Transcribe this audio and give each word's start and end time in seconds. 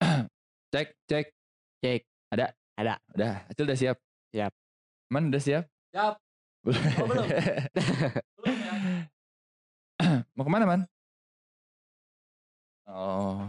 Cek, 0.72 0.88
cek. 1.08 1.26
Cek. 1.80 2.00
Ada? 2.32 2.52
Ada. 2.76 2.94
Udah, 3.16 3.34
Acil 3.48 3.64
udah 3.64 3.78
siap? 3.78 3.96
Siap. 4.34 4.52
Man 5.08 5.32
udah 5.32 5.42
siap? 5.42 5.64
Siap. 5.94 6.14
Belum. 6.66 6.82
Oh, 6.98 7.06
belum? 7.06 7.26
Belum 8.42 8.56
ya? 8.58 8.74
Mau 10.36 10.44
ke 10.44 10.50
mana 10.50 10.64
man? 10.66 10.82
Oh. 12.90 13.46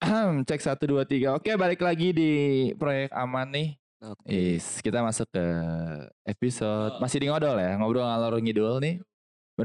Cek 0.48 0.62
satu 0.62 0.86
dua 0.86 1.02
tiga. 1.04 1.36
Oke 1.36 1.52
balik 1.58 1.82
lagi 1.82 2.14
di 2.14 2.30
proyek 2.78 3.12
aman 3.12 3.50
nih. 3.52 3.68
Oke. 4.00 4.24
Is 4.32 4.80
kita 4.80 5.04
masuk 5.04 5.28
ke 5.28 5.44
episode 6.24 6.96
masih 7.04 7.20
di 7.20 7.26
ngodol 7.28 7.60
ya 7.60 7.76
ngobrol 7.76 8.06
ngalor 8.06 8.40
ngidul 8.40 8.80
nih. 8.80 9.02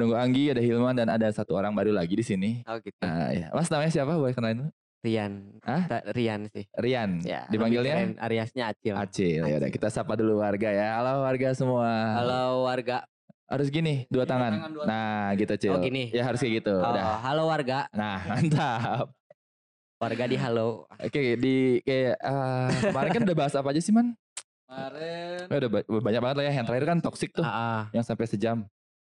Gue 0.04 0.20
Anggi, 0.20 0.52
ada 0.52 0.60
Hilman 0.60 0.96
dan 1.00 1.08
ada 1.08 1.32
satu 1.32 1.56
orang 1.56 1.72
baru 1.72 1.96
lagi 1.96 2.20
di 2.20 2.26
sini. 2.28 2.60
Oh 2.68 2.76
gitu. 2.84 3.00
Nah, 3.00 3.32
ya. 3.32 3.48
Mas 3.56 3.72
namanya 3.72 3.92
siapa? 3.96 4.20
Boleh 4.20 4.36
kenalin? 4.36 4.68
Rian. 5.06 5.62
Hah? 5.62 5.86
Rian 6.12 6.50
sih. 6.52 6.66
Rian. 6.76 7.22
Ya. 7.22 7.46
Dipanggilnya 7.48 8.18
Ariasnya 8.18 8.74
Acil. 8.74 8.98
Acil. 8.98 9.42
Ya 9.46 9.56
udah 9.62 9.70
kita 9.70 9.88
sapa 9.94 10.18
dulu 10.18 10.42
warga 10.42 10.68
ya. 10.68 10.98
Halo 11.00 11.22
warga 11.24 11.54
semua. 11.54 11.88
Halo 12.20 12.66
warga. 12.66 13.06
Harus 13.46 13.70
gini, 13.70 14.10
dua 14.10 14.26
tangan. 14.26 14.58
tangan, 14.58 14.72
dua 14.74 14.84
nah, 14.90 15.30
gitu 15.38 15.54
Cil. 15.54 15.78
Oh, 15.78 15.78
gini. 15.78 16.10
Ya 16.10 16.26
harus 16.26 16.42
kayak 16.42 16.66
gitu. 16.66 16.82
Oh, 16.82 16.90
Udah. 16.90 17.22
halo 17.22 17.46
warga. 17.46 17.86
Nah, 17.94 18.18
mantap. 18.34 19.14
Warga 20.02 20.26
di 20.26 20.34
halo. 20.34 20.90
Oke, 20.98 21.38
di 21.38 21.78
kayak 21.86 22.18
eh, 22.18 22.68
kemarin 22.90 23.12
kan 23.14 23.22
udah 23.30 23.38
bahas 23.38 23.54
apa 23.54 23.70
aja 23.70 23.82
sih, 23.86 23.94
Man? 23.94 24.18
Kemarin. 24.66 25.46
Eh, 25.46 25.58
udah 25.62 25.70
ba- 25.70 25.86
banyak 25.86 26.22
banget 26.26 26.36
lah 26.42 26.46
ya. 26.50 26.54
Yang 26.58 26.66
terakhir 26.74 26.86
kan 26.90 26.98
toxic 27.06 27.30
tuh, 27.38 27.46
Ah, 27.46 27.54
ah. 27.54 27.82
yang 27.94 28.02
sampai 28.02 28.26
sejam. 28.26 28.66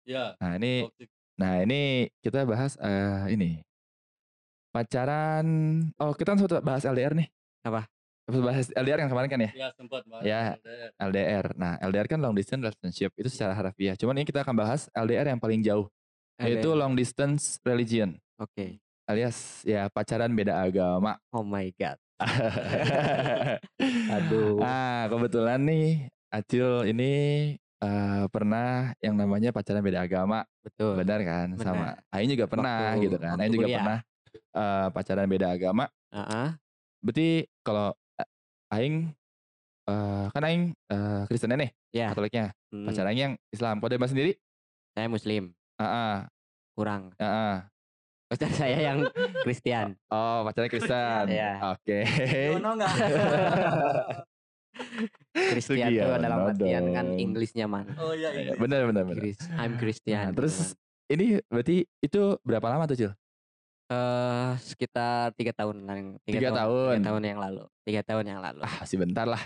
Ya. 0.10 0.34
Nah, 0.42 0.58
ini 0.58 0.90
toxic. 0.90 1.08
nah 1.38 1.54
ini 1.62 2.10
kita 2.26 2.42
bahas 2.50 2.74
eh, 2.82 3.38
ini. 3.38 3.62
Pacaran. 4.74 5.46
Oh, 6.02 6.18
kita 6.18 6.34
kan 6.34 6.38
sempat 6.42 6.66
bahas 6.66 6.82
LDR 6.82 7.14
nih. 7.14 7.30
Apa? 7.62 7.86
Sempat 8.26 8.42
bahas 8.42 8.66
LDR 8.74 9.00
yang 9.06 9.12
kemarin 9.14 9.30
kan 9.30 9.40
ya? 9.46 9.52
Ya 9.54 9.68
sempat 9.78 10.02
bahas 10.10 10.26
Ya. 10.26 10.58
LDR. 10.58 10.90
LDR. 10.98 11.46
Nah, 11.54 11.74
LDR 11.86 12.08
kan 12.10 12.18
long 12.18 12.34
distance 12.34 12.62
relationship 12.66 13.14
itu 13.22 13.30
secara 13.30 13.54
harfiah. 13.54 13.94
Cuman 13.94 14.18
ini 14.18 14.26
kita 14.26 14.42
akan 14.42 14.58
bahas 14.58 14.90
LDR 14.98 15.30
yang 15.30 15.38
paling 15.38 15.62
jauh, 15.62 15.86
yaitu 16.42 16.74
long 16.74 16.98
distance 16.98 17.62
religion. 17.62 18.18
Oke. 18.42 18.82
Alias 19.10 19.66
ya 19.66 19.90
pacaran 19.94 20.34
beda 20.34 20.58
agama. 20.58 21.18
Oh 21.34 21.46
my 21.46 21.70
god. 21.78 21.98
Aduh. 24.18 24.58
Ah, 24.62 25.06
kebetulan 25.10 25.62
nih 25.66 26.10
Acil 26.30 26.86
ini 26.86 27.14
eh, 27.80 28.24
pernah 28.28 28.92
yang 29.00 29.16
namanya 29.16 29.50
pacaran 29.50 29.80
beda 29.80 30.04
agama, 30.04 30.44
Betul. 30.62 31.00
benar 31.00 31.20
kan? 31.22 31.48
Benar. 31.54 31.64
Sama 31.64 31.88
Aing 32.12 32.30
juga 32.30 32.46
pernah 32.46 32.78
Waktu- 32.94 33.04
gitu 33.08 33.18
kan. 33.18 33.36
Aing 33.38 33.54
juga 33.54 33.66
kuliah. 33.66 33.78
pernah 33.80 34.00
eh, 34.54 34.88
pacaran 34.92 35.28
beda 35.28 35.48
agama. 35.50 35.86
Ah, 36.10 36.22
ah. 36.22 36.50
Berarti 37.00 37.30
kalau 37.62 37.92
eh, 38.16 38.30
Aing 38.70 38.96
eh, 39.86 40.26
kan 40.30 40.44
Aing 40.44 40.64
eh, 40.88 41.22
Kristen 41.26 41.52
nih, 41.52 41.72
Ya. 41.90 42.14
Katoliknya. 42.14 42.54
Hmm, 42.70 42.86
Pacar 42.86 43.06
Aing 43.06 43.20
yang 43.20 43.34
Islam. 43.50 43.82
Kode 43.82 43.98
Mas 43.98 44.14
sendiri? 44.14 44.38
Saya 44.94 45.08
muslim. 45.08 45.56
Ah, 45.76 45.86
ah, 45.86 46.16
Kurang. 46.76 47.10
ah, 47.18 47.26
ah. 47.26 47.56
Pacar 48.30 48.52
saya 48.54 48.78
yang 48.78 49.02
Kristen. 49.42 49.98
Oh, 50.06 50.46
pacarnya 50.46 50.70
Kristen. 50.70 51.24
Iya. 51.34 51.74
Oke. 51.74 52.06
Yono 52.54 52.78
enggak? 52.78 52.94
Kristen 55.32 55.78
itu 55.78 56.02
dalam 56.02 56.40
artian 56.48 56.84
kan. 56.92 57.06
Inggrisnya 57.14 57.66
man. 57.66 57.86
Oh 57.96 58.12
iya 58.12 58.30
Iya, 58.30 58.42
iya. 58.44 58.54
benar 58.56 58.86
benar 58.86 59.04
benar. 59.04 59.18
Chris, 59.18 59.38
I'm 59.54 59.74
Christian. 59.76 60.26
Nah, 60.26 60.36
terus 60.36 60.74
ini 61.08 61.42
berarti 61.46 61.84
itu 62.00 62.22
berapa 62.42 62.68
lama 62.68 62.86
tuh, 62.86 62.98
Cil? 62.98 63.12
eh 63.90 64.52
sekitar 64.62 65.34
tiga 65.34 65.50
tahun 65.50 65.82
yang 65.82 66.02
Tiga 66.22 66.54
tahun. 66.54 67.02
tiga 67.02 67.06
tahun 67.10 67.22
yang 67.26 67.40
lalu 67.42 67.64
tiga 67.82 68.02
tahun 68.06 68.26
yang 68.28 68.40
lalu 68.40 68.62
Ah, 68.62 68.86
masih 68.86 68.98
bentar 68.98 69.26
lah. 69.26 69.42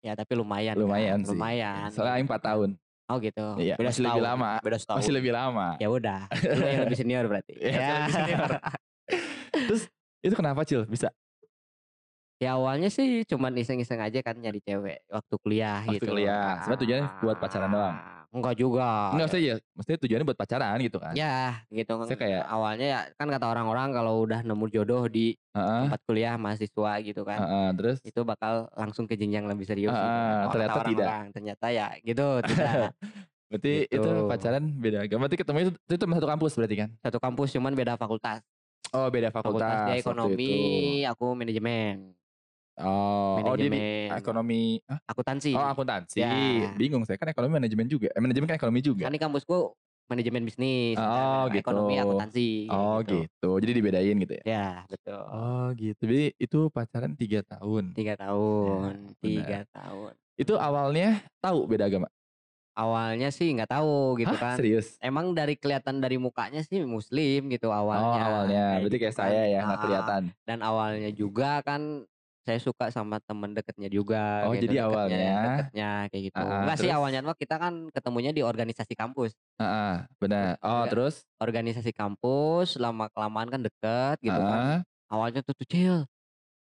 ya 0.00 0.14
tapi 0.14 0.32
lumayan 0.32 0.78
Lumayan 0.78 1.18
kan? 1.18 1.26
sih. 1.26 1.34
lumayan 1.34 1.88
Soalnya 1.90 2.14
Aing 2.14 2.24
4 2.24 2.38
tahun. 2.40 2.70
oh 3.10 3.16
gitu 3.18 3.46
Iya, 3.58 3.74
beda 3.74 3.90
masih 3.90 4.02
lebih 4.06 4.22
lama. 4.22 4.50
beda 4.62 4.78
setahun 4.78 4.98
Masih 5.02 5.12
lebih 5.12 5.32
lama. 5.34 5.68
ya 5.76 5.88
udah 5.90 6.20
lu 6.30 6.62
yang 6.64 6.82
lebih 6.86 6.94
senior 6.96 7.24
berarti 7.26 7.54
Iya, 7.60 7.74
saya 7.74 7.90
lebih 7.98 8.14
senior. 8.14 8.50
Terus 9.66 9.82
itu 10.22 10.34
kenapa 10.36 10.60
Cil 10.62 10.86
bisa 10.86 11.10
ya 12.40 12.56
awalnya 12.56 12.88
sih 12.88 13.22
cuman 13.22 13.52
iseng-iseng 13.54 14.00
aja 14.00 14.18
kan 14.18 14.32
nyari 14.34 14.58
cewek 14.58 15.04
waktu 15.06 15.34
kuliah 15.38 15.84
Waktu 15.84 16.00
gitu 16.00 16.10
kuliah. 16.10 16.56
Sebenarnya 16.58 16.80
tujuannya 16.80 17.06
buat 17.20 17.36
pacaran 17.36 17.70
doang? 17.70 17.96
enggak 18.30 18.54
juga 18.56 19.10
Enggak 19.10 19.26
maksudnya 19.26 19.44
ya, 19.44 19.54
maksudnya 19.74 19.98
tujuannya 20.00 20.22
buat 20.24 20.38
pacaran 20.38 20.76
gitu 20.78 20.96
kan. 20.96 21.12
ya 21.12 21.66
gitu 21.68 21.92
Saya 22.06 22.14
kayak- 22.16 22.46
awalnya 22.46 22.86
ya 22.86 23.00
kan 23.12 23.26
kata 23.26 23.42
orang-orang 23.44 23.90
kalau 23.90 24.22
udah 24.22 24.40
nemu 24.40 24.66
jodoh 24.70 25.04
di 25.04 25.34
Heeh. 25.50 25.82
tempat 25.84 26.00
kuliah 26.06 26.34
mahasiswa 26.34 26.92
gitu 27.02 27.22
kan 27.22 27.38
heeh, 27.38 27.68
terus 27.74 27.98
itu 28.00 28.20
bakal 28.22 28.70
langsung 28.72 29.04
ke 29.04 29.18
jenjang 29.18 29.44
lebih 29.44 29.66
serius 29.66 29.90
gitu. 29.90 29.98
Ah, 30.00 30.46
Oh, 30.46 30.50
ternyata 30.50 30.78
kata 30.78 30.88
tidak. 30.88 31.08
ternyata 31.34 31.66
ya 31.68 31.86
gitu 32.00 32.26
tidak 32.46 32.72
berarti 33.50 33.72
Gitu. 33.84 33.98
itu 33.98 34.10
pacaran 34.24 34.64
beda 34.72 34.98
agama. 35.02 35.26
Berarti 35.26 35.36
ketemu 35.36 35.58
itu, 35.60 35.70
itu 35.90 36.04
satu 36.06 36.28
kampus 36.30 36.52
berarti 36.54 36.76
kan? 36.78 36.88
satu 37.02 37.18
kampus 37.18 37.48
cuman 37.50 37.72
beda 37.74 37.94
fakultas 37.96 38.40
Oh, 38.90 39.06
beda 39.06 39.28
fakultas, 39.28 39.58
fakultas. 39.58 39.86
dia 39.86 39.96
ekonomi 39.98 40.54
aku 41.04 41.34
manajemen 41.34 42.14
Oh, 42.80 43.36
oh 43.38 43.54
dia 43.54 43.66
di 43.66 43.70
manajemen 43.70 44.16
ekonomi 44.16 44.62
Hah? 44.84 44.98
akuntansi 45.06 45.52
Oh, 45.52 45.66
akuntansi. 45.66 46.18
Ya. 46.18 46.72
Bingung 46.72 47.04
saya 47.04 47.16
kan 47.16 47.28
ekonomi 47.28 47.56
manajemen 47.56 47.86
juga. 47.86 48.08
Eh, 48.08 48.18
manajemen 48.18 48.46
kan 48.46 48.56
ekonomi 48.56 48.80
juga. 48.80 49.04
kan 49.04 49.12
di 49.12 49.20
kampusku 49.20 49.76
manajemen 50.06 50.42
bisnis 50.42 50.96
Oh, 50.96 51.04
Nah, 51.04 51.46
gitu. 51.48 51.62
ekonomi 51.62 51.94
akuntansi 51.96 52.66
Oh, 52.66 52.98
gitu. 53.00 53.50
Jadi 53.58 53.72
dibedain 53.72 54.16
gitu 54.16 54.32
ya. 54.34 54.44
ya 54.44 54.68
betul 54.84 55.22
Oh, 55.22 55.70
gitu. 55.72 56.02
Jadi 56.02 56.24
itu 56.34 56.58
pacaran 56.68 57.12
tiga 57.14 57.40
tahun. 57.42 57.92
tiga 57.92 58.14
tahun 58.16 58.92
Ya, 58.96 59.22
tiga 59.22 59.58
tahun 59.70 60.12
Itu 60.34 60.56
awalnya 60.56 61.08
tahu 61.38 61.64
beda 61.64 61.86
agama. 61.86 62.08
awalnya 62.72 63.28
sih 63.28 63.52
nggak 63.52 63.68
tahu 63.68 64.16
gitu 64.16 64.32
Hah, 64.32 64.40
kan 64.40 64.56
serius? 64.56 64.96
emang 64.98 65.30
dari 65.30 65.52
kelihatan 65.52 66.00
dari 66.00 66.16
mukanya 66.16 66.64
sih 66.64 66.80
muslim 66.80 67.50
gitu 67.50 67.68
awalnya 67.68 68.08
oh, 68.16 68.28
awalnya. 68.32 68.64
Kayak 68.64 68.80
Berarti 68.80 68.88
gitu 68.88 68.96
kayak 68.96 69.12
kan. 69.12 69.20
saya 69.20 69.42
ya, 69.44 69.60
nggak 69.60 69.80
kelihatan. 69.80 70.22
dan 70.42 70.58
awalnya 70.64 71.10
juga 71.12 71.50
kan 71.60 71.82
saya 72.50 72.58
suka 72.58 72.90
sama 72.90 73.22
temen 73.22 73.54
deketnya 73.54 73.86
juga 73.86 74.42
Oh, 74.42 74.50
gitu, 74.52 74.66
jadi 74.66 74.74
deketnya- 74.74 74.88
awalnya. 74.90 75.30
deketnya 75.46 75.90
kayak 76.10 76.22
gitu 76.26 76.36
Ah, 76.36 76.58
enggak 76.60 76.76
sih 76.76 76.90
awalnya 76.90 77.20
mah 77.22 77.38
kita 77.38 77.54
kan 77.56 77.74
ketemunya 77.94 78.34
di 78.34 78.42
organisasi 78.42 78.92
kampus 78.92 79.38
Heeh, 79.56 79.94
benar. 80.18 80.58
Oh, 80.58 80.82
Iya. 80.82 80.90
terus? 80.90 81.14
organisasi 81.38 81.94
kampus 81.94 82.74
lama 82.76 83.06
kelamaan 83.08 83.46
kan 83.46 83.62
deket 83.62 84.18
gitu 84.20 84.34
kan 84.34 84.60
Heeh, 84.60 84.78
awalnya 85.08 85.40
tuh 85.40 85.54
tuh 85.54 85.64
cil 85.64 85.96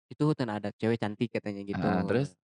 itu 0.07 0.25
kan 0.33 0.49
ada 0.53 0.71
cewek 0.73 0.97
cantik 0.97 1.29
katanya 1.29 1.61
gitu 1.63 1.83
Ah, 1.83 2.07
terus? 2.07 2.39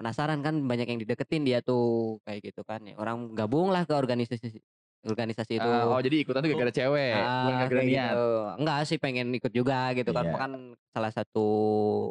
penasaran 0.00 0.40
kan 0.40 0.56
banyak 0.64 0.88
yang 0.88 0.98
dideketin 0.98 1.44
dia 1.44 1.60
tuh 1.60 2.16
kayak 2.24 2.40
gitu 2.48 2.64
kan 2.64 2.80
ya 2.82 2.96
orang 2.96 3.36
gabung 3.36 3.68
lah 3.68 3.84
ke 3.84 3.92
organisasi 3.92 4.56
organisasi 5.02 5.56
itu 5.56 5.64
Ah, 5.64 5.88
oh, 5.88 5.96
jadi 5.96 6.16
ikutan 6.18 6.40
tuh 6.40 6.48
gara-gara 6.50 6.72
cewek, 6.74 7.14
bukan 7.16 7.24
Ah, 7.24 7.58
gara-gara 7.58 7.82
niat. 7.82 8.12
gitu. 8.12 8.26
Enggak 8.56 8.78
sih 8.84 8.96
pengen 8.96 9.26
ikut 9.32 9.48
juga 9.50 9.78
gitu 9.92 10.10
kan. 10.10 10.24
Iya. 10.24 10.36
Kan 10.36 10.52
salah 10.86 11.08
satu 11.08 11.46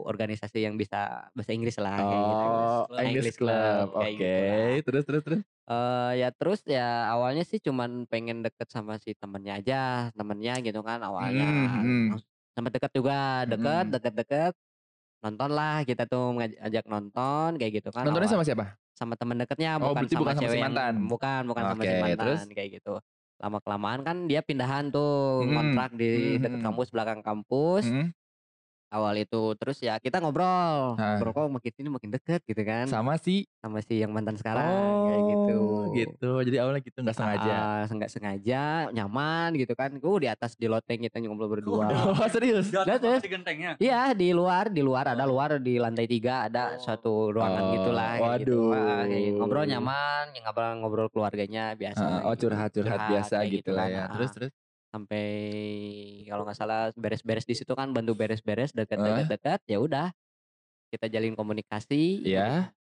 organisasi 0.04 0.60
yang 0.60 0.74
bisa 0.74 1.00
bahasa 1.32 1.52
Inggris 1.52 1.78
lah 1.78 1.96
kayak 1.96 2.10
gitu. 2.20 2.46
Oh, 2.48 2.82
Club. 2.84 2.98
English 3.00 3.06
English 3.06 3.38
Club. 3.38 3.54
Club, 3.54 3.88
Oke, 3.96 4.10
kayak 4.16 4.74
gitu 4.76 4.88
terus 4.88 5.04
terus 5.06 5.24
terus. 5.24 5.42
Eh, 5.64 6.12
ya 6.18 6.30
terus 6.32 6.60
ya 6.66 6.88
awalnya 7.08 7.44
sih 7.44 7.60
cuman 7.60 7.90
pengen 8.06 8.42
deket 8.42 8.68
sama 8.68 8.98
si 8.98 9.14
temennya 9.14 9.54
aja, 9.56 9.82
temennya 10.12 10.58
gitu 10.60 10.82
kan 10.82 10.98
awalnya. 11.00 11.46
Hmm, 11.46 11.68
hmm. 11.78 12.06
Sama 12.52 12.68
deket 12.68 12.92
juga, 12.92 13.46
deket, 13.46 13.86
Hmm. 13.86 13.94
deket-deket. 13.94 14.54
Nonton 15.20 15.52
lah 15.52 15.84
kita 15.84 16.04
tuh 16.04 16.32
ngajak 16.34 16.86
nonton 16.86 17.50
kayak 17.56 17.72
gitu 17.78 17.92
kan. 17.92 18.02
Nontonnya 18.02 18.26
awal- 18.26 18.40
sama 18.40 18.48
siapa? 18.48 18.66
Sama 19.00 19.14
temen 19.16 19.40
deketnya 19.40 19.80
Oh, 19.80 19.96
bukan 19.96 20.04
sama 20.12 20.20
bukan 20.22 20.36
sama 20.36 20.42
si 20.44 20.46
cewek 20.46 20.60
yang 20.60 20.74
mantan. 20.76 20.94
bukan 21.12 21.42
bukan 21.50 21.64
sama 21.64 21.84
si 21.88 21.96
mantan 21.96 22.18
terus? 22.20 22.42
kayak 22.52 22.70
gitu 22.84 22.94
lama 23.40 23.58
kelamaan 23.64 24.02
kan 24.04 24.18
dia 24.28 24.44
pindahan 24.44 24.92
tuh 24.92 25.48
kontrak 25.56 25.96
di 25.96 26.36
dekat 26.44 26.60
Mm-mm. 26.60 26.64
kampus 26.68 26.88
belakang 26.92 27.20
kampus 27.24 27.86
Hmm, 27.88 28.12
awal 28.90 29.14
itu 29.16 29.53
terus 29.53 29.78
ya 29.80 29.97
kita 29.97 30.18
ngobrol 30.18 30.97
Ah. 30.97 31.16
ngobrol 31.16 31.32
kok 31.32 31.46
makin 31.52 31.72
ini 31.78 31.90
makin 31.90 32.09
deket 32.09 32.41
gitu 32.44 32.62
kan 32.62 32.90
sama, 32.90 33.16
sama 33.16 33.22
si 33.22 33.46
si 33.86 33.96
yang 34.02 34.09
mantan 34.09 34.34
sekarang 34.34 34.66
kayak 35.06 35.24
gitu 35.26 35.58
Oh, 35.59 35.86
gitu. 35.91 36.32
Jadi 36.41 36.56
awalnya 36.58 36.82
gitu 36.82 36.97
nggak 37.00 37.14
sengaja. 37.14 37.58
Nggak 37.86 38.12
sengaja 38.12 38.64
nyaman 38.90 39.50
gitu 39.56 39.74
kan 39.74 39.90
gue 39.91 40.16
di 40.20 40.28
atas 40.28 40.53
di 40.53 40.66
loteng 40.66 41.02
kita 41.02 41.22
ngobrol 41.22 41.50
berdua 41.52 41.90
Oh, 41.90 42.28
serius? 42.34 42.70
Di 42.70 42.78
atas 42.78 43.22
sih 43.22 43.30
gentengnya? 43.30 43.78
Iya 43.78 44.14
di 44.14 44.30
luar 44.30 44.70
di 44.70 44.82
luar 44.82 45.14
ada 45.14 45.26
Oh. 45.26 45.30
luar 45.30 45.58
di 45.58 45.78
lantai 45.78 46.06
tiga 46.06 46.46
ada 46.46 46.74
Oh. 46.76 46.82
suatu 46.82 47.14
ruangan 47.30 47.62
Oh, 47.62 47.72
gitulah 47.74 48.12
kayak 48.16 48.40
gitu. 48.42 48.58
waduh. 48.70 49.06
Kayak 49.06 49.22
gitu. 49.22 49.38
ngobrol 49.38 49.66
nyaman 49.66 50.24
ya 50.34 50.40
ngobrol 50.44 50.72
ngobrol 50.80 51.08
keluarganya 51.09 51.64
biasa 51.74 52.02
Ah, 52.02 52.20
oh, 52.26 52.34
gitu. 52.34 52.42
curhat-curhat 52.46 53.00
biasa 53.08 53.35
kayak 53.40 53.52
gitu 53.56 53.70
lah 53.72 53.85
kan. 53.85 53.94
ya. 53.94 54.03
Terus 54.18 54.30
terus. 54.34 54.52
Sampai 54.90 55.26
kalau 56.26 56.44
nggak 56.46 56.58
salah 56.58 56.90
beres-beres 56.97 57.46
di 57.46 57.56
situ 57.58 57.74
kan 57.74 57.91
bantu 57.94 58.14
beres-beres 58.18 58.72
Ah. 58.74 58.82
dekat-dekat 58.86 59.26
dekat 59.30 59.59
ya 59.70 59.78
udah 59.82 60.08
kita 60.94 61.08
jalin 61.12 61.34
komunikasi 61.38 62.26
Ya. 62.26 62.74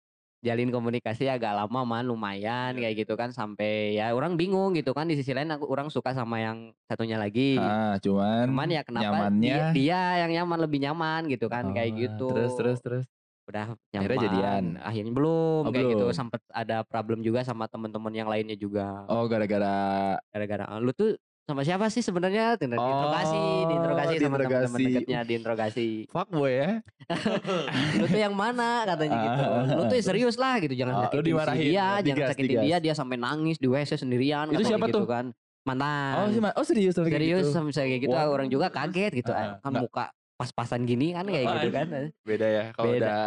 jalin 0.44 0.70
komunikasi 0.70 1.26
agak 1.26 1.53
lama 1.58 1.82
man 1.82 2.06
lumayan 2.06 2.76
kayak 2.79 3.03
gitu 3.03 3.19
kan 3.19 3.35
sampai 3.35 3.99
ya 3.99 4.14
orang 4.14 4.38
bingung 4.38 4.76
gitu 4.79 4.94
kan 4.94 5.08
di 5.11 5.19
sisi 5.19 5.35
lain 5.35 5.50
aku 5.50 5.67
orang 5.67 5.91
suka 5.91 6.14
sama 6.14 6.38
yang 6.38 6.70
satunya 6.87 7.19
lagi 7.19 7.58
Ah, 7.58 7.99
cuman, 8.05 8.47
cuman 8.47 8.69
ya 8.70 8.82
kenapa 8.87 9.17
nyamannya 9.17 9.43
dia, 9.43 9.64
dia 9.75 10.00
yang 10.23 10.31
nyaman 10.43 10.59
lebih 10.62 10.79
nyaman 10.87 11.20
gitu 11.32 11.47
kan 11.50 11.64
kayak 11.75 11.91
Oh, 11.91 11.99
gitu 11.99 12.25
Terus 12.31 12.52
terus 12.55 12.79
terus. 12.85 13.05
udah 13.50 13.67
nyaman 13.94 14.06
Akhirnya 14.06 14.23
jadian? 14.23 14.64
akhirnya 14.82 15.12
belum 15.14 15.62
Oh, 15.67 15.73
kayak 15.75 15.87
gitu 15.94 16.05
belum. 16.05 16.14
sempet 16.14 16.41
ada 16.50 16.76
problem 16.87 17.19
juga 17.26 17.43
sama 17.47 17.67
teman-teman 17.70 18.14
yang 18.14 18.29
lainnya 18.31 18.55
juga 18.59 19.06
Oh, 19.11 19.26
gara-gara 19.31 20.19
gara-gara 20.35 20.64
"Ah, 20.67 20.79
lu 20.82 20.91
tuh 20.94 21.14
sama 21.46 21.62
siapa 21.62 21.87
sih 21.94 22.02
sebenarnya? 22.02 22.58
Di- 22.58 22.66
diinterogasi 22.66 23.38
Oh, 23.38 23.66
diinterogasi 23.70 24.14
sama 24.19 24.37
teman-teman 24.37 24.78
dekatnya 24.82 25.20
diinterogasi. 25.22 25.88
Fuckboy 26.10 26.52
ya. 26.58 26.70
lu 28.02 28.06
tuh 28.10 28.19
yang 28.19 28.34
mana? 28.34 28.82
Katanya 28.82 29.16
gitu. 29.22 29.43
Lu 29.78 29.82
tuh 29.87 29.96
serius 30.02 30.34
lah 30.34 30.58
gitu. 30.58 30.75
Oh, 30.75 30.78
jangan 30.82 30.94
si 31.06 31.22
dimarahin, 31.22 31.62
dia 31.62 31.70
digas, 31.70 32.02
jangan 32.02 32.31
sakitin 32.34 32.50
digas. 32.50 32.64
dia 32.66 32.76
dia 32.82 32.94
sampai 32.98 33.16
nangis 33.16 33.56
di 33.62 33.70
WC 33.70 33.94
sendirian 33.94 34.50
Itu 34.50 34.66
siapa 34.66 34.90
gitu 34.90 34.98
tuh? 34.98 35.06
kan. 35.06 35.26
Mantan. 35.62 36.14
Oh, 36.19 36.26
Ma- 36.43 36.54
oh 36.58 36.66
serius 36.66 36.98
sampai 36.98 37.14
serius 37.14 37.46
gitu? 37.46 37.54
sampai 37.54 37.70
kayak 37.72 38.00
gitu. 38.02 38.14
Wah. 38.14 38.26
orang 38.26 38.50
juga 38.50 38.66
kaget 38.66 39.12
gitu. 39.22 39.31
Ah, 39.31 39.62
kan 39.62 39.70
nggak. 39.70 39.82
muka 39.87 40.04
pas-pasan 40.34 40.82
gini 40.82 41.14
kan 41.14 41.31
kayak 41.31 41.46
gitu 41.62 41.69
kan. 41.70 41.87
Beda 42.26 42.46
ya 42.50 42.64
kalau 42.75 42.90
Beda. 42.90 43.06
udah 43.06 43.22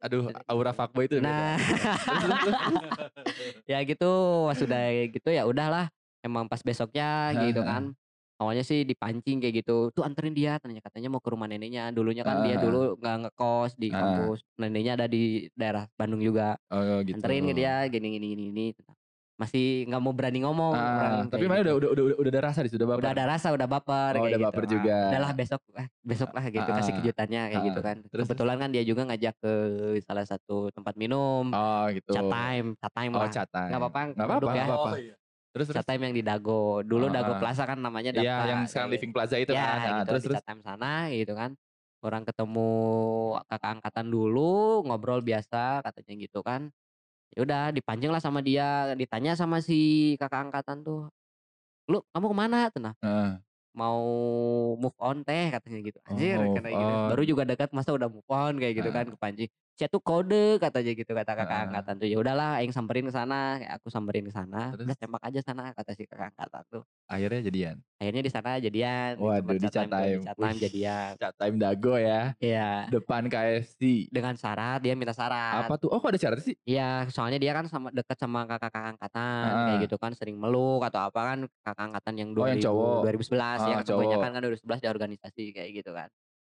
aduh 0.00 0.32
aura 0.48 0.72
fuckboy 0.72 1.04
itu 1.04 1.20
nah. 1.20 1.60
Ya 3.70 3.82
gitu 3.84 4.10
pas 4.46 4.56
sudah 4.56 4.80
gitu 5.12 5.28
ya 5.28 5.44
udahlah 5.44 5.92
emang 6.26 6.46
pas 6.50 6.60
besoknya 6.64 7.32
gitu 7.36 7.60
kan 7.64 7.92
awalnya 8.40 8.64
sih 8.64 8.84
dipancing 8.88 9.36
kayak 9.40 9.64
gitu 9.64 9.92
tuh 9.92 10.02
anterin 10.04 10.32
dia 10.32 10.56
tanya 10.60 10.80
katanya 10.80 11.08
mau 11.12 11.20
ke 11.20 11.28
rumah 11.32 11.44
neneknya 11.48 11.92
dulunya 11.92 12.24
kan 12.24 12.40
dia 12.40 12.56
Ah. 12.56 12.62
dulu 12.64 12.96
nggak 13.00 13.16
ngekos 13.28 13.72
di 13.76 13.88
Ah. 13.92 14.00
kampus 14.00 14.38
neneknya 14.60 14.92
ada 14.96 15.06
di 15.08 15.48
daerah 15.56 15.84
Bandung 15.98 16.20
juga 16.24 16.56
Oh, 16.70 17.02
gitu. 17.04 17.18
anterin 17.20 17.44
ke 17.50 17.54
dia 17.56 17.84
gini 17.92 18.06
gini 18.16 18.26
gini 18.36 18.42
gini 18.52 18.64
masih 19.40 19.88
nggak 19.88 20.00
mau 20.04 20.12
berani 20.12 20.38
ngomong 20.44 20.72
Ah, 20.76 20.90
orang 21.00 21.12
tapi 21.32 21.44
mana 21.48 21.60
gitu. 21.64 21.80
udah, 21.80 21.88
udah 21.96 22.02
udah 22.04 22.16
udah 22.20 22.30
ada 22.32 22.42
rasa 22.44 22.60
sudah 22.68 22.86
bapak. 22.86 23.00
udah 23.00 23.10
ada 23.16 23.24
rasa 23.26 23.48
udah 23.56 23.68
baper 23.68 24.12
Oh, 24.16 24.24
kayak 24.24 24.28
udah 24.30 24.40
gitu. 24.44 24.52
baper 24.52 24.64
Ah, 24.68 24.68
juga. 24.76 24.96
udahlah 25.08 25.30
besok 25.36 25.60
eh, 25.80 25.88
besok 26.04 26.30
lah 26.36 26.44
gitu 26.52 26.70
kasih 26.76 26.92
Ah, 26.92 27.00
kejutannya 27.00 27.40
kayak 27.50 27.62
gitu 27.72 27.78
ah. 27.80 27.84
kan 27.84 27.96
Terus, 28.12 28.24
kebetulan 28.28 28.56
kan 28.62 28.68
dia 28.74 28.82
juga 28.84 29.02
ngajak 29.08 29.34
ke 29.42 29.52
salah 30.04 30.24
satu 30.28 30.68
tempat 30.76 30.94
minum 31.00 31.44
Oh, 31.52 31.84
gitu. 31.90 32.12
chat 32.14 32.26
time 32.30 32.66
chat 32.80 32.92
time 32.94 33.12
Oh, 33.16 33.20
lah 33.20 33.32
chat 33.32 33.48
time. 33.50 33.68
nggak 33.72 33.80
apa-apa 33.80 34.00
Nggak 34.14 34.26
apa-apa, 34.28 34.50
ya 34.50 34.62
nggak 34.62 34.68
apa-apa. 34.70 34.90
Oh, 34.90 34.98
iya. 35.00 35.16
Terus 35.50 35.66
terus. 35.66 35.82
time 35.82 36.02
yang 36.06 36.14
di 36.14 36.22
Dago. 36.22 36.80
Dulu 36.80 37.10
Ah, 37.10 37.12
Dago 37.12 37.32
ah. 37.34 37.38
Plaza 37.42 37.66
kan 37.66 37.78
namanya 37.78 38.14
Iya, 38.14 38.22
Dapa, 38.22 38.44
yang 38.46 38.60
sekarang 38.64 38.70
kayak- 38.86 38.92
Living 38.94 39.12
Plaza 39.12 39.36
itu 39.36 39.50
ya 39.50 39.58
kan. 39.58 39.66
Nah, 39.66 39.82
gitu. 39.82 40.06
terus 40.06 40.22
di 40.22 40.28
terus. 40.30 40.44
time 40.46 40.62
sana 40.62 40.92
gitu 41.10 41.32
kan. 41.34 41.50
Orang 42.00 42.22
ketemu 42.24 42.70
kakak 43.44 43.70
angkatan 43.76 44.06
dulu 44.08 44.54
ngobrol 44.86 45.20
biasa 45.20 45.82
katanya 45.82 46.14
gitu 46.16 46.40
kan. 46.40 46.70
Ya 47.30 47.40
udah 47.42 47.62
dipanjang 47.70 48.10
lah 48.10 48.22
sama 48.22 48.40
dia. 48.40 48.94
Ditanya 48.94 49.34
sama 49.34 49.58
si 49.58 50.14
kakak 50.16 50.50
angkatan 50.50 50.80
tuh 50.80 51.10
lu 51.90 51.98
kamu 52.14 52.26
ke 52.30 52.36
mana? 52.36 52.58
Tenang 52.70 52.94
Heeh. 53.02 53.42
mau 53.70 54.02
move 54.74 54.94
on 54.98 55.22
teh 55.22 55.50
katanya 55.50 55.78
gitu. 55.82 55.98
Anjir 56.06 56.38
Oh, 56.38 56.46
move 56.46 56.58
gitu. 56.58 56.70
Baru 57.10 57.22
juga 57.24 57.42
dekat 57.42 57.70
masa 57.70 57.90
udah 57.90 58.06
move 58.06 58.26
on 58.26 58.54
kayak 58.54 58.78
gitu 58.78 58.90
kan 58.90 59.06
ke 59.06 59.18
Panji 59.18 59.44
saya 59.80 59.88
tuh 59.88 60.04
kode 60.04 60.60
katanya 60.60 60.92
gitu 60.92 61.08
kata 61.10 61.32
kakak 61.32 61.58
angkatan 61.66 61.94
tuh 61.96 62.04
ya 62.04 62.20
udahlah 62.20 62.60
aing 62.60 62.68
samperin 62.68 63.08
ke 63.08 63.12
sana 63.12 63.56
aku 63.72 63.88
samperin 63.88 64.22
ke 64.22 64.30
sana 64.30 64.76
udah 64.76 64.92
tembak 64.92 65.24
aja 65.24 65.40
sana 65.40 65.72
kata 65.72 65.96
si 65.96 66.04
kakak 66.04 66.36
angkatan 66.36 66.62
tuh 66.68 66.84
Akhirnya 67.08 67.40
jadian. 67.42 67.76
akhirnya 67.96 68.22
di 68.22 68.30
sana 68.30 68.50
jadian 68.56 69.12
Waduh, 69.16 69.56
di 69.56 69.66
chat 69.66 69.88
time. 69.88 70.20
di 70.20 70.22
chat 70.22 70.36
time 70.36 70.58
jadian 70.60 71.10
Chat 71.16 71.34
time 71.34 71.56
dago 71.56 71.94
ya. 71.96 72.36
Iya 72.38 72.86
Depan 72.86 73.26
KFC. 73.26 74.06
dengan 74.08 74.36
syarat 74.36 74.78
dia 74.78 74.94
minta 74.94 75.10
syarat 75.10 75.64
Apa 75.64 75.74
tuh? 75.74 75.88
Oh, 75.88 75.98
kok 75.98 76.12
ada 76.12 76.20
syarat 76.20 76.38
sih? 76.38 76.54
Iya, 76.62 77.08
soalnya 77.08 77.36
dia 77.36 77.50
kan 77.50 77.66
sama 77.66 77.88
dekat 77.90 78.14
sama 78.14 78.44
kakak-kakak 78.44 78.94
angkatan 78.94 79.48
kayak 79.66 79.78
gitu 79.84 79.96
kan 79.96 80.12
sering 80.12 80.36
meluk 80.36 80.84
atau 80.84 81.00
apa 81.02 81.20
kan 81.24 81.38
kakak 81.64 81.84
angkatan 81.88 82.14
yang 82.14 82.28
Oh, 82.36 82.46
yang 82.46 82.60
2000 82.60 82.68
cowok. 82.68 83.00
2011 83.08 83.58
ya 83.58 83.76
cowok. 83.80 83.88
kebanyakan 83.96 84.28
kan 84.30 84.40
2011 84.44 84.78
di 84.78 84.88
organisasi 84.88 85.42
kayak 85.50 85.70
gitu 85.74 85.90
kan. 85.90 86.08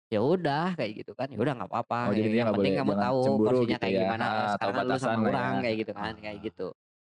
Ya 0.08 0.20
udah 0.20 0.72
kayak 0.74 0.92
gitu 0.98 1.12
kan. 1.12 1.28
Ya 1.28 1.36
udah 1.36 1.54
nggak 1.54 1.68
apa-apa. 1.68 2.00
Oh, 2.10 2.14
jadi 2.16 2.24
Ya, 2.24 2.32
dia 2.32 2.40
yang 2.40 2.50
penting 2.50 2.74
boleh- 2.74 2.80
kamu 2.80 2.94
tahu 2.98 3.20
porsinya 3.38 3.68
gitu 3.68 3.82
kayak 3.82 3.92
ya. 3.92 4.02
gimana. 4.02 4.24
Ah, 4.26 4.48
Sekarang 4.56 4.76
lu 4.80 4.96
sama 4.96 5.12
lah 5.12 5.28
orang 5.28 5.52
ya. 5.52 5.62
kayak 5.62 5.78
gitu 5.78 5.92
kan, 5.94 6.14
kayak 6.18 6.38
Ah. 6.38 6.44
gitu. 6.44 6.68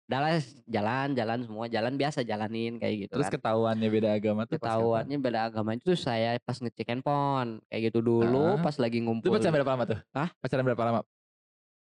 Udah 0.09 0.19
lah 0.19 0.33
jalan 0.65 1.07
jalan 1.13 1.39
semua 1.45 1.65
jalan 1.67 1.93
biasa 1.93 2.19
jalanin 2.23 2.73
kayak 2.75 2.95
gitu 2.99 3.13
Terus 3.13 3.29
kan. 3.29 3.33
ketahuannya 3.37 3.87
beda 3.87 4.09
agama 4.11 4.41
tuh 4.43 4.57
pas? 4.57 4.73
Ketahuannya 4.73 5.17
beda 5.17 5.39
agama 5.45 5.69
itu 5.71 5.93
saya 5.93 6.33
pas 6.39 6.57
ngecek 6.57 6.87
handphone 6.89 7.61
kayak 7.67 7.81
gitu 7.87 8.01
dulu 8.01 8.57
Ah. 8.57 8.59
pas 8.59 8.73
lagi 8.75 8.97
Itu 8.97 9.05
ngumpul 9.05 9.29
pacaran 9.31 9.53
berapa 9.53 9.69
lama 9.69 9.83
tuh? 9.85 9.99
Hah? 10.11 10.29
Pacaran 10.35 10.65
berapa 10.65 10.83
lama? 10.83 11.01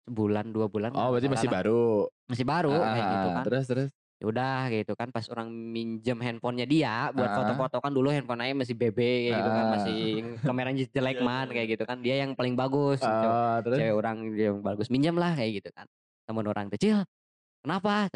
sebulan 0.05 0.47
dua 0.47 0.69
bulan 0.69 0.93
Oh, 0.93 1.11
berarti 1.11 1.27
masih 1.27 1.49
baru. 1.49 2.05
masih 2.27 2.45
baru 2.45 2.77
kayak 2.77 3.05
gitu 3.09 3.17
Ah, 3.27 3.35
kan 3.35 3.45
Terus 3.45 3.65
terus. 3.67 3.89
Ya 4.15 4.31
udah 4.31 4.71
gitu 4.71 4.95
kan 4.95 5.11
pas 5.11 5.27
orang 5.27 5.51
minjem 5.51 6.17
handphonenya 6.17 6.65
dia 6.65 6.95
buat 7.11 7.29
Ah. 7.29 7.37
foto-foto 7.37 7.77
kan 7.83 7.91
dulu 7.91 8.09
handphone 8.09 8.41
aja 8.41 8.55
masih 8.55 8.73
BB 8.73 8.99
kayak 9.27 9.35
gitu 9.35 9.51
kan 9.51 9.65
masih 9.75 9.99
kameranya 10.41 10.85
jelek 10.95 11.19
man 11.19 11.45
iya, 11.45 11.53
kayak 11.53 11.69
gitu 11.75 11.85
kan 11.85 11.99
dia 11.99 12.15
yang 12.23 12.33
paling 12.33 12.55
bagus 12.55 13.03
cewek, 13.03 13.11
Ah, 13.11 13.59
terus. 13.61 13.79
cewek 13.83 13.95
orang 13.95 14.17
dia 14.33 14.55
yang 14.55 14.63
bagus 14.63 14.87
minjem 14.89 15.19
lah 15.19 15.35
kayak 15.35 15.61
gitu 15.61 15.71
kan 15.75 15.87
temen 16.25 16.47
orang 16.47 16.71
kecil 16.71 17.03
kenapa 17.61 18.09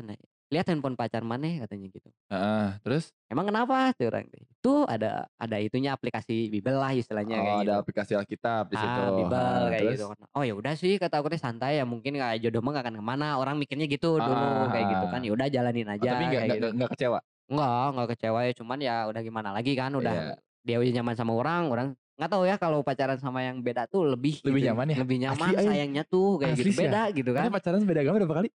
lihat 0.49 0.67
handphone 0.67 0.97
pacar 0.97 1.21
mana 1.21 1.65
katanya 1.65 1.87
gitu 1.93 2.09
Heeh, 2.29 2.69
terus 2.81 3.13
emang 3.29 3.49
kenapa 3.49 3.93
tuh 3.93 4.09
orang 4.09 4.25
itu 4.33 4.73
ada 4.89 5.29
ada 5.37 5.57
itunya 5.61 5.93
aplikasi 5.93 6.49
Bible 6.49 6.77
lah 6.81 6.93
istilahnya 6.93 7.37
oh, 7.37 7.45
kayak 7.45 7.55
ada 7.55 7.63
gitu 7.63 7.73
aplikasi 7.85 8.13
Alkitab 8.17 8.65
di 8.73 8.77
situ. 8.77 8.99
ah 9.01 9.09
Bible 9.13 9.37
Ah, 9.37 9.67
kayak 9.69 9.81
terus? 9.85 9.99
gitu 10.01 10.05
oh 10.33 10.43
ya 10.43 10.55
udah 10.57 10.75
sih 10.75 10.93
kata 10.97 11.15
aku 11.21 11.29
teh 11.29 11.41
santai 11.41 11.77
ya 11.77 11.85
mungkin 11.85 12.17
kayak 12.17 12.41
jodoh 12.41 12.61
mah 12.65 12.73
gak 12.77 12.85
akan 12.89 12.95
ke 12.97 13.05
mana 13.05 13.37
orang 13.37 13.57
mikirnya 13.61 13.85
gitu 13.87 14.17
dulu 14.17 14.73
kayak 14.73 14.87
gitu 14.89 15.05
kan 15.09 15.21
Ah. 15.21 15.27
ya 15.29 15.31
udah 15.37 15.47
jalanin 15.49 15.87
Oh, 15.89 15.95
aja 15.95 16.09
tapi 16.09 16.25
nggak 16.27 16.43
nggak 16.43 16.57
gitu 16.57 16.69
nggak 16.77 16.91
kecewa. 16.97 17.19
Enggak, 17.49 17.85
enggak 17.97 18.09
kecewa 18.13 18.39
ya, 18.45 18.53
cuman 18.53 18.79
ya 18.79 18.97
udah 19.09 19.23
gimana 19.25 19.49
lagi 19.57 19.73
kan, 19.73 19.89
udah 19.97 20.13
Iya. 20.13 20.35
dia 20.69 20.77
udah 20.77 20.93
nyaman 21.01 21.15
sama 21.17 21.33
orang, 21.33 21.63
orang 21.73 21.89
nggak 22.21 22.29
tahu 22.29 22.43
ya 22.45 22.57
kalau 22.61 22.85
pacaran 22.85 23.17
sama 23.17 23.41
yang 23.41 23.65
beda 23.65 23.89
tuh 23.89 24.05
lebih 24.05 24.37
Lebih 24.45 24.61
gitu, 24.61 24.69
nyaman 24.69 24.87
ya? 24.93 24.97
lebih 25.01 25.17
nyaman 25.17 25.49
Asli, 25.49 25.57
ay. 25.57 25.65
sayangnya 25.65 26.03
tuh 26.05 26.37
kayak 26.37 26.53
Asli 26.53 26.61
gitu 26.61 26.71
sih 26.77 26.85
ya? 26.85 26.93
beda 26.93 27.03
gitu 27.17 27.31
kan. 27.33 27.43
Kan 27.49 27.53
pacaran 27.57 27.83
beda 27.89 28.01
agama 28.05 28.17
berapa 28.21 28.37
kali? 28.45 28.49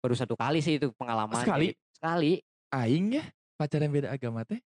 Baru 0.00 0.14
satu 0.16 0.34
kali 0.34 0.60
sih 0.60 0.80
itu 0.80 0.88
pengalaman. 0.96 1.36
sekali? 1.38 1.76
gitu. 1.76 1.80
Sekali. 2.00 2.32
Aing 2.70 3.20
ya 3.20 3.24
pacaran 3.54 3.90
beda 3.90 4.08
agama 4.08 4.40
teh. 4.42 4.60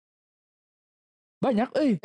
Banyak, 1.40 1.72
eh. 1.80 1.96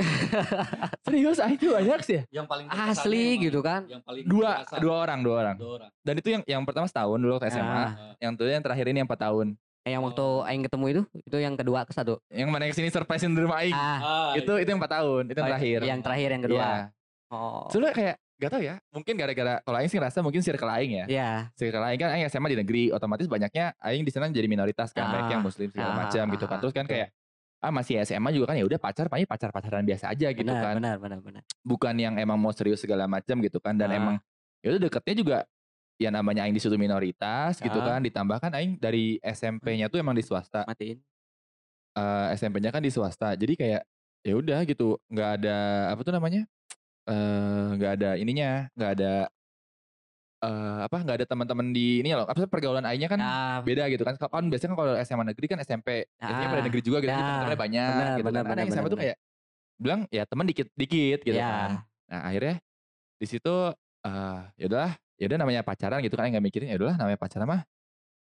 Serius 1.05 1.43
aing 1.43 1.59
tuh 1.59 1.75
banyak 1.75 1.99
sih 2.07 2.15
ya. 2.15 2.23
Yang 2.39 2.47
paling 2.47 2.65
Asli 2.71 3.35
emang 3.35 3.43
gitu 3.43 3.59
kan. 3.59 3.81
Yang 3.83 4.01
paling 4.07 4.23
Dua, 4.23 4.51
berkesan. 4.63 4.79
dua 4.79 4.95
orang, 4.95 5.19
dua 5.27 5.35
orang. 5.43 5.55
Dua 5.59 5.71
orang. 5.75 5.89
Dan 5.99 6.13
itu 6.23 6.29
yang 6.31 6.43
yang 6.47 6.63
pertama 6.63 6.87
setahun 6.87 7.19
dulu 7.19 7.35
waktu 7.35 7.51
SMA. 7.51 7.67
Ah. 7.67 7.89
Yang 8.23 8.31
tuh 8.39 8.47
yang 8.47 8.63
terakhir 8.63 8.85
ini 8.87 8.97
yang 9.03 9.09
4 9.11 9.19
tahun. 9.27 9.47
Eh, 9.85 9.91
yang 9.91 10.01
waktu 10.01 10.23
Oh. 10.23 10.47
aing 10.47 10.63
ketemu 10.63 10.85
itu, 10.87 11.01
itu 11.21 11.37
yang 11.37 11.53
kedua 11.53 11.83
ke 11.83 11.91
satu. 11.91 12.17
Yang 12.31 12.49
mana 12.49 12.63
yang 12.63 12.73
ke 12.73 12.77
sini 12.79 12.89
surprisein 12.89 13.35
di 13.35 13.41
rumah 13.43 13.59
aing. 13.59 13.75
Ah, 13.75 13.99
Ah, 13.99 14.31
itu 14.33 14.49
itu 14.55 14.69
yang 14.71 14.79
4 14.79 14.93
tahun, 14.97 15.23
itu 15.27 15.35
yang 15.35 15.45
oh, 15.45 15.51
terakhir. 15.51 15.79
Yang 15.83 15.99
terakhir 16.01 16.29
yang 16.31 16.43
kedua. 16.47 16.63
Iya. 16.63 16.81
Oh. 17.29 17.67
Soalnya 17.69 17.91
kayak 17.91 18.15
gak 18.35 18.51
tau 18.51 18.59
ya, 18.59 18.75
mungkin 18.89 19.15
gara-gara 19.15 19.63
kalau 19.63 19.77
aing 19.79 19.87
sih 19.87 19.95
ngerasa 19.95 20.19
mungkin 20.19 20.43
circle 20.43 20.67
aing 20.67 20.91
ya. 20.93 21.05
Iya. 21.07 21.29
Circle 21.55 21.79
aing 21.81 21.97
kan 21.97 22.09
aing 22.11 22.25
SMA 22.27 22.51
di 22.51 22.59
negeri, 22.59 22.83
otomatis 22.89 23.25
banyaknya 23.25 23.71
aing 23.79 24.03
di 24.03 24.11
sana 24.11 24.27
jadi 24.27 24.43
minoritas 24.45 24.91
kan, 24.91 25.07
banyak 25.07 25.31
yang 25.31 25.41
Ah. 25.41 25.45
muslim 25.45 25.67
segala 25.69 25.89
Ah, 25.89 25.97
macam 26.01 26.23
ah, 26.23 26.31
gitu 26.31 26.45
kan. 26.45 26.57
ah, 26.57 26.61
Terus 26.61 26.73
kan 26.73 26.85
kayak 26.85 27.09
ah 27.59 27.71
masih 27.71 27.97
SMA 27.99 28.29
juga 28.29 28.51
kan 28.51 28.55
ya 28.55 28.63
udah 28.63 28.77
pacar 28.77 29.07
paling 29.07 29.25
pacar-pacaran 29.25 29.81
biasa 29.81 30.11
aja 30.11 30.27
gitu 30.29 30.45
benar, 30.45 30.61
kan. 30.61 30.75
benar, 30.77 30.97
benar, 30.99 31.19
benar. 31.19 31.41
Bukan 31.63 31.95
yang 31.95 32.13
emang 32.15 32.35
mau 32.35 32.51
serius 32.51 32.77
segala 32.77 33.07
macam 33.07 33.39
gitu 33.39 33.57
kan 33.57 33.73
dan 33.73 33.89
Ah. 33.89 33.97
emang 33.97 34.15
ya 34.59 34.69
udah 34.69 34.81
deketnya 34.83 35.15
juga 35.15 35.37
ya 35.95 36.11
namanya 36.11 36.43
aing 36.43 36.51
di 36.51 36.59
situ 36.59 36.75
minoritas 36.75 37.57
gitu 37.57 37.79
Ah. 37.79 37.87
kan 37.87 38.03
ditambahkan 38.03 38.51
aing 38.53 38.75
dari 38.75 39.15
SMP-nya 39.19 39.87
tuh 39.87 39.97
emang 39.97 40.11
di 40.11 40.21
swasta 40.21 40.61
Matiin. 40.63 40.99
eh, 41.95 42.27
SMP-nya 42.35 42.69
kan 42.69 42.83
di 42.83 42.91
swasta 42.91 43.33
jadi 43.33 43.53
kayak 43.55 43.81
ya 44.21 44.33
udah 44.35 44.59
gitu 44.65 44.99
nggak 45.07 45.29
ada 45.39 45.57
apa 45.89 46.01
tuh 46.01 46.11
namanya 46.11 46.43
eh 47.05 47.65
nggak 47.77 47.91
ada 47.95 48.09
ininya 48.17 48.65
nggak 48.73 48.91
ada 48.97 49.13
eh 50.41 50.77
apa 50.85 50.97
nggak 51.01 51.15
ada 51.21 51.25
teman-teman 51.25 51.67
di 51.71 52.03
ini 52.03 52.13
loh 52.13 52.27
apa 52.27 52.37
sih 52.37 52.49
pergaulan 52.49 52.85
aingnya 52.85 53.09
kan 53.09 53.17
Nah, 53.17 53.57
beda 53.63 53.87
gitu 53.89 54.03
kan. 54.03 54.13
Kan 54.15 54.45
biasanya 54.51 54.75
kan 54.75 54.77
kalau 54.77 54.93
SMA 54.99 55.23
negeri 55.25 55.45
kan 55.47 55.59
SMP 55.63 56.05
biasanya 56.19 56.49
pada 56.51 56.61
Ah, 56.61 56.65
negeri 56.67 56.81
juga 56.83 56.97
gitu 57.01 57.09
nah, 57.09 57.17
teman-temannya 57.17 57.57
banyak 57.57 57.87
benar, 57.89 58.13
gitu 58.19 58.25
benar, 58.27 58.43
kan 58.43 58.51
Ada 58.51 58.59
yang 58.61 58.71
SMA 58.71 58.89
tuh 58.89 58.99
kayak 58.99 59.17
bilang 59.75 60.01
ya 60.07 60.23
teman 60.23 60.45
dikit 60.45 60.67
dikit 60.73 61.19
gitu 61.21 61.35
Iya. 61.35 61.49
kan. 61.49 61.69
Nah 62.11 62.21
akhirnya 62.29 62.55
di 63.15 63.25
situ 63.25 63.55
eh 64.05 64.39
ya 64.59 64.65
udahlah 64.69 64.93
ya 65.15 65.25
udah 65.25 65.39
namanya 65.39 65.61
pacaran 65.63 65.99
gitu 66.03 66.13
kan 66.13 66.27
nggak 66.27 66.43
mikirin 66.43 66.67
ya 66.69 66.77
udahlah 66.77 66.97
namanya 66.99 67.17
pacaran 67.17 67.47
mah 67.47 67.61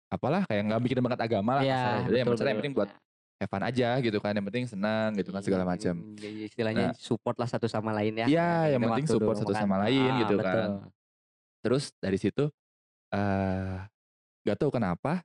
apalah 0.08 0.42
kayak 0.48 0.64
nggak 0.72 0.82
mikirin 0.82 1.04
banget 1.04 1.22
agama 1.22 1.52
lah 1.60 1.64
Iya, 1.68 1.76
kasarnya. 1.76 2.02
Yaudah, 2.02 2.18
yang 2.18 2.26
betul, 2.26 2.34
pacaran 2.34 2.50
yang 2.50 2.60
penting 2.64 2.76
buat 2.76 2.90
have 3.38 3.48
fun 3.48 3.62
aja 3.62 3.90
gitu 3.98 4.18
kan 4.18 4.34
yang 4.34 4.46
penting 4.46 4.66
senang 4.66 5.14
gitu 5.14 5.30
kan 5.30 5.42
segala 5.42 5.62
macam 5.62 5.94
Hmm, 5.94 6.18
jadi 6.18 6.40
istilahnya 6.46 6.88
support 6.98 7.38
lah 7.38 7.46
satu 7.46 7.66
sama 7.66 7.94
lain 7.94 8.14
ya. 8.16 8.26
Iya, 8.26 8.50
yang 8.74 8.82
penting 8.84 9.06
support 9.06 9.38
dulu 9.38 9.42
satu 9.46 9.54
kan. 9.54 9.62
sama 9.64 9.76
lain 9.86 10.10
gitu 10.22 10.36
kan. 10.38 10.54
betul. 10.58 10.70
terus 11.62 11.84
dari 11.98 12.18
situ 12.18 12.44
eh 13.10 13.78
gak 14.42 14.58
tahu 14.58 14.72
kenapa 14.72 15.22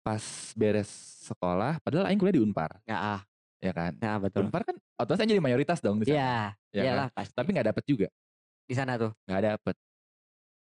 pas 0.00 0.22
beres 0.54 0.88
sekolah 1.22 1.76
padahal 1.78 2.08
aing 2.08 2.16
kuliah 2.16 2.36
di 2.36 2.42
Unpar 2.42 2.80
Ya, 2.82 2.96
ah, 2.96 3.20
ya 3.58 3.70
kan 3.70 3.92
ya 3.94 4.16
betul. 4.16 4.48
Unpar 4.48 4.64
kan 4.64 4.76
otomatis 4.96 5.22
jadi 5.22 5.38
mayoritas 5.38 5.78
dong 5.78 6.00
di 6.00 6.08
sana 6.08 6.16
Iya, 6.16 6.32
ya 6.72 6.80
kan? 6.80 6.84
iyalah 6.86 7.08
pasti. 7.12 7.34
tapi 7.34 7.48
nggak 7.52 7.68
dapet 7.68 7.84
juga 7.84 8.08
di 8.64 8.72
sana 8.72 8.96
tuh. 8.96 9.12
nggak 9.24 9.42
dapet 9.54 9.76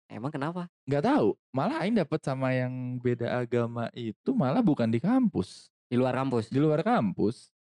Emang 0.06 0.28
kenapa? 0.28 0.68
Nggak 0.84 1.08
tahu, 1.08 1.32
malah 1.48 1.80
aing 1.80 1.96
dapet 1.96 2.20
sama 2.20 2.52
yang 2.52 2.68
beda 3.00 3.32
agama 3.40 3.88
itu 3.94 4.36
malah 4.36 4.60
bukan 4.60 4.84
di 4.84 5.00
kampus, 5.00 5.72
Di 5.92 6.00
luar 6.00 6.16
kampus? 6.16 6.48
di 6.48 6.56
luar 6.56 6.80
kampus. 6.80 7.52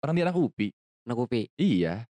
Orang 0.00 0.12
di 0.12 0.20
anak 0.20 0.36
UPI. 0.36 0.68
Anak 1.08 1.16
UPI? 1.18 1.48
Iya, 1.56 2.04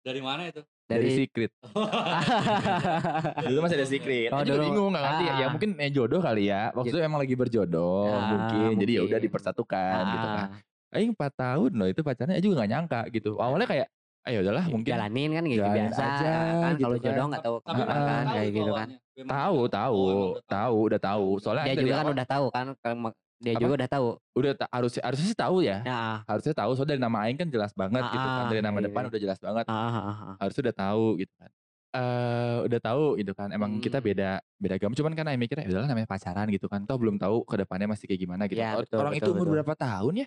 Dari 0.00 0.22
mana 0.22 0.46
itu? 0.46 0.62
dari 0.86 1.02
Dari 1.02 1.18
secret. 1.18 1.50
Dulu 3.42 3.58
masih 3.58 3.74
ada 3.74 3.88
secret. 3.90 4.30
Oh, 4.30 4.38
dulu. 4.40 4.62
bingung 4.62 4.88
nggak 4.94 5.02
ngerti. 5.02 5.24
Ya 5.26 5.34
Ah. 5.36 5.48
mungkin 5.50 5.70
eh, 5.76 5.90
jodoh 5.90 6.22
kali 6.22 6.46
ya. 6.46 6.70
Waktu 6.70 6.94
itu 6.94 6.98
emang 7.02 7.18
lagi 7.18 7.34
berjodoh 7.34 8.06
Ah, 8.08 8.22
mungkin. 8.30 8.78
Jadi 8.78 8.92
ya 8.92 9.00
udah 9.00 9.10
mungkin. 9.10 9.26
dipersatukan 9.26 9.98
gitu 10.06 10.26
kan. 10.28 10.46
Ah, 10.54 10.94
Aing 10.94 11.10
4 11.10 11.34
tahun 11.34 11.70
loh 11.74 11.88
itu 11.90 12.00
pacarnya 12.00 12.38
Aing 12.38 12.46
juga 12.46 12.54
nggak 12.56 12.70
nyangka 12.70 13.00
gitu. 13.10 13.30
Awalnya 13.34 13.66
kayak 13.66 13.86
ah 14.22 14.30
ya 14.30 14.38
udahlah 14.42 14.64
mungkin 14.66 14.90
Jalanin 14.90 15.30
kan 15.32 15.42
kayak 15.44 15.58
Jalanin 15.60 15.74
biasa 15.86 16.02
aja 16.02 16.30
kan 16.34 16.70
gitu 16.72 16.82
kalau 16.82 16.96
kan. 16.96 17.02
jodoh 17.04 17.26
nggak 17.26 17.42
tahu 17.42 17.56
ke 17.56 17.66
mana 17.68 17.82
Ah, 17.82 17.98
kan 17.98 18.24
kayak 18.28 18.50
gitu 18.52 18.70
kan. 18.72 18.88
tahu 19.26 19.58
tahu 19.66 20.02
tahu 20.46 20.76
udah 20.86 21.00
tahu. 21.00 21.26
Soalnya 21.38 21.64
Dia 21.64 21.74
juga 21.76 21.90
kan 21.92 22.04
awal 22.04 22.14
udah 22.14 22.26
tahu 22.28 22.46
kan 22.48 22.66
kalau 22.78 23.10
dia 23.36 23.52
Apa? 23.52 23.60
juga 23.60 23.72
udah 23.76 23.88
tahu. 23.88 24.06
udah 24.36 24.52
ta- 24.56 24.70
harusnya 24.70 25.02
harusnya 25.04 25.26
sih 25.26 25.36
tahu 25.36 25.56
ya. 25.60 25.78
Nah, 25.84 26.24
Harusnya 26.24 26.52
tahu 26.52 26.70
soalnya 26.72 26.96
dari 26.96 27.02
nama 27.04 27.18
Aing 27.24 27.36
kan 27.36 27.48
jelas 27.48 27.72
banget 27.72 28.00
Ah, 28.00 28.10
gitu 28.10 28.26
kan. 28.26 28.44
Dari 28.48 28.60
nama 28.60 28.78
iya, 28.78 28.84
depan 28.88 29.02
udah 29.06 29.20
jelas 29.20 29.38
banget. 29.38 29.64
ah, 29.66 29.74
ah, 29.74 29.96
ah. 30.08 30.34
Harusnya 30.40 30.62
udah 30.68 30.76
tahu 30.76 31.04
gitu 31.20 31.32
kan. 31.36 31.50
Eh 31.92 32.56
udah 32.64 32.80
tahu 32.80 33.04
gitu 33.16 33.32
kan. 33.32 33.48
Emang 33.50 33.70
kita 33.78 33.98
Hmm. 33.98 34.06
beda 34.08 34.30
beda 34.56 34.74
agama. 34.76 34.92
Cuman 34.92 35.12
kan 35.12 35.24
Aing 35.26 35.40
mikirnya 35.40 35.64
"Ya 35.64 35.70
udahlah 35.72 35.88
namanya 35.88 36.08
pacaran 36.08 36.46
gitu 36.48 36.66
kan. 36.66 36.80
Toh 36.84 36.96
belum 36.96 37.16
tahu 37.16 37.44
ke 37.44 37.54
depannya 37.56 37.88
masih 37.88 38.04
kayak 38.04 38.20
gimana 38.20 38.42
gitu. 38.46 38.60
Ya, 38.60 38.72
betul, 38.74 38.98
Orang 38.98 39.12
itu 39.12 39.22
betul, 39.22 39.32
umur 39.36 39.46
betul. 39.46 39.54
berapa 39.60 39.72
tahun 39.76 40.14
ya? 40.24 40.26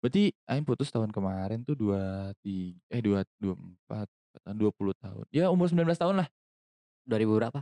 Berarti 0.00 0.22
Aing 0.44 0.64
putus 0.64 0.88
tahun 0.88 1.08
kemarin 1.08 1.62
tuh 1.62 1.76
23 1.76 2.80
eh 2.90 3.00
2 3.00 3.22
24 3.38 4.08
20 4.56 4.92
tahun. 4.98 5.24
Ya 5.30 5.48
umur 5.48 5.68
19 5.68 5.94
tahun 5.94 6.20
lah. 6.20 6.28
2000 7.04 7.32
berapa? 7.36 7.60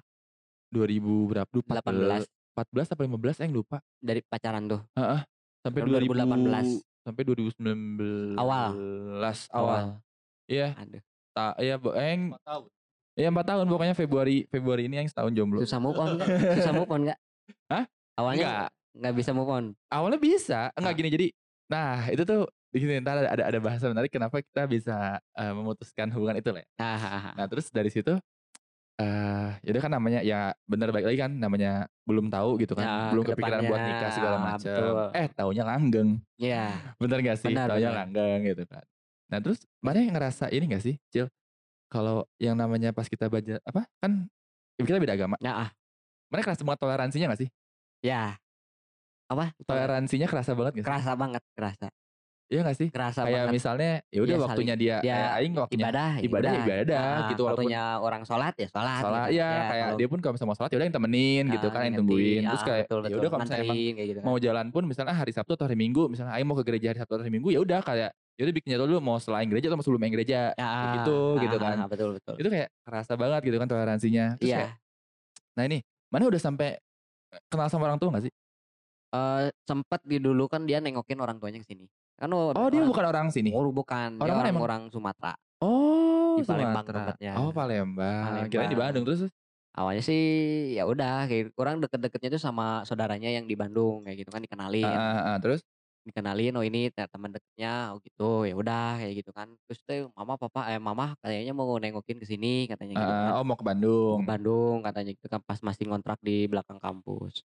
2000 0.70 1.26
berapa? 1.26 1.50
Duh, 1.50 1.62
18 1.62 2.24
14 2.62 2.92
apa 2.92 3.02
15 3.02 3.40
Aing 3.40 3.54
lupa. 3.54 3.80
dari 3.98 4.20
pacaran 4.20 4.64
tuh. 4.66 4.80
Heeh. 4.94 5.20
Sampai 5.60 5.80
Tahun 5.80 5.92
2018 6.04 6.84
2018. 6.84 7.00
sampai 7.00 7.22
2019 7.22 8.36
Awal. 8.36 8.70
awal. 9.50 9.84
Iya, 10.44 10.74
Aduh, 10.74 11.00
ta 11.30 11.54
iya 11.56 11.78
Empat 11.78 12.42
tahun. 12.42 12.64
Iya 13.14 13.28
4 13.28 13.44
tahun 13.44 13.66
pokoknya 13.66 13.94
Februari 13.94 14.36
Februari 14.46 14.82
ini 14.84 14.96
yang 14.98 15.08
setahun 15.08 15.32
jomblo. 15.32 15.60
susah 15.60 15.78
move 15.78 15.96
on 15.96 16.16
nggak? 16.16 16.28
Susah 16.58 16.72
move 16.72 16.88
on 16.88 17.00
nggak? 17.04 17.18
Hah? 17.68 17.84
Awalnya 18.16 18.40
Enggak. 18.40 18.68
nggak 18.92 19.14
bisa 19.16 19.30
move 19.30 19.50
on. 19.50 19.64
Awalnya 19.86 20.18
bisa, 20.18 20.60
enggak 20.74 20.92
Ah. 20.92 20.98
gini 20.98 21.08
jadi 21.10 21.26
nah 21.70 22.02
itu 22.08 22.22
tuh 22.24 22.50
di 22.68 22.78
sini 22.78 22.98
ntar 22.98 23.14
ada 23.20 23.46
ada, 23.46 23.58
bahasa 23.58 23.86
menarik 23.86 24.10
kenapa 24.10 24.42
kita 24.42 24.66
bisa 24.66 24.96
eh, 25.32 25.52
memutuskan 25.52 26.10
hubungan 26.10 26.34
itu 26.34 26.50
lah. 26.50 26.60
ya. 26.60 26.68
Ah, 26.76 26.98
ah, 26.98 27.22
ah. 27.30 27.34
Nah, 27.36 27.46
terus 27.46 27.70
dari 27.70 27.88
situ 27.88 28.14
eh 29.00 29.48
ya 29.64 29.68
udah 29.72 29.82
kan 29.88 29.92
namanya 29.96 30.20
ya 30.20 30.52
bener 30.68 30.92
baik 30.92 31.08
lagi 31.08 31.18
kan 31.24 31.32
namanya 31.32 31.88
belum 32.04 32.28
tahu 32.28 32.60
gitu 32.60 32.76
kan. 32.76 32.84
Ya, 32.84 32.96
belum 33.16 33.24
kepikiran 33.32 33.60
buat 33.64 33.80
nikah 33.80 34.10
segala 34.12 34.36
macam. 34.36 34.92
Eh, 35.16 35.26
taunya 35.32 35.64
langgeng. 35.64 36.20
Iya. 36.36 36.76
Bener 37.00 37.18
gak 37.24 37.38
sih? 37.40 37.48
Benar, 37.48 37.72
taunya 37.72 37.88
benar. 37.88 38.00
langgeng 38.04 38.40
gitu 38.44 38.62
kan. 38.68 38.84
Nah, 39.30 39.38
terus 39.40 39.64
mana 39.80 40.04
yang 40.04 40.12
ngerasa 40.12 40.52
ini 40.52 40.64
gak 40.74 40.84
sih, 40.84 41.00
Cil? 41.08 41.30
Kalau 41.88 42.28
yang 42.36 42.58
namanya 42.58 42.92
pas 42.92 43.08
kita 43.08 43.30
baca 43.32 43.56
apa? 43.64 43.88
Kan 44.02 44.28
kita 44.76 45.00
beda 45.00 45.16
agama. 45.16 45.40
Nah, 45.40 45.66
ah. 45.66 45.70
Mana 46.30 46.46
kerasa 46.46 46.62
banget 46.62 46.80
toleransinya 46.84 47.26
gak 47.32 47.40
sih? 47.46 47.48
ya. 48.04 48.36
Apa? 49.30 49.54
Toleransinya 49.62 50.26
kerasa 50.26 50.52
banget 50.58 50.82
gak 50.82 50.84
sih? 50.84 50.88
Kerasa 50.90 51.12
banget, 51.14 51.42
kerasa. 51.54 51.88
Iya 52.50 52.66
gak 52.66 52.76
sih? 52.76 52.88
Kerasa 52.90 53.22
Kayak 53.22 53.46
banget. 53.46 53.54
misalnya 53.54 53.90
ya 54.10 54.20
udah 54.20 54.34
Iya, 54.34 54.42
waktunya 54.42 54.74
dia 54.74 54.96
Ya, 55.00 55.14
kayak 55.14 55.30
aing 55.38 55.52
waktunya 55.54 55.84
ibadah, 55.86 56.10
ibadah, 56.18 56.52
ibadah, 56.58 56.98
Ah, 56.98 57.28
gitu, 57.30 57.42
walaupun- 57.46 57.70
waktunya 57.70 57.82
orang 57.96 58.22
sholat 58.26 58.54
ya 58.58 58.66
sholat. 58.66 59.00
sholat 59.00 59.22
gitu. 59.22 59.38
ya, 59.38 59.46
kayak 59.46 59.70
kalau- 59.86 59.98
dia 60.02 60.08
pun 60.10 60.18
kalau 60.18 60.32
misalnya 60.34 60.50
mau 60.50 60.56
sholat 60.58 60.70
ya 60.70 60.76
udah 60.76 60.86
yang 60.90 60.96
temenin 60.98 61.44
gitu 61.46 61.66
ah, 61.66 61.70
kan 61.70 61.80
yang 61.86 61.96
tungguin. 61.96 62.40
Terus 62.42 62.58
Ah, 62.58 62.66
kayak 62.66 62.82
ya 62.82 62.90
udah 62.90 63.30
kalau 63.30 63.40
misalnya 63.40 63.62
emang 63.62 63.78
gitu 64.02 64.18
kan. 64.18 64.24
mau 64.26 64.36
jalan 64.42 64.66
pun 64.68 64.82
misalnya 64.82 65.14
hari 65.14 65.30
Sabtu 65.30 65.52
atau 65.54 65.64
hari 65.64 65.78
Minggu 65.78 66.02
misalnya 66.10 66.32
aing 66.34 66.44
mau 66.44 66.58
ke 66.58 66.64
gereja 66.66 66.86
hari 66.90 66.98
Sabtu 66.98 67.14
atau 67.14 67.22
hari 67.22 67.30
Minggu 67.30 67.48
ya 67.48 67.62
udah 67.62 67.80
kayak 67.80 68.10
ya 68.10 68.42
udah 68.42 68.54
bikin 68.56 68.68
jadwal 68.72 68.88
dulu 68.88 68.98
mau 68.98 69.16
selain 69.16 69.46
gereja 69.46 69.70
atau 69.70 69.78
mau 69.78 69.86
sebelum 69.86 70.00
main 70.00 70.10
gereja. 70.10 70.50
Ya, 70.50 70.68
gitu, 70.98 71.38
gitu 71.38 71.54
ah, 71.54 71.62
kan. 71.62 71.76
ah, 71.76 71.88
betul 71.88 72.18
betul. 72.18 72.34
Itu 72.34 72.48
kayak 72.50 72.68
kerasa 72.82 73.12
banget 73.14 73.40
gitu 73.46 73.56
kan 73.56 73.68
toleransinya. 73.68 74.26
Terus 74.36 74.50
Iya. 74.50 74.58
kayak, 74.58 74.72
nah 75.54 75.64
ini 75.64 75.78
mana 76.08 76.26
udah 76.26 76.40
sampai 76.40 76.82
kenal 77.46 77.70
sama 77.70 77.86
orang 77.86 78.02
tua 78.02 78.10
gak 78.10 78.26
sih? 78.26 78.32
Eh 79.10 79.42
sempet 79.62 80.02
di 80.02 80.18
dulu 80.18 80.46
kan 80.46 80.64
dia 80.64 80.82
nengokin 80.82 81.20
orang 81.20 81.38
tuanya 81.38 81.60
ke 81.60 81.68
sini. 81.68 81.86
Kan 82.20 82.28
Oh 82.30 82.52
dia 82.68 82.78
orang- 82.78 82.90
bukan 82.92 83.04
orang 83.08 83.26
sini. 83.32 83.48
Oh, 83.50 83.72
bukan. 83.72 84.20
Dia 84.20 84.22
Orang 84.22 84.36
mana 84.36 84.44
orang 84.44 84.52
emang? 84.52 84.64
orang 84.68 84.82
Sumatera. 84.92 85.32
Oh 85.64 86.36
Di 86.36 86.44
Palembang 86.44 86.84
Sumatera. 86.84 86.96
tempatnya. 87.00 87.32
Oh 87.34 87.50
Palembang. 87.50 88.22
Kirain 88.44 88.44
di 88.44 88.52
Palembang. 88.52 88.78
Bandung 88.86 89.04
terus. 89.08 89.20
Awalnya 89.70 90.02
sih 90.02 90.22
ya 90.74 90.84
udah 90.84 91.24
kayak 91.24 91.54
kurang 91.54 91.80
deket-deketnya 91.80 92.36
tuh 92.36 92.42
sama 92.42 92.82
saudaranya 92.84 93.30
yang 93.30 93.46
di 93.46 93.54
Bandung 93.54 94.04
kayak 94.04 94.20
gitu 94.20 94.30
kan 94.30 94.42
dikenalin. 94.42 94.84
Ah, 94.84 94.92
ah, 94.92 95.26
ah, 95.32 95.36
terus 95.40 95.64
Dikenalin 96.00 96.56
oh 96.56 96.64
ini 96.64 96.88
te- 96.88 97.04
teman 97.06 97.28
deketnya 97.28 97.92
oh 97.92 98.00
gitu 98.00 98.42
ya 98.42 98.56
udah 98.56 98.98
kayak 98.98 99.14
gitu 99.16 99.30
kan. 99.30 99.52
Terus 99.64 99.80
tuh 99.80 100.00
mama 100.12 100.34
papa 100.34 100.68
eh 100.68 100.80
mama 100.80 101.12
kayaknya 101.20 101.52
mau 101.52 101.70
nengokin 101.76 102.18
ke 102.18 102.26
sini 102.26 102.66
katanya 102.66 102.98
gitu 102.98 103.04
ah, 103.06 103.20
kan. 103.22 103.32
oh 103.36 103.44
mau 103.44 103.54
ke 103.54 103.62
Bandung. 103.62 104.18
ke 104.18 104.26
Bandung 104.26 104.76
katanya 104.82 105.10
gitu 105.12 105.28
kan 105.28 105.40
pas 105.40 105.60
masih 105.60 105.84
ngontrak 105.86 106.18
di 106.20 106.44
belakang 106.44 106.76
kampus. 106.76 107.44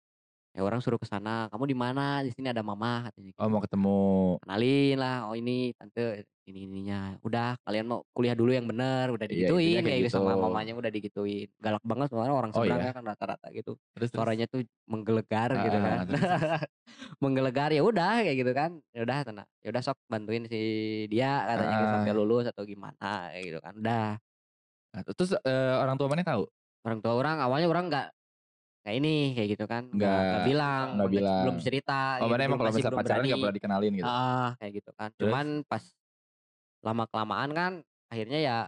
Ya 0.56 0.64
orang 0.64 0.80
suruh 0.80 0.96
ke 0.96 1.04
sana. 1.04 1.52
Kamu 1.52 1.68
di 1.68 1.76
mana? 1.76 2.24
Di 2.24 2.32
sini 2.32 2.48
ada 2.48 2.64
mama 2.64 3.04
katanya 3.04 3.28
gitu. 3.28 3.38
Oh 3.44 3.48
mau 3.52 3.60
ketemu. 3.60 4.00
kenalin 4.40 4.96
lah 4.96 5.16
oh 5.28 5.36
ini 5.36 5.76
tante 5.76 6.24
ini 6.48 6.64
ininya 6.64 7.18
udah 7.20 7.58
kalian 7.66 7.84
mau 7.90 8.00
kuliah 8.14 8.32
dulu 8.32 8.54
yang 8.54 8.64
bener 8.70 9.10
udah 9.10 9.26
Iya, 9.26 9.50
digituin 9.50 9.66
intinya 9.66 9.82
kayak 9.82 9.90
kayak 9.90 10.00
gitu 10.06 10.16
sama 10.16 10.32
gitu. 10.32 10.42
mamanya 10.46 10.72
udah 10.78 10.90
digituin 10.94 11.48
galak 11.58 11.82
banget 11.82 12.06
soalnya 12.08 12.34
orang 12.38 12.50
Oh, 12.54 12.62
seberang 12.62 12.80
iya? 12.86 12.94
kan 12.94 13.02
rata-rata 13.04 13.46
gitu 13.50 13.72
Terus, 13.98 14.08
terus. 14.08 14.16
suaranya 14.16 14.46
tuh 14.46 14.60
menggelegar 14.86 15.50
gitu 15.58 15.76
Ah, 15.76 15.82
kan 15.82 15.96
terus, 16.06 16.20
terus. 16.22 16.42
menggelegar 17.22 17.70
ya 17.74 17.82
udah 17.82 18.12
kayak 18.22 18.36
gitu 18.46 18.52
kan 18.54 18.70
ya 18.94 19.00
udah 19.02 19.18
tenang 19.26 19.48
ya 19.60 19.68
udah 19.74 19.82
sok 19.82 19.98
bantuin 20.06 20.42
si 20.46 20.60
dia 21.10 21.32
katanya 21.50 21.74
gitu, 21.74 21.86
sampai 21.98 22.12
Ah. 22.14 22.16
lulus 22.16 22.44
atau 22.46 22.62
gimana 22.62 23.08
kayak 23.34 23.44
gitu 23.44 23.58
kan 23.60 23.74
udah 23.76 24.08
Nah, 24.94 25.02
terus 25.12 25.30
eh, 25.36 25.74
orang 25.76 25.96
tua 26.00 26.08
mana 26.08 26.22
tahu? 26.24 26.46
orang 26.86 26.98
tua 27.02 27.12
orang 27.18 27.36
awalnya 27.42 27.66
orang 27.68 27.84
nggak 27.90 28.06
kayak 28.86 28.96
ini 28.96 29.14
kayak 29.34 29.48
gitu 29.50 29.64
kan 29.66 29.82
nggak 29.90 29.98
nggak 30.22 30.42
bilang 30.46 30.86
nggak 30.94 31.08
belum- 31.10 31.14
bilang. 31.18 31.42
belum 31.42 31.58
cerita 31.58 31.98
Oh 32.16 32.18
gitu, 32.22 32.30
mana 32.30 32.42
emang 32.46 32.58
kalau 32.62 32.70
misalnya 32.70 32.94
pacaran 32.94 33.22
nggak 33.26 33.40
pernah 33.42 33.56
dikenalin 33.58 33.92
gitu? 33.92 34.06
Ah, 34.08 34.48
kayak 34.56 34.72
gitu 34.78 34.90
kan. 34.94 35.08
Terus? 35.10 35.20
Cuman 35.26 35.46
pas 35.66 35.82
lama 36.80 37.04
kelamaan 37.04 37.50
kan 37.50 37.72
akhirnya 38.06 38.38
ya 38.38 38.58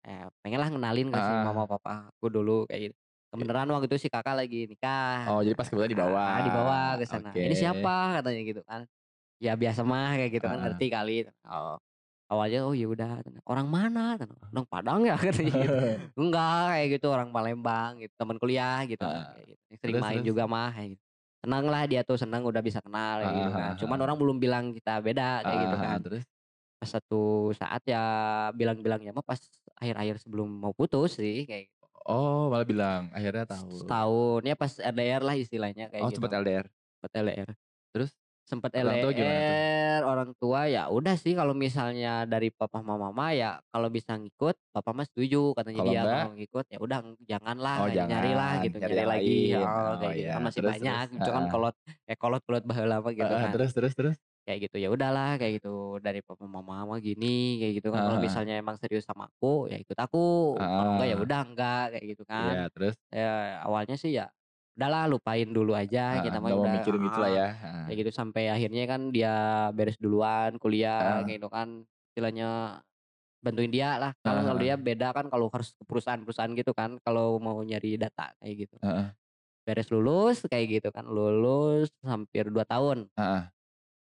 eh 0.00 0.24
pengen 0.40 0.58
lah 0.58 0.68
ngenalin 0.72 1.12
ke 1.12 1.18
si 1.18 1.28
Ah. 1.30 1.44
mama 1.44 1.68
papa 1.68 2.08
aku 2.08 2.26
dulu 2.26 2.64
kayak 2.64 2.88
gitu. 2.88 2.96
Kebenaran 3.30 3.68
waktu 3.68 3.86
itu 3.86 3.98
si 3.98 4.08
kakak 4.08 4.32
lagi 4.34 4.64
nikah. 4.64 5.28
Oh 5.28 5.38
jadi 5.38 5.52
pas 5.52 5.68
kebetulan 5.68 5.92
dibawa. 5.92 6.24
Ah, 6.24 6.40
dibawa 6.40 6.78
ke 6.96 7.04
sana. 7.04 7.30
Ini 7.30 7.46
Oke. 7.46 7.60
siapa 7.60 7.94
katanya 8.16 8.40
gitu 8.42 8.62
kan. 8.64 8.80
Ya 9.36 9.52
biasa 9.54 9.84
mah 9.84 10.16
kayak 10.16 10.30
gitu 10.34 10.46
kan 10.46 10.56
Ah. 10.56 10.62
ngerti 10.66 10.86
kali. 10.88 11.16
Oh. 11.44 11.76
Awalnya 12.30 12.62
oh 12.62 12.70
ya 12.70 12.86
udah 12.86 13.18
orang 13.42 13.66
mana? 13.66 14.14
Orang 14.14 14.66
Padang 14.70 15.02
ya 15.02 15.18
katanya 15.22 15.50
gitu. 15.50 15.76
Enggak 16.22 16.62
kayak 16.70 16.88
gitu 16.94 17.06
orang 17.10 17.28
Palembang 17.28 17.98
gitu, 17.98 18.14
teman 18.14 18.38
kuliah 18.38 18.86
gitu. 18.86 19.02
Kayak 19.02 19.46
gitu. 19.50 19.62
Sering 19.76 19.94
Terus, 19.98 20.02
main 20.06 20.16
terus? 20.16 20.28
juga 20.30 20.42
mah 20.46 20.70
kayak 20.70 20.88
gitu. 20.94 21.04
Senang 21.40 21.64
lah 21.66 21.82
dia 21.84 22.00
tuh 22.04 22.14
senang 22.14 22.42
udah 22.44 22.60
bisa 22.60 22.78
kenal 22.78 23.18
kayak 23.18 23.34
gitu 23.34 23.50
kan. 23.50 23.72
Cuman 23.76 23.98
ah. 23.98 24.04
orang 24.06 24.16
belum 24.16 24.36
bilang 24.38 24.64
kita 24.70 25.00
beda 25.00 25.42
kayak 25.42 25.58
gitu 25.58 25.76
Ah, 25.76 25.82
kan. 25.82 25.98
Terus 26.00 26.24
Pas 26.80 26.88
satu 26.88 27.22
saat 27.52 27.82
ya 27.84 28.02
bilang-bilangnya 28.50 29.12
mah 29.12 29.20
pas 29.20 29.36
akhir-akhir 29.76 30.16
sebelum 30.24 30.48
mau 30.48 30.72
putus 30.72 31.12
sih 31.12 31.44
kayak 31.44 31.68
gitu. 31.68 31.84
oh 32.08 32.48
malah 32.48 32.64
bilang 32.64 33.12
akhirnya 33.12 33.44
tahu. 33.44 33.84
setahun 33.84 34.40
ya 34.40 34.56
pas 34.56 34.72
LDR 34.80 35.20
lah 35.20 35.36
istilahnya 35.36 35.92
kayak 35.92 36.00
Oh 36.00 36.08
gitu. 36.08 36.16
sempat 36.16 36.32
LDR. 36.40 36.64
Sempet 36.96 37.12
LDR. 37.20 37.48
Terus 37.92 38.10
Sempet 38.42 38.72
Orang 38.72 38.98
tua? 38.98 39.12
LDR 39.12 40.00
orang 40.02 40.30
tua 40.34 40.60
ya 40.66 40.88
udah 40.88 41.14
sih 41.14 41.32
kalau 41.32 41.52
misalnya 41.52 42.24
dari 42.24 42.48
papa 42.48 42.80
mama 42.80 43.10
mah 43.10 43.30
ya 43.30 43.50
kalau 43.68 43.86
bisa 43.86 44.14
ngikut 44.14 44.58
papa 44.70 44.90
mah 44.90 45.04
setuju 45.04 45.52
katanya 45.52 45.78
Kalau 45.78 45.86
dia 45.86 46.00
enggak? 46.00 46.14
kalau 46.16 46.32
ngikut 46.34 46.64
ya 46.66 46.78
udah 46.78 46.98
janganlah 47.22 47.76
Oh, 47.76 47.86
nyari 47.86 48.02
lah 48.32 48.50
jangan, 48.50 48.64
gitu 48.64 48.76
nyari 48.76 48.92
nyari, 48.92 49.06
lagi 49.06 49.30
lain. 49.30 49.54
oh, 49.54 49.68
Oh, 49.70 49.94
kayak 49.94 50.12
gitu 50.12 50.24
iya. 50.24 50.32
kan 50.32 50.42
masih 50.42 50.60
Terus, 50.60 50.70
banyak 50.72 50.98
terus. 51.00 51.14
gitu 51.14 51.30
kan 51.30 51.44
kolot 51.46 51.74
eh 52.02 52.16
kolot 52.16 52.42
kolot 52.42 52.64
baheula 52.64 52.96
mah 52.98 53.12
gitu 53.12 53.28
kan 53.30 53.48
terus 53.50 53.70
terus 53.70 53.92
terus. 53.94 54.16
kayak 54.40 54.58
gitu 54.66 54.76
ya 54.78 54.88
udahlah 54.88 55.36
kayak 55.36 55.52
gitu 55.60 55.74
dari 55.98 56.20
papa 56.20 56.42
mama 56.42 56.82
mah 56.84 56.98
gini 56.98 57.60
kayak 57.60 57.72
gitu 57.78 57.88
kan 57.88 58.02
kalau 58.02 58.18
Ah. 58.18 58.24
misalnya 58.24 58.54
emang 58.56 58.74
serius 58.74 59.04
sama 59.04 59.28
aku 59.28 59.68
ya 59.68 59.76
ikut 59.76 59.94
aku 59.94 60.24
kalau 60.58 60.90
enggak 60.96 61.06
ya 61.06 61.14
Ah. 61.14 61.22
udah 61.22 61.40
enggak 61.44 61.84
kayak 61.92 62.06
gitu 62.08 62.22
kan 62.24 62.50
Iya 62.50 62.64
terus. 62.72 62.94
ya 63.08 63.30
awalnya 63.62 63.94
sih 63.94 64.10
ya 64.10 64.26
udahlah 64.80 65.04
lupain 65.06 65.44
dulu 65.44 65.76
aja 65.76 66.24
kita 66.24 66.40
mah 66.40 66.48
nggak 66.48 66.56
mau 66.56 66.64
udah 66.64 66.74
mikirin 66.74 67.02
itu 67.04 67.18
lah 67.20 67.28
ah, 67.28 67.36
ya. 67.36 67.46
Ah. 67.52 67.84
kayak 67.84 67.96
gitu 68.00 68.10
sampai 68.10 68.48
akhirnya 68.48 68.84
kan 68.86 69.00
dia 69.08 69.34
beres 69.70 70.00
duluan 70.00 70.56
kuliah 70.56 70.96
Ah. 70.96 71.20
kayak 71.20 71.36
gitu 71.36 71.48
kan 71.48 71.68
istilahnya 72.08 72.80
bantuin 73.40 73.68
dia 73.68 73.96
lah 73.96 74.16
kalau 74.18 74.40
Ah, 74.40 74.44
kalau 74.46 74.58
dia 74.58 74.74
beda 74.74 75.12
kan 75.12 75.28
kalau 75.28 75.48
harus 75.48 75.72
ke 75.72 75.84
perusahaan-perusahaan 75.84 76.52
gitu 76.54 76.72
kan 76.72 76.96
kalau 76.98 77.36
mau 77.36 77.60
nyari 77.60 77.96
data 77.96 78.32
kayak 78.36 78.56
gitu 78.58 78.76
Heeh. 78.80 79.12
beres 79.60 79.88
lulus 79.88 80.40
kayak 80.44 80.80
gitu 80.80 80.88
kan 80.88 81.04
lulus 81.04 81.92
hampir 82.00 82.48
dua 82.48 82.64
tahun 82.64 83.04
Heeh. 83.14 83.42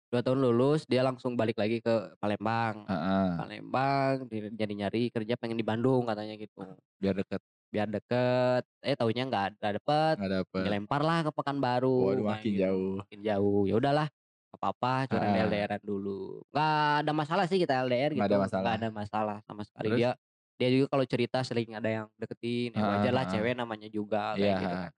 dua 0.08 0.20
tahun 0.20 0.40
lulus 0.40 0.84
dia 0.84 1.00
langsung 1.00 1.36
balik 1.36 1.56
lagi 1.56 1.80
ke 1.80 2.16
Palembang 2.16 2.88
Heeh. 2.88 3.28
Palembang 3.36 4.24
di- 4.24 4.52
jadi 4.52 4.72
nyari 4.74 5.08
kerja 5.08 5.36
pengen 5.36 5.56
di 5.56 5.64
Bandung 5.64 6.04
katanya 6.04 6.32
gitu 6.34 6.64
Biar 6.96 7.12
deket. 7.14 7.44
Biar 7.72 7.88
deket. 7.90 8.62
Eh 8.84 8.94
taunya 8.98 9.22
nggak 9.28 9.44
nggak 9.60 9.72
dapet. 9.80 10.16
Nggak 10.16 10.30
dapet. 10.34 10.74
Dilempar 10.76 11.00
lah 11.08 11.18
ke 11.26 11.30
Pekanbaru. 11.34 11.88
Waduh, 12.00 12.24
makin 12.32 12.52
gitu. 12.54 12.60
jauh. 12.60 12.96
Makin 13.00 13.18
jauh. 13.26 13.62
Ya 13.70 13.74
udahlah. 13.80 14.08
Gak 14.52 14.60
apa-apa, 14.60 15.08
cuman 15.12 15.32
Heeh. 15.32 15.48
LDRan 15.48 15.80
dulu. 15.80 16.44
Nggak 16.52 16.72
ada 17.04 17.12
masalah 17.16 17.44
sih 17.48 17.56
kita 17.62 17.74
LDR 17.84 18.12
gitu. 18.12 18.20
Nggak 18.20 18.26
ada 18.28 18.38
masalah. 18.38 18.60
Nggak 18.60 18.74
ada 18.84 18.88
masalah 18.92 19.36
sama 19.48 19.62
sekali. 19.64 19.88
Terus? 19.88 20.04
Dia 20.04 20.12
dia 20.60 20.68
juga 20.70 20.86
kalau 20.92 21.04
cerita 21.08 21.40
sering 21.42 21.72
ada 21.78 21.88
yang 21.88 22.06
deketin. 22.20 22.76
Ya 22.76 22.84
wajar 22.84 23.12
lah 23.16 23.24
cewek 23.28 23.56
namanya 23.56 23.88
juga 23.88 24.36
Iya, 24.36 24.42
kayak 24.42 24.56
gitu 24.60 24.76
kan. 24.80 24.92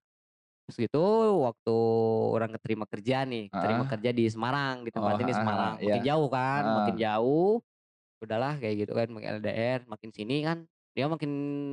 Terus 0.64 0.78
gitu 0.88 1.00
waktu 1.44 1.74
orang 2.36 2.50
keterima 2.56 2.86
kerja 2.88 3.28
nih, 3.28 3.52
keterima 3.52 3.84
Heeh. 3.84 3.88
kerja 3.88 4.10
di 4.16 4.24
Semarang, 4.32 4.80
Oh, 4.96 5.18
ditempatin 5.20 5.28
di 5.28 5.34
heeh, 5.34 5.34
Semarang. 5.36 5.76
heeh, 5.76 5.76
Makin 5.84 6.00
iya. 6.00 6.00
jauh 6.00 6.28
kan, 6.32 6.64
makin 6.72 6.94
Heeh. 6.94 7.00
jauh. 7.00 7.60
Udahlah 8.22 8.58
kayak 8.62 8.86
gitu 8.88 8.92
kan, 8.96 9.08
makin 9.12 9.28
LDR, 9.42 9.80
makin 9.90 10.10
sini 10.14 10.42
kan 10.46 10.66
dia 10.94 11.10
makin 11.10 11.32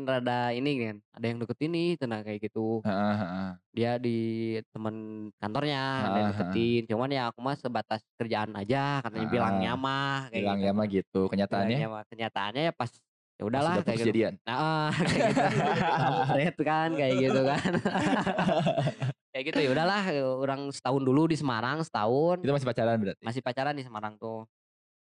rada 0.09 0.49
ini 0.49 0.71
kan, 0.81 0.97
ada 1.13 1.25
yang 1.29 1.37
deketin 1.37 1.69
nih, 1.69 1.89
tenang 2.01 2.25
kayak 2.25 2.41
gitu. 2.49 2.81
Heeh, 2.81 3.15
heeh. 3.21 3.49
Dia 3.71 3.91
di 4.01 4.17
temen 4.75 4.95
kantornya 5.39 5.81
ada 6.09 6.17
yang 6.19 6.29
deketin, 6.33 6.81
cuman 6.91 7.09
ya 7.13 7.23
aku 7.29 7.39
mah 7.39 7.55
sebatas 7.55 8.01
kerjaan 8.17 8.51
aja, 8.57 8.99
katanya 9.05 9.27
bilangnya 9.29 9.71
Heeh. 9.77 9.85
mah 9.85 10.19
kayak 10.27 10.41
Bilang 10.41 10.57
gitu. 10.59 10.65
ya 10.67 10.71
mah 10.73 10.87
gitu. 10.89 11.21
Kenyataannya 11.29 11.77
Bilangnya 11.77 11.87
mah 11.93 12.03
kenyataannya 12.09 12.61
ya 12.67 12.73
pas 12.73 12.91
ya 12.91 13.41
pas 13.41 13.47
udahlah 13.47 13.71
udah 13.77 13.85
kayak 13.85 13.95
putus 13.95 14.01
gitu. 14.01 14.09
jadian. 14.11 14.33
Nah, 14.43 14.89
kayak 15.07 15.21
gitu. 15.31 15.45
Kampret 16.01 16.55
kan 16.65 16.89
kayak 16.97 17.15
gitu 17.21 17.41
kan. 17.45 17.71
kayak 19.31 19.43
gitu 19.47 19.59
ya 19.63 19.69
udahlah 19.71 20.01
orang 20.43 20.61
setahun 20.75 21.01
dulu 21.05 21.21
di 21.31 21.37
Semarang 21.39 21.79
setahun 21.85 22.41
Itu 22.43 22.51
masih 22.51 22.67
pacaran 22.67 22.97
berarti? 22.99 23.23
masih 23.23 23.41
pacaran 23.45 23.75
di 23.77 23.83
Semarang 23.85 24.17
tuh. 24.17 24.49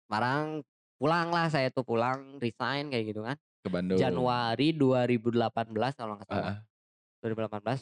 Semarang 0.06 0.60
pulang 1.00 1.28
lah 1.34 1.48
saya 1.50 1.72
tuh 1.74 1.82
pulang 1.82 2.38
resign 2.38 2.92
kayak 2.92 3.10
gitu 3.10 3.24
kan. 3.26 3.34
Ke 3.64 3.72
Bandung. 3.72 3.96
Januari 3.96 4.76
2018 4.76 5.96
kalau 5.96 6.20
nggak 6.20 6.28
salah. 6.28 6.44
Heeh. 6.52 6.56
2018 7.24 7.80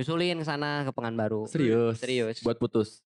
nyusulin 0.00 0.40
ke 0.40 0.46
sana 0.48 0.88
ke 0.88 0.90
Pekanbaru. 0.96 1.44
Serius? 1.44 2.00
Serius. 2.00 2.40
Buat 2.40 2.56
putus? 2.56 3.04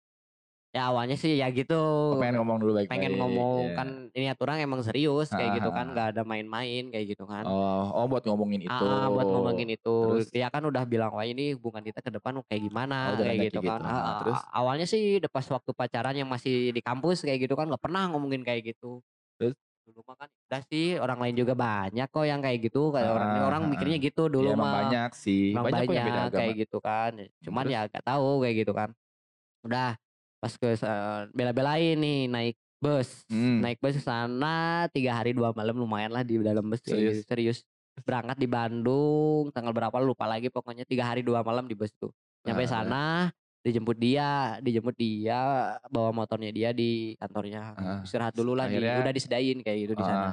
Ya 0.77 0.93
awalnya 0.93 1.17
sih 1.17 1.41
ya 1.41 1.49
gitu. 1.49 1.73
Oh, 1.81 2.21
pengen 2.21 2.37
ngomong 2.37 2.61
dulu 2.61 2.77
baik-baik. 2.77 2.93
pengen 2.93 3.17
ngomong 3.17 3.73
Iya. 3.73 3.77
kan 3.81 3.89
ini 4.13 4.27
aturan 4.29 4.61
emang 4.61 4.85
serius 4.85 5.33
kayak 5.33 5.57
gitu 5.57 5.73
kan 5.73 5.89
nggak 5.89 6.07
ada 6.13 6.23
main-main 6.29 6.93
kayak 6.93 7.17
gitu 7.17 7.25
kan. 7.25 7.49
Oh, 7.49 7.89
oh 7.97 8.05
buat 8.05 8.29
ngomongin 8.29 8.69
itu. 8.69 8.85
Ah, 8.85 9.09
buat 9.09 9.25
ngomongin 9.25 9.73
itu. 9.73 9.97
Terus? 10.21 10.29
Dia 10.29 10.53
kan 10.53 10.61
udah 10.69 10.85
bilang 10.85 11.17
wah 11.17 11.25
ini 11.25 11.57
hubungan 11.57 11.81
kita 11.81 12.05
ke 12.05 12.13
depan 12.13 12.45
kayak 12.45 12.61
gimana 12.61 13.09
Oh, 13.09 13.13
udah 13.17 13.25
kayak 13.25 13.41
gitu 13.49 13.65
kayak 13.65 13.73
kan. 13.73 13.81
gitu. 13.81 13.97
Ah, 14.05 14.17
terus? 14.21 14.41
awalnya 14.53 14.85
sih 14.87 15.03
pas 15.33 15.47
waktu 15.49 15.71
pacaran 15.73 16.13
yang 16.13 16.29
masih 16.29 16.77
di 16.77 16.81
kampus 16.85 17.25
kayak 17.25 17.49
gitu 17.49 17.57
kan 17.57 17.73
nggak 17.73 17.81
pernah 17.81 18.13
ngomongin 18.13 18.45
kayak 18.45 18.77
gitu. 18.77 19.01
Terus? 19.41 19.57
Dulu 19.87 20.03
mah 20.03 20.17
kan 20.19 20.29
udah 20.51 20.63
sih 20.67 20.99
orang 20.99 21.19
lain 21.23 21.37
juga 21.39 21.55
banyak 21.55 22.09
kok 22.11 22.27
yang 22.27 22.43
kayak 22.43 22.59
gitu 22.59 22.91
kayak 22.91 23.07
orang 23.07 23.31
Ah, 23.33 23.47
orang 23.47 23.63
ah, 23.63 23.69
mikirnya 23.71 23.99
gitu 24.03 24.27
dulu 24.27 24.51
Iya, 24.51 24.59
mah. 24.59 24.73
banyak 24.83 25.11
sih. 25.15 25.55
Emang 25.55 25.65
banyak, 25.65 25.81
beda 25.87 25.95
banyak 25.95 26.15
agama. 26.27 26.39
kayak 26.43 26.55
gitu 26.59 26.79
kan. 26.83 27.11
Cuman 27.39 27.63
Terus? 27.65 27.75
ya 27.75 27.81
gak 27.87 28.05
tahu 28.05 28.27
kayak 28.43 28.55
gitu 28.59 28.73
kan. 28.75 28.89
Udah 29.63 29.89
pas 30.37 30.53
ke 30.53 30.69
sa- 30.75 31.31
bela-belain 31.31 31.95
nih 31.97 32.27
naik 32.27 32.57
bus. 32.77 33.23
Hmm. 33.31 33.63
Naik 33.63 33.79
bus 33.79 33.95
ke 33.95 34.03
sana 34.03 34.57
tiga 34.91 35.15
hari 35.15 35.31
dua 35.31 35.55
malam 35.55 35.79
lumayan 35.79 36.11
lah 36.11 36.27
di 36.27 36.35
dalam 36.37 36.67
bus 36.67 36.83
Serius? 36.83 37.23
gitu. 37.23 37.31
Serius. 37.31 37.59
Berangkat 37.97 38.37
di 38.37 38.45
Bandung 38.45 39.49
tanggal 39.51 39.71
berapa 39.71 39.97
lupa 40.03 40.27
lagi 40.27 40.51
pokoknya 40.51 40.83
tiga 40.83 41.07
hari 41.07 41.23
dua 41.23 41.41
malam 41.41 41.65
di 41.65 41.73
bus 41.73 41.95
tuh. 41.95 42.11
Nyampe 42.43 42.63
Ah, 42.63 42.69
sana 42.69 43.03
dijemput 43.67 43.97
dia, 43.97 44.31
dijemput 44.61 44.95
dia 44.95 45.41
bawa 45.85 46.15
motornya 46.15 46.49
dia 46.49 46.71
di 46.71 47.19
kantornya. 47.19 47.75
Ah. 47.75 48.01
Istirahat 48.01 48.31
dulu 48.33 48.55
lah 48.55 48.65
di, 48.65 48.79
Akhirnya- 48.79 49.03
udah 49.03 49.13
disediain 49.13 49.59
kayak 49.59 49.79
gitu 49.83 49.93
di 49.93 50.03
Ah. 50.03 50.07
sana. 50.07 50.31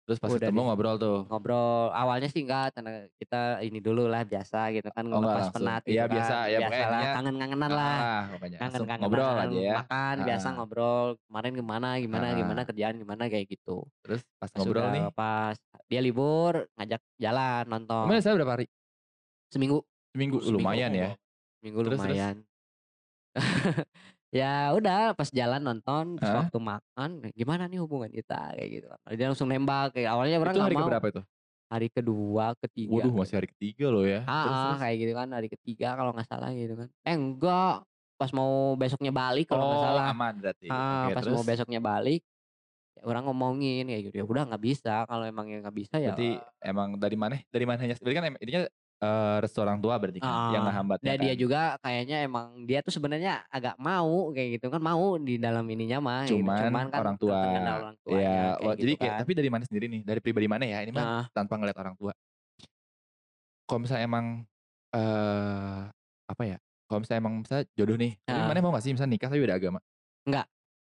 Terus 0.00 0.18
pas 0.18 0.26
Udah 0.28 0.42
ketemu 0.42 0.58
di- 0.58 0.66
ngobrol 0.66 0.96
tuh. 0.96 1.18
Ngobrol 1.24 1.94
awalnya 1.94 2.26
sih 2.26 2.42
enggak 2.42 2.74
karena 2.74 2.90
kita 3.14 3.40
ini 3.62 3.78
dulu 3.78 4.10
lah 4.10 4.24
biasa 4.24 4.72
gitu 4.72 4.90
kan 4.90 5.06
Oh, 5.06 5.22
ngelepas 5.22 5.54
penat 5.54 5.82
gitu 5.84 5.94
Iya, 5.94 6.02
kan. 6.02 6.10
biasa, 6.10 6.34
ya, 6.42 6.58
Biasa 6.58 6.82
lah 6.82 7.02
kangen-kangenan 7.14 7.70
lah. 7.70 7.94
Ah, 7.94 8.22
Kangen-kangenan 8.58 8.98
ngobrol 8.98 9.34
aja 9.38 9.58
ya. 9.60 9.74
makan 9.78 10.16
biasa 10.24 10.46
Ah. 10.48 10.52
ngobrol 10.52 11.06
kemarin 11.22 11.52
gimana 11.54 11.88
gimana 11.96 12.26
Ah. 12.26 12.34
gimana 12.34 12.60
kerjaan 12.64 12.94
gimana 12.96 13.22
kayak 13.28 13.46
gitu. 13.46 13.86
Terus 14.02 14.26
pas 14.34 14.48
Pas 14.48 14.56
ngobrol 14.56 14.82
udah 14.82 14.90
nih. 14.90 15.02
pas 15.12 15.56
dia 15.86 16.00
libur 16.00 16.66
ngajak 16.74 17.00
jalan 17.14 17.62
nonton 17.68 18.02
Kemarin 18.02 18.22
saya 18.24 18.34
berapa 18.34 18.52
hari? 18.52 18.66
seminggu 19.48 19.78
Seminggu. 20.10 20.42
Seminggu. 20.42 20.58
Lumayan 20.58 20.90
ya. 20.90 21.14
minggu 21.60 21.86
Terus, 21.86 22.00
terus? 22.00 22.49
Ya 24.30 24.70
udah 24.72 25.12
pas 25.12 25.26
jalan 25.28 25.58
nonton 25.58 26.14
terus 26.14 26.30
Ah. 26.30 26.46
waktu 26.46 26.58
makan 26.58 27.10
gimana 27.34 27.66
nih 27.66 27.78
hubungan 27.78 28.08
kita 28.08 28.54
kayak 28.54 28.70
gitu 28.70 28.86
kan. 28.86 28.98
Dia 29.10 29.26
langsung 29.26 29.48
nembak 29.48 29.94
kayak 29.94 30.10
awalnya 30.10 30.38
orang 30.38 30.54
Itu 30.54 30.62
hari 30.62 30.74
mau. 30.74 30.82
keberapa 30.86 31.06
itu? 31.08 31.22
Hari 31.70 31.88
kedua, 31.88 32.46
ketiga. 32.58 32.98
Waduh, 32.98 33.14
masih 33.14 33.34
hari 33.38 33.48
ketiga 33.50 33.86
loh 33.88 34.02
ya. 34.02 34.26
Ah, 34.26 34.42
Terus, 34.42 34.58
ah, 34.58 34.76
kayak 34.80 34.96
gitu 34.98 35.12
kan 35.14 35.28
hari 35.30 35.48
ketiga 35.48 35.88
kalau 35.94 36.10
nggak 36.10 36.26
salah 36.26 36.50
gitu 36.50 36.74
kan. 36.74 36.88
Eh 37.02 37.14
enggak, 37.14 37.86
pas 38.18 38.30
mau 38.30 38.50
besoknya 38.74 39.12
balik 39.14 39.46
kalau 39.46 39.64
nggak 39.64 39.78
Oh, 39.78 39.86
salah. 39.86 40.04
aman 40.10 40.34
berarti. 40.36 40.66
Ah, 40.66 41.06
Oke, 41.06 41.14
pas 41.14 41.22
terus? 41.22 41.34
mau 41.34 41.44
besoknya 41.46 41.78
balik, 41.80 42.22
ya 42.98 43.02
orang 43.06 43.22
ngomongin 43.24 43.86
kayak 43.86 44.02
gitu. 44.10 44.14
Ya 44.18 44.24
udah 44.26 44.42
nggak 44.50 44.62
bisa. 44.62 45.06
Kalau 45.06 45.22
emang 45.22 45.46
yang 45.46 45.62
nggak 45.62 45.76
bisa 45.78 45.96
ya. 45.96 46.10
Berarti 46.10 46.28
emang 46.58 46.88
dari 46.98 47.14
mana? 47.14 47.34
Dari 47.46 47.64
mananya? 47.64 47.94
Berarti 47.96 48.16
kan 48.18 48.24
intinya 48.36 48.62
eh, 49.00 49.36
restu 49.40 49.58
orang 49.58 49.80
tua 49.80 49.96
berarti 49.96 50.20
kan 50.20 50.52
yang 50.52 50.60
Ah, 50.60 50.66
ngehambatnya 50.68 51.08
Dan 51.08 51.18
dia 51.18 51.32
kan. 51.32 51.40
juga 51.40 51.60
kayaknya 51.80 52.16
emang 52.20 52.46
dia 52.62 52.78
tuh 52.80 52.92
sebenarnya 52.92 53.32
agak 53.48 53.74
mau 53.76 54.28
kayak 54.30 54.60
gitu 54.60 54.66
kan 54.68 54.78
mau 54.78 55.16
di 55.16 55.34
dalam 55.36 55.64
ininya 55.64 55.98
mah. 55.98 56.22
gitu. 56.24 56.36
Cuman 56.36 56.86
kan 56.86 57.00
orang 57.00 57.16
tua. 57.16 57.40
orang 57.40 57.96
tuanya 57.98 58.20
Ya, 58.20 58.44
kayak 58.54 58.76
jadi 58.76 58.92
gitu 58.92 59.00
kayak 59.00 59.12
kan. 59.12 59.20
tapi 59.24 59.32
dari 59.34 59.48
mana 59.48 59.64
sendiri 59.64 59.86
nih? 59.88 60.00
Dari 60.04 60.20
pribadi 60.20 60.46
mana 60.46 60.64
ya? 60.64 60.78
Ini 60.80 60.90
mah 60.90 61.00
Nah, 61.02 61.24
tanpa 61.32 61.56
ngeliat 61.56 61.76
orang 61.76 61.96
tua. 61.96 62.12
Kalau 63.64 63.80
misalnya 63.80 64.04
emang 64.04 64.26
eh 64.90 65.80
apa 66.26 66.42
ya? 66.44 66.58
Kalau 66.84 66.98
misalnya 67.00 67.20
emang 67.22 67.34
misalnya 67.40 67.64
jodoh 67.72 67.94
nih, 67.94 68.12
Ah. 68.26 68.50
mana 68.50 68.58
mau 68.58 68.74
gak 68.74 68.82
sih 68.82 68.90
misalnya 68.90 69.14
nikah 69.14 69.30
tapi 69.30 69.40
beda 69.40 69.54
agama? 69.54 69.78
Enggak. 70.26 70.46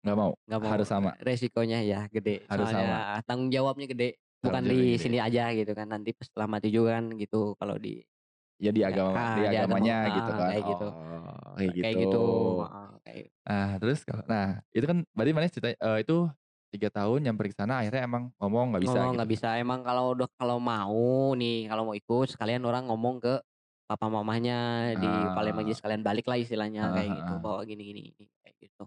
Nggak 0.04 0.16
mau. 0.16 0.32
nggak 0.38 0.60
mau 0.60 0.70
Harus 0.70 0.86
sama. 0.86 1.10
resikonya 1.18 1.82
ya 1.82 2.06
gede. 2.06 2.44
Harus 2.46 2.68
Soalnya 2.68 3.24
tanggung 3.24 3.50
jawabnya 3.50 3.88
gede. 3.88 4.20
Bukan 4.46 4.62
di 4.70 4.76
gede. 4.94 5.02
sini 5.02 5.18
aja 5.22 5.42
gitu 5.54 5.72
kan. 5.78 5.86
Nanti 5.90 6.10
setelah 6.22 6.46
mati 6.50 6.68
juga 6.72 6.98
kan 6.98 7.04
gitu 7.18 7.54
kalau 7.60 7.76
di 7.78 8.02
Ya 8.56 8.72
di 8.72 8.80
agama, 8.80 9.12
ah, 9.20 9.36
di 9.36 9.40
di 9.44 9.46
agama, 9.52 9.76
agamanya 9.76 9.94
ah, 10.00 10.14
gitu 10.16 10.30
kan. 10.32 10.48
kayak 10.48 10.64
gitu. 10.64 10.86
Oh, 10.88 11.52
kayak 11.56 11.70
gitu. 11.76 11.84
kayak 11.84 11.94
gitu. 12.08 12.18
Ah, 12.64 12.90
kayak 13.04 13.24
Nah, 13.46 13.68
terus 13.78 13.98
nah, 14.26 14.46
itu 14.74 14.86
kan 14.90 14.98
berarti 15.14 15.32
mana 15.36 15.46
cerita 15.52 15.68
eh, 15.76 15.98
itu 16.02 16.16
tiga 16.74 16.88
tahun 16.90 17.18
nyamperin 17.22 17.52
ke 17.54 17.56
sana 17.62 17.74
akhirnya 17.80 18.02
emang 18.10 18.24
ngomong 18.42 18.74
nggak 18.74 18.82
bisa 18.84 18.98
ngomong 18.98 19.06
gitu. 19.06 19.16
nggak 19.16 19.30
bisa 19.32 19.48
emang 19.62 19.80
kalau 19.86 20.04
udah 20.12 20.28
kalau 20.36 20.58
mau 20.60 21.32
nih 21.38 21.70
kalau 21.70 21.82
mau 21.88 21.94
ikut 21.96 22.26
sekalian 22.34 22.62
orang 22.66 22.84
ngomong 22.90 23.16
ke 23.22 23.34
papa 23.86 24.06
mamahnya 24.10 24.56
di 24.98 25.06
Palembang 25.30 25.62
jadi 25.64 25.74
Ah. 25.74 25.78
sekalian 25.78 26.02
balik 26.02 26.26
lah 26.26 26.36
istilahnya 26.42 26.80
Ah, 26.82 26.92
kayak 26.92 27.08
ah, 27.12 27.16
gitu 27.22 27.32
ah. 27.38 27.58
gini 27.64 27.82
gini 27.86 28.00
gini, 28.12 28.24
kayak 28.42 28.54
gitu 28.60 28.82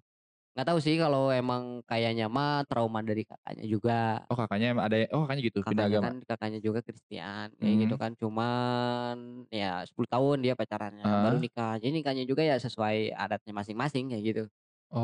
nggak 0.59 0.67
tahu 0.69 0.79
sih 0.85 0.95
kalau 1.03 1.31
emang 1.39 1.63
kayaknya 1.89 2.25
mah 2.35 2.67
trauma 2.69 2.99
dari 3.09 3.23
kakaknya 3.29 3.65
juga 3.73 3.93
Oh 4.29 4.37
kakaknya 4.39 4.67
emang 4.73 4.85
ada 4.89 4.97
oh 5.13 5.21
kakaknya 5.25 5.43
gitu 5.49 5.59
pindah 5.69 5.85
kakaknya 5.85 5.89
agama. 5.89 6.09
kan 6.09 6.13
kakaknya 6.29 6.59
juga 6.63 6.79
Kristen 6.85 7.47
kayak 7.59 7.75
gitu 7.83 7.93
Hmm. 7.93 8.01
kan 8.01 8.11
cuman 8.21 9.15
ya 9.53 9.83
10 9.87 10.09
tahun 10.13 10.37
dia 10.45 10.53
pacarannya 10.59 11.19
baru 11.23 11.37
Ah. 11.37 11.43
nikah 11.43 11.77
jadi 11.81 11.91
nikahnya 11.99 12.23
juga 12.31 12.41
ya 12.47 12.55
sesuai 12.61 13.13
adatnya 13.13 13.53
masing-masing 13.59 14.05
kayak 14.11 14.23
gitu 14.29 14.43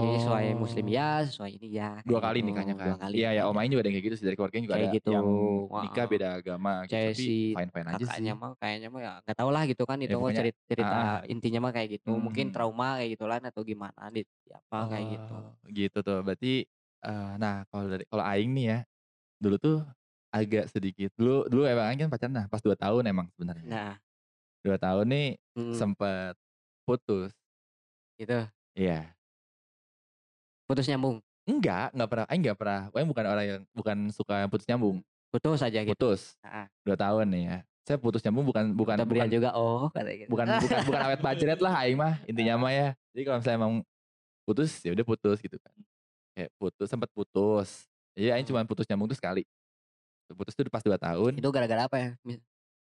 jadi 0.02 0.16
sesuai 0.22 0.46
muslim 0.58 0.86
Oh. 0.86 0.96
ya 0.98 1.24
sesuai 1.28 1.52
ini 1.58 1.68
ya 1.80 2.02
Dua 2.06 2.22
kali 2.22 2.40
gitu. 2.40 2.46
nikahnya 2.46 2.76
dua 2.86 2.96
kan. 2.96 3.02
kali 3.02 3.18
Iya 3.18 3.28
ya. 3.38 3.42
Om 3.50 3.58
Aing 3.58 3.72
juga 3.74 3.82
ada 3.82 3.90
yang 3.90 3.98
kayak 3.98 4.08
gitu 4.14 4.16
sih 4.22 4.26
dari 4.30 4.38
keluarganya 4.38 4.66
juga 4.70 4.78
Kayak 4.78 4.82
ada 4.82 4.90
gitu, 4.96 5.10
yang 5.10 5.28
nikah 5.82 6.06
beda 6.06 6.28
agama 6.38 6.72
gitu. 6.92 7.02
Kayak 7.02 7.10
Tapi 7.10 7.24
si 7.24 7.32
fine 7.54 7.70
fine 7.74 7.90
aja 7.94 8.06
sih. 8.06 8.36
mah 8.42 8.52
kayaknya 8.62 8.88
mah 8.94 9.02
ya 9.06 9.12
nggak 9.24 9.38
tahu 9.40 9.50
lah 9.56 9.64
gitu 9.70 9.84
kan 9.90 9.98
itu 10.04 10.14
pokoknya, 10.20 10.38
cerita, 10.42 10.60
cerita 10.72 10.96
ah, 10.96 11.18
intinya 11.32 11.60
mah 11.66 11.72
kayak 11.76 11.90
gitu 12.02 12.10
mungkin 12.26 12.46
Hmm. 12.46 12.54
trauma 12.54 12.86
kayak 12.98 13.10
gitulah 13.18 13.38
atau 13.52 13.64
gimana 13.72 14.02
di 14.16 14.22
apa 14.54 14.78
kayak 14.92 15.06
gitu 15.14 15.32
Oh, 15.32 15.58
Gitu 15.74 15.98
tuh. 16.06 16.20
Berarti 16.26 16.66
eh, 17.06 17.30
nah 17.42 17.66
kalau 17.70 17.86
dari 17.90 18.04
kalau 18.10 18.24
Aing 18.26 18.52
nih 18.58 18.66
ya 18.72 18.78
dulu 19.42 19.56
tuh 19.62 19.78
agak 20.34 20.68
sedikit 20.74 21.12
dulu 21.20 21.48
dulu 21.52 21.64
emang 21.70 21.86
Aing 21.92 22.02
kan 22.08 22.10
pacaran 22.14 22.34
nah 22.36 22.48
pas 22.52 22.62
2 22.64 22.78
tahun 22.80 23.04
emang 23.12 23.28
sebenarnya. 23.36 23.72
nah 23.72 24.00
Dua 24.66 24.78
tahun 24.82 25.06
nih 25.14 25.28
mm, 25.56 25.66
sempet 25.74 26.36
putus. 26.88 27.34
gitu 28.20 28.48
Iya. 28.76 29.16
Putus 30.66 30.90
nyambung 30.90 31.22
Enggak, 31.46 31.94
enggak 31.94 32.10
pernah. 32.10 32.26
Aing 32.26 32.42
enggak 32.42 32.58
pernah. 32.58 32.82
Aing 32.90 33.10
bukan 33.10 33.24
orang 33.30 33.46
yang 33.46 33.62
bukan 33.70 33.98
suka 34.10 34.34
yang 34.42 34.50
putus 34.50 34.66
nyambung. 34.66 34.98
putus 35.30 35.62
aja 35.62 35.84
gitu 35.84 35.94
Putus. 35.94 36.40
Dua 36.82 36.98
tahun 36.98 37.28
nih 37.28 37.44
ya. 37.46 37.58
Saya 37.86 37.98
putus 38.02 38.24
nyambung 38.26 38.50
bukan 38.50 38.74
bukan 38.74 38.98
Brian 39.06 39.30
bukan 39.30 39.30
juga 39.30 39.50
oh 39.54 39.94
kata 39.94 40.10
gitu 40.16 40.30
bukan 40.32 40.48
bukan 40.58 40.80
bukan 40.90 41.02
awet 41.06 41.22
bacret 41.22 41.60
lah 41.62 41.86
Aing 41.86 42.00
mah 42.00 42.18
intinya 42.26 42.58
mah 42.58 42.72
ya. 42.74 42.88
Jadi 43.14 43.22
kalau 43.30 43.38
misalnya 43.38 43.58
emang 43.62 43.74
putus 44.48 44.72
ya 44.82 44.90
udah 44.96 45.06
putus 45.06 45.38
gitu 45.38 45.58
kan. 45.62 45.76
Kayak 46.34 46.50
putus 46.58 46.88
sempat 46.90 47.10
putus. 47.14 47.86
Jadi 48.18 48.32
Aing 48.34 48.48
cuma 48.50 48.66
putus 48.66 48.90
nyambung 48.90 49.12
tuh 49.12 49.18
sekali. 49.20 49.46
Putus 50.34 50.58
tuh 50.58 50.66
pas 50.72 50.82
2 50.82 50.98
tahun. 50.98 51.32
itu 51.38 51.50
gara-gara 51.54 51.86
apa 51.86 51.98
ya 52.02 52.10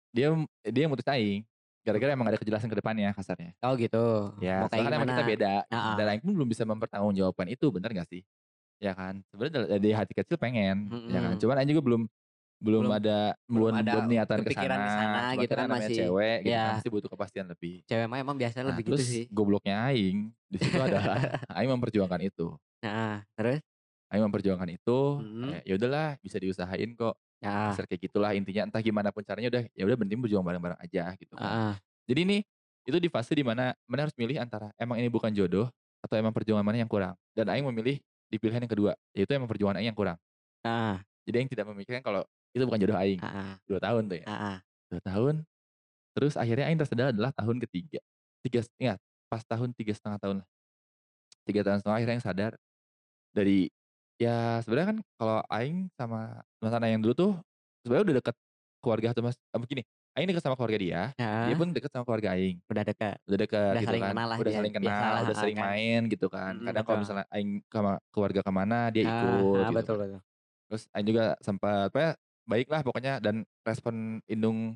Dia 0.09 0.27
dia 0.65 0.81
yang 0.87 0.91
mutus 0.95 1.05
Aing. 1.05 1.45
Gara-gara 1.87 2.11
emang 2.11 2.27
ada 2.27 2.35
kejelasan 2.35 2.67
ke 2.67 2.75
depannya 2.75 3.15
kasarnya. 3.15 3.55
oh 3.57 3.73
gitu 3.73 4.35
Ya, 4.37 4.59
mau 4.59 4.67
kayak 4.67 4.83
kan 4.83 4.93
emang 4.93 5.07
kita 5.07 5.23
beda. 5.23 5.53
Ah, 5.65 5.75
ah. 5.75 5.95
Dan 5.95 6.05
Aing 6.05 6.19
pun 6.19 6.35
belum 6.35 6.49
bisa 6.51 6.67
mempertanggungjawabkan 6.67 7.47
itu, 7.47 7.71
bener 7.71 7.95
gak 7.95 8.11
sih? 8.11 8.27
Ya 8.77 8.91
kan? 8.91 9.23
Sebenarnya 9.31 9.71
dari- 9.71 9.95
hati 9.95 10.11
kecil 10.11 10.35
pengen, 10.35 10.91
ya 11.07 11.23
kan? 11.23 11.39
Cuman 11.39 11.55
Aing 11.57 11.71
juga 11.71 11.79
belum 11.81 12.01
belum, 12.57 12.89
Belum- 12.89 12.97
ada 12.97 13.17
belum, 13.45 13.69
ada 13.71 13.91
belum 13.93 14.05
niatan 14.09 14.39
ke 14.41 14.49
sana 14.51 14.81
gitu 15.37 15.53
kan, 15.53 15.69
namanya 15.69 15.87
masih- 15.87 15.97
cewek 16.03 16.37
gitu 16.41 16.49
ya. 16.49 16.57
kan 16.59 16.73
pasti 16.73 16.89
butuh 16.89 17.05
kepastian 17.07 17.45
lebih. 17.45 17.75
Cewek 17.85 18.05
mah 18.09 18.17
emang 18.17 18.33
biasanya 18.33 18.63
Nah, 18.63 18.69
lebih 18.73 18.83
terus 18.83 18.99
gitu 18.99 19.13
sih. 19.13 19.23
gobloknya 19.29 19.75
aing 19.87 20.33
di 20.49 20.57
situ 20.57 20.73
adalah 20.75 21.15
aing 21.55 21.69
memperjuangkan 21.69 22.17
itu. 22.19 22.57
Nah, 22.81 23.21
terus 23.31 23.61
Aing 24.11 24.23
memperjuangkan 24.27 24.69
itu, 24.71 24.99
Mhm. 25.19 25.41
kayak 25.51 25.63
ya 25.67 25.73
udahlah 25.79 26.07
bisa 26.23 26.37
diusahain 26.39 26.91
kok. 26.95 27.15
ya, 27.41 27.51
Dasar 27.67 27.83
kayak 27.89 28.01
gitulah 28.09 28.31
intinya 28.33 28.65
entah 28.71 28.81
gimana 28.81 29.11
pun 29.11 29.21
caranya 29.27 29.51
udah 29.53 29.63
ya 29.75 29.83
udah 29.85 29.97
berhenti 29.99 30.15
berjuang 30.17 30.45
bareng-bareng 30.47 30.79
aja 30.81 31.13
gitu 31.19 31.35
kan. 31.37 31.51
heeh. 31.51 31.73
Jadi 32.07 32.19
ini 32.23 32.37
itu 32.87 32.97
di 33.03 33.09
fase 33.11 33.35
di 33.35 33.43
mana 33.43 33.75
mana 33.87 34.07
harus 34.07 34.15
milih 34.15 34.39
antara 34.39 34.71
emang 34.79 34.97
ini 34.99 35.11
bukan 35.11 35.31
jodoh 35.35 35.67
atau 36.03 36.15
emang 36.15 36.31
perjuangan 36.31 36.63
mana 36.65 36.79
yang 36.83 36.89
kurang. 36.91 37.15
Dan 37.35 37.51
Aing 37.51 37.67
memilih 37.67 37.99
di 38.31 38.37
pilihan 38.39 38.63
yang 38.63 38.71
kedua, 38.71 38.93
yaitu 39.15 39.31
emang 39.35 39.47
perjuangan 39.51 39.79
Aing 39.81 39.91
yang 39.91 39.97
kurang. 39.99 40.17
Heeh, 40.63 40.97
Jadi 41.27 41.35
Aing 41.43 41.49
tidak 41.51 41.65
memikirkan 41.69 42.01
kalau 42.05 42.23
itu 42.55 42.63
bukan 42.63 42.79
jodoh 42.79 42.97
Aing. 42.97 43.21
heeh, 43.21 43.51
Dua 43.67 43.79
tahun 43.83 44.03
tuh 44.07 44.17
ya. 44.23 44.27
heeh. 44.27 44.57
Dua 44.91 45.01
tahun. 45.03 45.35
Terus 46.17 46.33
akhirnya 46.39 46.65
Aing 46.71 46.79
tersadar 46.79 47.11
adalah 47.15 47.31
tahun 47.35 47.57
ketiga. 47.67 47.99
Tiga, 48.45 48.61
ingat 48.79 48.99
pas 49.31 49.43
tahun 49.45 49.71
tiga 49.75 49.93
setengah 49.95 50.19
tahun 50.21 50.35
lah. 50.43 50.47
Tiga 51.47 51.61
tahun 51.63 51.79
setengah 51.81 51.97
akhirnya 51.99 52.15
Aing 52.19 52.25
sadar 52.25 52.51
dari 53.35 53.69
ya 54.17 54.61
sebenarnya 54.65 54.87
kan 54.95 54.99
kalau 55.19 55.37
Aing 55.49 55.89
sama 55.93 56.41
mantan 56.61 56.81
Aing 56.85 56.93
yang 56.99 57.03
dulu 57.05 57.13
tuh 57.17 57.31
sebenarnya 57.85 58.05
udah 58.11 58.15
deket 58.21 58.35
keluarga 58.81 59.07
atau 59.13 59.21
mas 59.25 59.37
eh, 59.37 59.59
begini 59.61 59.81
Aing 60.17 60.27
deket 60.29 60.43
sama 60.45 60.55
keluarga 60.57 60.79
dia 60.81 61.01
dia 61.45 61.53
Heeh, 61.53 61.57
pun 61.57 61.69
deket 61.73 61.91
sama 61.93 62.03
keluarga 62.07 62.33
Aing 62.33 62.57
udah 62.71 62.83
dekat. 62.85 63.17
udah 63.29 63.37
dekat 63.39 63.73
Udah 63.73 63.81
gitu 63.83 63.93
saling 63.93 64.01
kan 64.01 64.15
kenal 64.15 64.27
lah 64.31 64.37
udah 64.41 64.51
ya, 64.53 64.57
saling 64.57 64.73
biasa 64.81 65.03
kenal 65.03 65.13
lah, 65.13 65.21
udah 65.25 65.35
ah, 65.37 65.41
sering 65.41 65.57
kan. 65.57 65.69
main 65.69 65.99
gitu 66.09 66.27
kan 66.31 66.53
Mm, 66.53 66.65
kadang 66.65 66.83
kalau 66.87 66.97
betul. 66.97 67.01
misalnya 67.01 67.25
Aing 67.33 67.61
sama 67.69 67.91
keluarga 68.13 68.41
ke 68.45 68.51
mana 68.53 68.89
dia 68.93 69.03
ikut 69.05 69.61
ah, 69.61 69.69
gitu 69.69 69.75
betul 69.75 69.95
kan. 69.95 70.01
betul. 70.01 70.21
terus 70.69 70.83
Aing 70.95 71.07
juga 71.07 71.25
sempat 71.43 71.89
apa 71.93 71.99
ya 71.99 72.11
baik 72.47 72.67
lah 72.71 72.81
pokoknya 72.83 73.13
dan 73.23 73.43
respon 73.67 74.19
indung 74.27 74.75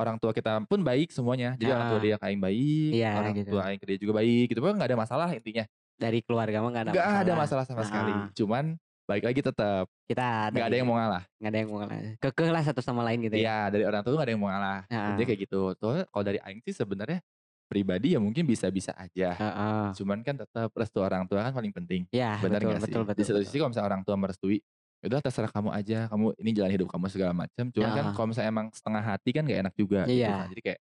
orang 0.00 0.16
tua 0.22 0.32
kita 0.32 0.64
pun 0.66 0.80
baik 0.82 1.12
semuanya 1.12 1.54
jadi 1.60 1.76
orang 1.76 1.86
tua 1.88 1.98
Ah. 1.98 2.02
dia 2.02 2.16
ke 2.20 2.24
Aing 2.30 2.42
baik 2.42 2.94
Iya, 2.94 3.08
orang 3.12 3.34
gitu. 3.38 3.50
tua 3.50 3.60
Aing 3.70 3.80
ke 3.82 3.86
dia 3.90 3.98
juga 4.00 4.14
baik 4.20 4.52
gitu 4.54 4.58
pokoknya 4.64 4.76
nggak 4.84 4.90
ada 4.94 5.00
masalah 5.00 5.28
intinya 5.36 5.64
Dari 6.00 6.18
keluarga 6.24 6.56
mah 6.58 6.70
nggak 6.70 6.84
ada 6.86 6.90
nggak 6.90 7.04
masalah. 7.04 7.20
ada 7.22 7.32
masalah 7.36 7.64
sama 7.64 7.82
sekali 7.84 8.12
Ah. 8.12 8.26
cuman 8.32 8.64
baik 9.04 9.24
lagi 9.26 9.40
tetap 9.42 9.84
Kita 10.06 10.24
ada 10.48 10.54
nggak 10.54 10.64
ada 10.64 10.72
yang 10.72 10.82
gitu. 10.82 10.90
mau 10.90 10.96
ngalah 10.96 11.22
nggak 11.36 11.50
ada 11.50 11.58
yang 11.58 11.68
mau 11.68 11.78
ngalah. 11.78 11.96
Kekeh 12.16 12.48
lah 12.48 12.62
satu 12.62 12.80
sama 12.80 13.00
lain 13.04 13.18
gitu 13.20 13.34
ya. 13.36 13.42
Iya 13.42 13.58
dari 13.68 13.84
orang 13.84 14.00
tua 14.00 14.10
tuh 14.10 14.18
gak 14.18 14.26
ada 14.26 14.32
yang 14.32 14.40
mau 14.40 14.48
ngalah. 14.48 14.80
Heeh. 14.86 15.06
Intinya 15.12 15.26
kayak 15.28 15.40
gitu. 15.44 15.60
Tuh 15.74 15.92
kalau 16.06 16.24
dari 16.24 16.38
Aing 16.40 16.60
sih 16.60 16.72
sebenarnya 16.72 17.18
pribadi 17.66 18.14
ya 18.14 18.18
mungkin 18.18 18.42
bisa-bisa 18.44 18.90
aja. 18.94 19.28
Heeh. 19.36 19.86
Cuman 19.94 20.24
kan 20.24 20.34
tetap 20.36 20.72
restu 20.72 20.98
orang 20.98 21.28
tua 21.28 21.42
kan 21.42 21.52
paling 21.52 21.70
penting. 21.70 22.02
Ya, 22.10 22.40
Benar 22.40 22.58
betul, 22.58 22.70
gak 22.70 22.80
sih? 22.80 22.84
betul, 22.88 23.02
betul, 23.04 23.18
Di 23.18 23.24
satu 23.26 23.38
sisi 23.42 23.56
kalau 23.56 23.70
misalnya 23.70 23.88
orang 23.88 24.02
tua 24.02 24.16
merestui, 24.16 24.58
ya 24.98 25.06
udah 25.06 25.20
terserah 25.20 25.50
kamu 25.50 25.70
aja. 25.70 25.98
Kamu 26.08 26.26
ini 26.36 26.50
jalan 26.50 26.70
hidup 26.72 26.88
kamu 26.88 27.06
segala 27.06 27.32
macam. 27.32 27.64
Cuman 27.68 27.90
kan 27.92 28.04
kalau 28.12 28.26
misalnya 28.26 28.48
emang 28.48 28.66
setengah 28.70 29.02
hati 29.04 29.30
kan 29.30 29.42
gak 29.44 29.60
enak 29.60 29.74
juga. 29.76 30.00
Gitu 30.04 30.18
Iya. 30.18 30.30
kan. 30.32 30.46
Jadi 30.48 30.62
kayak 30.64 30.80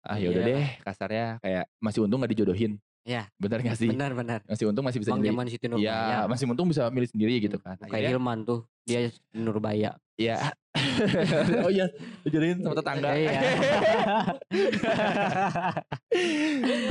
ah 0.00 0.16
ya 0.16 0.28
udah 0.30 0.40
Iya. 0.40 0.50
deh 0.54 0.66
kasarnya 0.80 1.26
kayak 1.38 1.64
masih 1.78 2.00
untung 2.02 2.18
gak 2.18 2.32
dijodohin. 2.32 2.72
Iya. 3.08 3.24
Benar 3.40 3.64
gak 3.64 3.80
sih? 3.80 3.88
Benar, 3.88 4.12
benar. 4.12 4.44
Masih 4.44 4.68
untung 4.68 4.84
masih 4.84 5.00
bisa 5.00 5.16
Bang 5.16 5.24
zaman 5.24 5.48
Siti 5.48 5.64
Nurbaya. 5.64 5.88
Iya, 5.88 6.18
masih 6.28 6.44
untung 6.44 6.68
bisa 6.68 6.92
milih 6.92 7.08
sendiri 7.08 7.40
gitu 7.40 7.56
kan. 7.56 7.80
Kayak 7.80 7.88
Akhirnya, 7.88 8.12
Hilman 8.12 8.44
tuh, 8.44 8.68
dia 8.84 9.08
Nurbaya. 9.32 9.96
Iya. 10.20 10.52
oh 11.64 11.72
iya, 11.72 11.88
dijodohin 12.28 12.60
sama 12.60 12.76
tetangga. 12.76 13.16
Iya. 13.16 13.32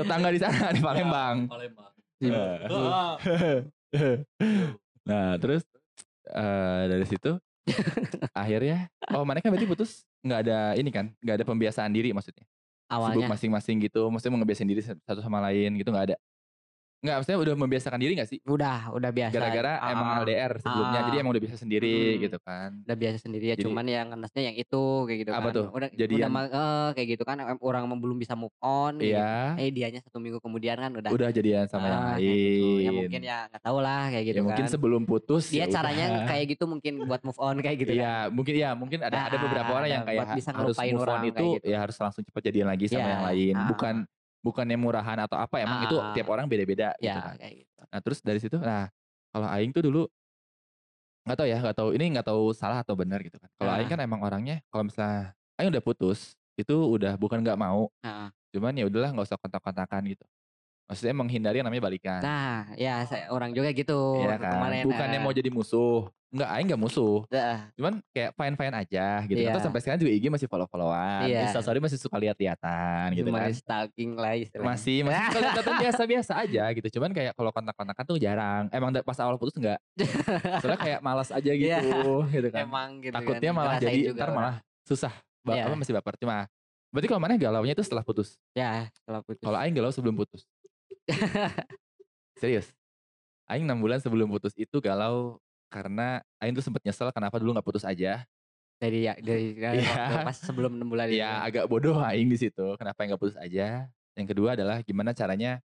tetangga 0.01 0.33
di 0.33 0.39
sana 0.41 0.73
di 0.73 0.81
Palembang. 0.81 1.45
Palembang. 1.45 1.93
Eh. 2.17 2.57
Ah, 2.73 3.13
nah 5.05 5.37
terus 5.37 5.61
eh 6.27 6.83
dari 6.91 7.05
situ 7.07 7.31
akhirnya 8.35 8.91
oh 9.15 9.23
mana 9.23 9.39
kan 9.39 9.53
berarti 9.53 9.69
putus 9.69 10.03
nggak 10.25 10.39
ada 10.43 10.59
ini 10.75 10.91
kan 10.91 11.13
nggak 11.23 11.35
ada 11.39 11.45
pembiasaan 11.47 11.93
diri 11.93 12.11
maksudnya 12.11 12.43
sibuk 12.87 13.23
Awalnya. 13.23 13.27
masing-masing 13.27 13.77
gitu 13.83 14.07
maksudnya 14.07 14.33
mau 14.35 14.39
ngebiasain 14.41 14.69
diri 14.69 14.81
satu 14.83 15.19
sama 15.19 15.43
lain 15.43 15.75
gitu 15.75 15.91
nggak 15.91 16.13
ada 16.13 16.17
nggak 16.97 17.15
maksudnya 17.15 17.39
udah 17.39 17.55
membiasakan 17.55 17.99
diri 17.99 18.13
nggak 18.13 18.25
sih 18.27 18.39
udah, 18.43 18.89
udah 18.89 19.11
biasa. 19.11 19.29
gara-gara 19.31 19.73
Ah, 19.77 19.93
emang 19.93 20.07
ah. 20.09 20.17
LDR 20.19 20.51
sebelumnya 20.57 20.99
jadi 21.03 21.13
Ah. 21.13 21.21
emang 21.21 21.31
udah 21.31 21.43
biasa 21.45 21.57
sendiri 21.59 21.93
Hmm. 21.93 22.19
gitu 22.19 22.37
kan 22.39 22.69
udah 22.81 22.97
biasa 22.97 23.17
sendiri 23.19 23.45
ya 23.45 23.53
Jadi- 23.53 23.63
cuman 23.63 23.85
yang 23.85 24.07
ngenesnya 24.09 24.43
yang 24.43 24.55
itu 24.55 24.81
kayak 25.05 25.19
gitu 25.19 25.29
Apa 25.29 25.39
kan 25.39 25.53
tuh? 25.53 25.65
udah 25.69 25.89
Jadian? 25.93 26.27
udah 26.27 26.43
eh, 26.49 26.89
kayak 26.91 27.07
gitu 27.13 27.23
kan 27.23 27.37
orang 27.61 27.83
belum 27.93 28.17
bisa 28.17 28.33
move 28.33 28.55
on 28.59 28.97
gitu. 28.97 29.13
iya 29.13 29.53
eh 29.55 29.69
dianya 29.69 30.01
satu 30.01 30.17
minggu 30.17 30.39
kemudian 30.39 30.73
kan 30.75 30.89
udah 30.91 31.09
udah 31.09 31.29
jadian 31.29 31.65
sama 31.65 31.85
yang 31.85 31.93
ah, 31.93 32.07
lain 32.09 32.17
kayak 32.17 32.33
gitu. 32.33 32.81
ya 32.81 32.91
mungkin 32.91 33.21
ya 33.23 33.37
nggak 33.47 33.61
tahu 33.61 33.77
lah 33.77 34.03
kayak 34.07 34.23
gitu 34.25 34.35
Ya 34.35 34.43
mungkin 34.43 34.63
kan 34.63 34.71
sebelum 34.71 35.01
putus 35.03 35.43
dia 35.47 35.59
ya 35.59 35.65
caranya 35.69 36.05
udah. 36.11 36.25
kayak 36.27 36.45
gitu 36.49 36.63
mungkin 36.65 36.93
buat 37.03 37.21
move 37.21 37.39
on 37.39 37.55
kayak 37.59 37.77
gitu 37.77 37.91
kan 37.91 37.99
Iya, 37.99 38.13
mungkin 38.27 38.53
ya 38.55 38.69
mungkin 38.73 38.99
ada 39.01 39.17
ada 39.23 39.37
Ah, 39.37 39.39
beberapa 39.39 39.69
orang 39.71 39.89
yang 39.91 40.01
kayak 40.03 40.25
bisa 40.33 40.49
harus 40.51 40.73
move 40.73 40.89
on 40.91 41.01
orang 41.03 41.21
itu 41.25 41.45
gitu. 41.55 41.67
ya 41.67 41.77
harus 41.79 41.93
langsung 41.95 42.23
cepat 42.23 42.41
jadian 42.43 42.67
lagi 42.67 42.85
sama 42.87 42.99
Iya, 42.99 43.09
yang 43.11 43.23
lain. 43.23 43.53
ah. 43.55 43.67
Bukan 43.69 43.95
bukannya 44.47 44.77
murahan 44.79 45.17
atau 45.27 45.35
apa, 45.39 45.59
emang 45.59 45.79
itu 45.83 45.95
Ah. 45.99 46.11
tiap 46.15 46.27
orang 46.31 46.47
beda-beda 46.51 46.95
gitu 47.03 47.19
ya 47.19 47.21
kan. 47.21 47.35
kayak 47.39 47.55
gitu 47.67 47.71
Nah, 47.91 47.99
terus 48.03 48.19
dari 48.23 48.39
situ 48.43 48.57
nah 48.59 48.87
kalau 49.33 49.47
aing 49.51 49.71
tuh 49.75 49.83
dulu 49.85 50.03
nggak 51.27 51.37
tahu 51.39 51.47
ya, 51.49 51.57
nggak 51.59 51.77
tahu 51.77 51.89
ini 51.97 52.05
nggak 52.15 52.27
tahu 52.27 52.43
salah 52.55 52.79
atau 52.85 52.95
benar 52.95 53.19
gitu 53.25 53.35
kan. 53.41 53.49
Kalau 53.59 53.71
aing 53.75 53.87
Ah. 53.87 53.91
kan 53.91 53.99
emang 54.03 54.21
orangnya 54.23 54.63
kalau 54.71 54.87
misalnya 54.87 55.35
aing 55.59 55.69
udah 55.73 55.83
putus, 55.83 56.37
itu 56.59 56.73
udah 56.73 57.19
bukan 57.19 57.41
nggak 57.43 57.59
mau, 57.59 57.89
Heeh. 58.03 58.29
cuman 58.55 58.73
ya 58.77 58.85
udahlah 58.89 59.11
nggak 59.15 59.27
usah 59.29 59.39
kontak-kontakan 59.41 60.03
gitu. 60.13 60.25
Maksudnya 60.87 61.11
menghindari 61.13 61.59
yang 61.59 61.67
namanya 61.67 61.83
balikan. 61.83 62.19
nah 62.19 62.63
ya 62.73 63.03
saya, 63.03 63.27
orang 63.27 63.51
juga 63.51 63.67
gitu 63.69 64.23
Iya 64.23 64.39
kan? 64.39 64.55
kemarin 64.55 64.83
Bukannya 64.83 65.19
eh, 65.19 65.21
mau 65.21 65.31
jadi 65.31 65.49
musuh. 65.49 66.07
Enggak, 66.27 66.49
aing 66.49 66.67
nggak 66.67 66.81
musuh. 66.81 67.23
eh, 67.29 67.59
Cuman 67.73 67.93
kayak 68.09 68.31
fine-fine 68.33 68.75
aja 68.77 69.05
gitu. 69.23 69.35
Iya. 69.37 69.51
Terus 69.51 69.63
sampai 69.63 69.79
sekarang 69.79 69.95
juga 69.97 70.11
IG 70.11 70.25
masih 70.27 70.47
follow-followan. 70.47 71.23
Iya. 71.23 71.39
Instastory 71.45 71.79
masih 71.79 71.95
suka 71.97 72.15
lihat-lihatan 72.17 73.05
gitu 73.13 73.27
cuma 73.27 73.39
kan. 73.41 73.51
stalking 73.51 74.11
lah 74.13 74.33
istilahnya 74.33 74.67
Masih 74.69 74.97
masih 75.01 75.19
suka 75.21 75.39
lihat-lihatan 75.43 75.75
biasa-biasa 75.81 76.31
aja 76.37 76.63
gitu. 76.73 76.87
Cuman 76.93 77.11
kayak 77.11 77.31
kalau 77.33 77.51
kontak-kontakan 77.51 78.03
tuh 78.03 78.17
jarang. 78.17 78.63
Emang 78.71 78.91
pas 78.97 79.17
awal 79.17 79.35
putus 79.35 79.55
enggak. 79.55 79.79
Soalnya 80.63 80.79
kayak 80.79 80.99
malas 81.01 81.29
aja 81.29 81.51
gitu 81.51 81.67
Iya. 81.67 82.31
gitu 82.31 82.47
kan. 82.49 82.63
emang 82.63 82.89
gitu 82.99 83.11
Takutnya 83.11 83.51
kan. 83.51 83.57
malah 83.57 83.75
Ngerasain 83.75 83.91
jadi 83.93 84.15
ntar 84.15 84.29
malah 84.31 84.55
susah. 84.83 85.13
Ba- 85.43 85.51
Iya. 85.53 85.63
apa 85.67 85.75
masih 85.75 85.93
baper 85.93 86.15
cuma. 86.17 86.47
Berarti 86.87 87.07
kalau 87.07 87.19
mana 87.19 87.35
galaunya 87.35 87.71
itu 87.71 87.83
setelah 87.83 87.99
putus. 87.99 88.39
ya 88.51 88.87
setelah 88.93 89.19
putus 89.19 89.43
Kalau 89.43 89.59
aing 89.59 89.75
galau 89.75 89.91
sebelum 89.91 90.15
putus. 90.15 90.47
Serius. 92.37 92.69
Aing 93.47 93.63
6 93.63 93.79
bulan 93.79 93.99
sebelum 94.03 94.27
putus 94.27 94.51
itu 94.53 94.77
galau 94.77 95.39
karena 95.67 96.19
Aing 96.37 96.53
tuh 96.53 96.63
sempet 96.63 96.83
nyesel 96.83 97.09
kenapa 97.11 97.39
dulu 97.39 97.55
nggak 97.55 97.65
putus 97.65 97.83
aja. 97.83 98.23
dari 98.77 99.09
ya 99.09 99.17
dari, 99.17 99.57
dari 99.63 99.81
Iya. 99.81 99.89
waktu 99.89 100.15
pas 100.21 100.37
sebelum 100.37 100.77
enam 100.77 100.85
bulan 100.85 101.09
itu. 101.09 101.17
Ya 101.17 101.41
agak 101.41 101.65
bodoh 101.65 101.97
aing 101.97 102.29
di 102.29 102.37
situ. 102.37 102.77
Kenapa 102.77 103.01
nggak 103.01 103.17
putus 103.17 103.33
aja? 103.33 103.89
Yang 104.13 104.27
kedua 104.37 104.53
adalah 104.53 104.85
gimana 104.85 105.17
caranya 105.17 105.57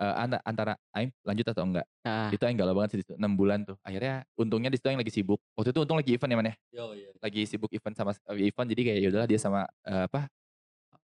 eh, 0.00 0.14
anta- 0.16 0.40
antara 0.48 0.72
aing 0.96 1.12
lanjut 1.20 1.52
atau 1.52 1.68
enggak? 1.68 1.84
Nah, 2.00 2.32
Itu 2.32 2.40
aing 2.48 2.56
galau 2.56 2.72
banget 2.72 2.96
sih 2.96 2.98
di 2.98 3.04
situ. 3.04 3.14
6 3.20 3.36
bulan 3.36 3.68
tuh. 3.68 3.76
Akhirnya 3.84 4.24
untungnya 4.40 4.72
di 4.72 4.80
situ 4.80 4.88
aing 4.88 4.96
lagi 4.96 5.12
sibuk. 5.12 5.36
Waktu 5.52 5.76
itu 5.76 5.80
untung 5.84 6.00
lagi 6.00 6.16
event 6.16 6.30
ya 6.32 6.38
mana? 6.40 6.52
Yo, 6.72 6.96
iya. 6.96 7.12
Lagi 7.20 7.44
sibuk 7.44 7.68
event 7.76 7.92
sama 7.92 8.16
lagi 8.16 8.44
event 8.48 8.66
jadi 8.72 8.82
kayak 8.88 8.98
yaudahlah 9.04 9.28
dia 9.28 9.36
sama 9.36 9.68
eh, 9.84 10.08
apa? 10.08 10.24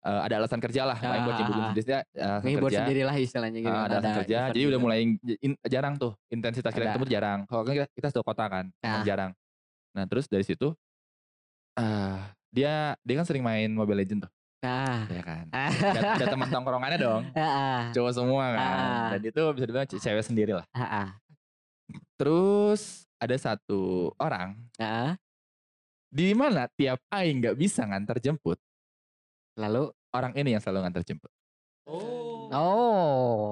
Eh, 0.02 0.22
ada 0.22 0.36
alasan 0.38 0.58
kerja 0.58 0.82
lah. 0.84 0.98
Aing 0.98 1.24
buat 1.24 1.32
Ah, 1.32 1.38
ah, 1.38 1.46
sendiri 1.46 1.62
dia 1.78 1.98
alasan 2.02 2.42
ngehibur 2.42 2.68
kerja. 2.68 2.80
sendiri 2.82 3.02
lah 3.02 3.16
istilahnya 3.16 3.60
gitu. 3.60 3.70
Ah, 3.70 3.76
kan, 3.76 3.84
ada 3.84 3.96
alasan 3.96 4.14
kerja. 4.20 4.36
event 4.38 4.50
Jadi 4.50 4.62
udah 4.66 4.80
mulai 4.80 4.98
in- 5.40 5.62
jarang 5.64 5.94
tuh 5.96 6.12
intensitas 6.28 6.70
kita 6.70 6.82
Ada. 6.82 6.92
ketemu 6.92 7.08
jarang. 7.08 7.40
Kalau 7.46 7.62
kan 7.62 7.74
kita, 7.74 7.88
kita 7.92 8.08
satu 8.10 8.22
kota 8.22 8.46
kan, 8.46 8.66
emang 8.78 8.98
Nah. 8.98 9.06
jarang. 9.06 9.32
Nah 9.92 10.04
terus 10.06 10.26
dari 10.26 10.42
situ 10.42 10.72
ah 11.74 12.20
dia 12.48 13.00
dia 13.00 13.16
kan 13.16 13.24
sering 13.24 13.42
main 13.42 13.68
Mobile 13.70 13.96
Legend 13.98 14.28
tuh, 14.28 14.32
Nah, 14.62 15.08
ya 15.08 15.22
kan. 15.22 15.46
ah, 15.50 15.72
ada, 15.72 16.00
ada 16.16 16.26
teman 16.28 16.48
tongkrongannya 16.48 17.00
dong 17.00 17.22
ah, 17.38 17.90
cowok 17.92 18.12
semua 18.12 18.44
kan 18.52 18.60
Ah. 18.60 19.10
dan 19.10 19.22
itu 19.26 19.42
bisa 19.50 19.66
dibilang 19.66 19.88
ce- 19.88 19.98
cewek 19.98 20.22
sendiri 20.22 20.52
lah 20.54 20.66
ah, 20.70 20.84
ah, 20.84 21.08
terus 22.16 23.08
ada 23.18 23.34
satu 23.36 24.12
orang 24.16 24.58
ah. 24.78 25.16
di 26.08 26.32
mana 26.32 26.68
tiap 26.70 27.00
aing 27.10 27.40
nggak 27.40 27.56
bisa 27.56 27.84
ngantar 27.84 28.20
jemput 28.20 28.60
Lalu, 29.62 29.84
orang 30.12 30.34
ini 30.34 30.50
yang 30.52 30.60
selalu 30.60 30.80
ngantar 30.84 31.04
jemput 31.04 31.32
Oh. 31.84 32.50
oh, 32.52 33.46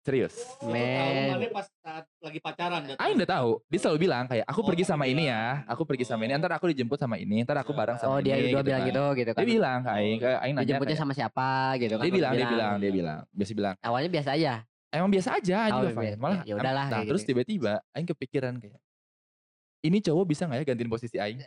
serius 0.00 0.32
Tahu 0.56 0.70
men. 0.70 1.28
mana 1.30 1.46
pas 1.52 1.66
saat 1.78 2.04
lagi 2.18 2.38
pacaran. 2.38 2.82
aing 2.88 3.16
udah 3.16 3.30
tahu 3.30 3.50
dia 3.66 3.78
selalu 3.78 3.98
bilang 4.00 4.24
kayak 4.24 4.42
aku 4.44 4.60
Oh, 4.60 4.66
pergi 4.66 4.82
sama 4.82 5.04
dia 5.04 5.12
ini 5.12 5.24
ya 5.26 5.42
aku 5.66 5.82
pergi 5.84 6.02
sama 6.02 6.22
ini 6.22 6.32
Oh. 6.32 6.38
ntar 6.38 6.52
aku 6.52 6.66
dijemput 6.66 6.96
sama 6.96 7.16
ini 7.16 7.36
ntar 7.42 7.56
aku 7.58 7.70
Iya. 7.70 7.78
bareng 7.78 7.96
sama 7.96 8.10
Oh 8.10 8.18
dia 8.18 8.34
ini 8.34 8.50
berdua 8.50 8.64
bilang 8.64 8.80
kan. 8.80 8.88
gitu 8.88 9.04
gitu 9.14 9.30
kan. 9.30 9.40
dia 9.40 9.48
bilang 9.50 9.80
aing 9.84 10.16
Oh, 10.16 10.20
kayak 10.20 10.38
aing 10.40 10.54
nanya 10.54 10.64
Dijemputnya 10.64 10.88
kayak- 10.88 11.00
sama 11.00 11.12
siapa 11.12 11.48
gitu 11.76 11.94
kan. 11.94 12.02
dia 12.02 12.12
bilang 12.12 12.32
dia 12.32 12.46
bilang 12.48 12.72
dia 12.74 12.82
Iya. 12.82 12.94
bilang 12.94 13.18
biasa 13.30 13.52
bilang 13.52 13.74
Awalnya 13.78 14.10
biasa 14.10 14.30
aja. 14.32 14.52
emang 14.90 15.10
biasa 15.10 15.28
aja 15.32 15.58
Oh, 15.60 15.70
juga 15.70 15.86
iya, 15.86 15.94
fine 15.94 16.16
malah 16.18 16.40
ya 16.42 16.54
udahlah, 16.56 16.84
nah 16.84 16.90
kayak 16.96 17.06
terus 17.06 17.22
gitu. 17.22 17.28
tiba-tiba 17.30 17.72
aing 17.92 18.08
kepikiran 18.08 18.54
kayak 18.56 18.80
ini 19.80 19.98
cowok 19.98 20.24
bisa 20.26 20.44
nggak 20.44 20.60
ya 20.60 20.64
gantiin 20.66 20.90
posisi 20.90 21.16
aing 21.16 21.40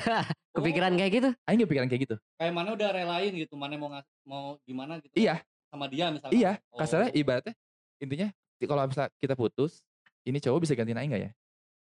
Kepikiran 0.56 0.94
kayak 0.94 1.12
gitu. 1.12 1.28
aing 1.44 1.60
kepikiran 1.60 1.86
kayak 1.86 2.02
gitu 2.04 2.16
Kayak 2.34 2.52
mana 2.52 2.72
udah 2.72 2.88
relain 2.90 3.32
gitu, 3.34 3.54
mana 3.54 3.74
mau 3.74 3.90
ngas- 3.90 4.08
mau 4.22 4.44
gimana 4.62 4.96
gitu. 4.98 5.12
Iya. 5.14 5.42
Sama 5.68 5.90
dia 5.90 6.06
misalnya. 6.08 6.32
Iya, 6.32 6.52
Oh. 6.70 6.78
kasarnya 6.78 7.10
ibaratnya 7.12 7.54
intinya 7.98 8.28
kalau 8.60 8.86
misalnya 8.86 9.10
kita 9.18 9.34
putus, 9.34 9.82
ini 10.22 10.38
cowok 10.38 10.62
bisa 10.62 10.72
gantiin 10.72 10.96
aing 10.96 11.10
gak 11.10 11.22
ya? 11.22 11.32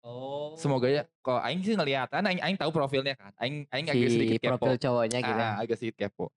Oh. 0.01 0.55
Semoga 0.55 0.87
ya 0.87 1.03
kalau 1.19 1.43
aing 1.43 1.61
sih 1.61 1.75
ngeliat 1.75 2.09
kan 2.09 2.23
aing 2.23 2.41
aing 2.41 2.57
tahu 2.57 2.71
profilnya 2.71 3.13
kan. 3.13 3.35
Aing 3.37 3.67
aing 3.69 3.87
agak 3.87 4.01
Si 4.01 4.15
sedikit 4.15 4.39
kepo. 4.39 4.51
profil 4.57 4.75
cowoknya 4.79 5.19
gitu. 5.21 5.37
Ah, 5.37 5.55
agak 5.59 5.77
sedikit 5.77 5.97
kepo. 6.01 6.33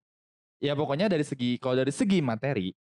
Ya 0.59 0.73
pokoknya 0.73 1.07
dari 1.07 1.23
segi 1.23 1.55
kalau 1.55 1.77
dari 1.77 1.91
segi 1.91 2.19
materi 2.19 2.73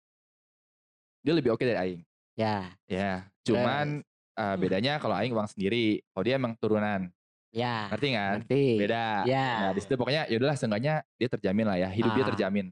dia 1.21 1.33
lebih 1.33 1.53
oke 1.53 1.63
dari 1.63 1.79
aing. 1.79 2.01
Ya, 2.33 2.73
Ya, 2.89 3.29
cuman 3.45 4.01
eh, 4.33 4.57
bedanya 4.57 4.97
kalau 4.97 5.15
aing 5.15 5.33
uang 5.33 5.49
sendiri, 5.49 6.01
kalau 6.11 6.25
dia 6.25 6.35
emang 6.37 6.53
turunan. 6.57 7.09
ya. 7.53 7.93
Ngerti 7.93 8.09
kan? 8.13 8.37
Ngerti. 8.41 8.65
Beda. 8.81 9.05
Ya. 9.29 9.49
Nah, 9.61 9.71
di 9.77 9.81
situ 9.85 9.93
pokoknya 9.95 10.25
ya 10.25 10.37
udahlah 10.41 10.57
seenggaknya 10.57 11.05
dia 11.21 11.29
terjamin 11.29 11.67
lah 11.69 11.77
ya, 11.77 11.89
hidup 11.89 12.17
dia 12.17 12.25
Ah. 12.25 12.31
terjamin. 12.33 12.67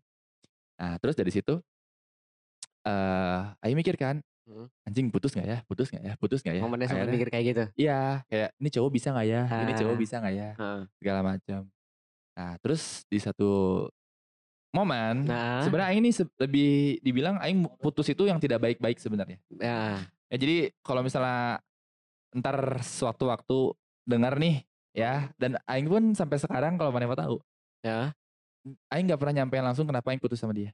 Nah, 0.81 0.96
terus 0.96 1.12
dari 1.12 1.29
situ 1.29 1.61
eh 2.81 3.40
aing 3.61 3.77
mikir 3.77 3.96
kan, 4.01 4.25
Hmm. 4.49 4.66
anjing 4.83 5.12
putus 5.12 5.37
nggak 5.37 5.46
ya? 5.46 5.59
Putus 5.68 5.92
nggak 5.92 6.01
ya? 6.03 6.12
Putus 6.16 6.40
nggak 6.40 6.57
ya? 6.57 6.62
Momennya 6.64 6.88
sempat 6.88 7.12
mikir 7.12 7.29
kayak 7.29 7.44
gitu. 7.44 7.64
Iya, 7.77 8.25
kayak 8.27 8.51
ini 8.57 8.68
cowok 8.73 8.90
bisa 8.90 9.09
nggak 9.12 9.27
ya? 9.29 9.42
Ini 9.46 9.73
cowok 9.77 9.94
Ah. 9.94 10.01
bisa 10.01 10.14
nggak 10.18 10.35
ya? 10.35 10.51
Heeh. 10.57 10.81
Segala 10.96 11.20
macam. 11.23 11.61
Nah, 12.35 12.53
terus 12.59 12.83
di 13.07 13.18
satu 13.20 13.51
momen 14.73 15.27
Nah, 15.29 15.61
sebenarnya 15.61 15.92
aing 15.92 16.01
ini 16.01 16.11
lebih 16.40 16.70
dibilang 17.03 17.37
aing 17.38 17.68
putus 17.79 18.09
itu 18.09 18.25
yang 18.25 18.40
tidak 18.40 18.64
baik-baik 18.64 18.96
sebenarnya. 18.96 19.37
ya. 19.53 20.09
Ya 20.31 20.37
jadi 20.38 20.71
kalau 20.87 21.03
misalnya 21.03 21.59
ntar 22.31 22.79
suatu 22.87 23.27
waktu 23.27 23.75
dengar 24.07 24.38
nih 24.38 24.62
ya 24.95 25.35
dan 25.35 25.59
aing 25.66 25.90
pun 25.90 26.14
sampai 26.14 26.38
sekarang 26.38 26.79
kalau 26.79 26.95
mana 26.95 27.11
mau 27.11 27.19
tahu 27.19 27.37
Ya, 27.83 28.14
aing 28.95 29.11
nggak 29.11 29.19
pernah 29.19 29.35
nyampein 29.43 29.64
langsung 29.66 29.90
kenapa 29.90 30.14
aing 30.14 30.23
putus 30.23 30.38
sama 30.38 30.55
dia 30.55 30.71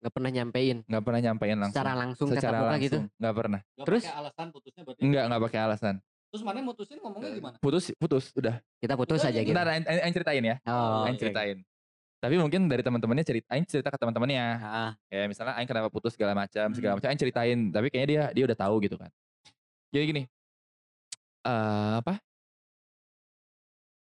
nggak 0.00 0.12
pernah 0.16 0.30
nyampein 0.32 0.76
nggak 0.88 1.02
pernah 1.04 1.20
nyampein 1.20 1.56
langsung 1.60 1.76
secara 1.76 1.92
langsung 1.92 2.26
secara 2.32 2.56
muka 2.56 2.68
langsung 2.72 2.84
gitu. 2.84 2.98
nggak 3.20 3.34
pernah 3.36 3.60
Gak 3.76 3.84
Terus? 3.84 4.02
pakai 4.04 4.16
alasan 4.16 4.46
putusnya 4.48 4.82
berarti. 4.88 5.00
nggak 5.04 5.24
nggak 5.28 5.42
pakai 5.44 5.60
alasan 5.60 5.94
Terus 6.26 6.42
mana 6.42 6.58
mutusin 6.64 6.96
ngomongnya 7.00 7.30
gimana? 7.36 7.56
putus 7.60 7.84
putus 8.00 8.24
udah 8.32 8.56
Kita 8.80 8.94
putus 8.96 9.20
Udah, 9.20 9.28
aja 9.28 9.40
gitu. 9.40 9.52
gitu. 9.52 9.56
ntar 9.56 9.68
aing, 9.68 10.14
ceritain 10.16 10.44
ya 10.44 10.56
Oh, 10.64 11.04
aing 11.04 11.16
oke. 11.16 11.22
ceritain 11.28 11.56
tapi 12.16 12.40
mungkin 12.40 12.64
dari 12.66 12.80
teman-temannya 12.80 13.24
cerita 13.24 13.46
aing 13.52 13.66
cerita 13.68 13.92
ke 13.92 13.98
teman-temannya. 14.00 14.46
Ah, 14.58 14.92
kayak 15.12 15.28
misalnya 15.28 15.54
aing 15.60 15.68
kenapa 15.68 15.88
putus 15.92 16.16
segala 16.16 16.32
macam 16.32 16.72
segala 16.72 16.96
Hmm. 16.96 16.98
macam 16.98 17.08
aing 17.12 17.20
ceritain 17.20 17.58
tapi 17.68 17.86
kayaknya 17.92 18.08
dia 18.08 18.22
dia 18.32 18.44
udah 18.48 18.58
tahu 18.58 18.80
gitu 18.82 18.96
kan. 18.96 19.10
Jadi 19.92 20.04
gini 20.08 20.22
eh 21.46 21.92
apa? 22.00 22.18